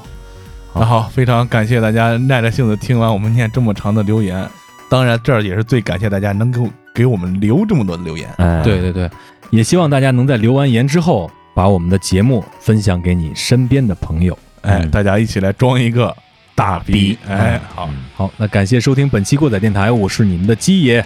[0.73, 4.43] 那好，非常感谢大家耐着性子听完我们念这么长的留言。
[4.89, 8.29] 当然，这儿也是最感谢大家能够给我们留这么多的留言。
[8.37, 9.09] 哎，对对对，
[9.49, 14.37] 也希望大家能在留完言之后，把我们的节目分享给你身边的朋友。
[14.61, 16.15] 哎，嗯大家一起来装一个
[16.53, 17.17] 大逼！
[17.27, 21.03] 哎，好，嗯好，那感谢收听本期过载电台，我是你们的鸡爷，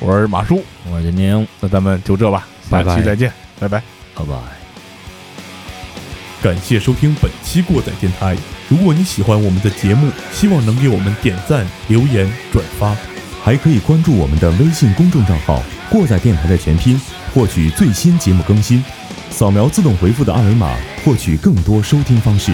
[0.00, 3.82] 我是马叔，我是宁，那咱们就这吧，拜拜下期再见，拜拜。
[4.14, 4.34] 拜拜。
[6.42, 8.36] 感谢收听本期过载电台。
[8.68, 12.96] 如果你喜欢我们的节目，希望能给我们点赞、留言、转发，
[13.46, 17.00] 还可以关注我们的微信公众账号“过载电台”的全拼，
[17.32, 18.84] 获取最新节目更新。
[19.30, 20.74] 扫描自动回复的二维码，
[21.04, 22.52] 获取更多收听方式。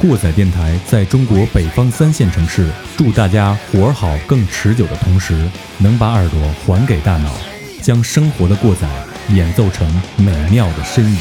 [0.00, 5.46] 过载电台在中国北方三线城市，祝大家活儿好更持久的同时，
[5.76, 7.30] 能把耳朵还给大脑，
[7.82, 8.88] 将生活的过载
[9.28, 9.86] 演奏成
[10.16, 11.18] 美妙的呻吟。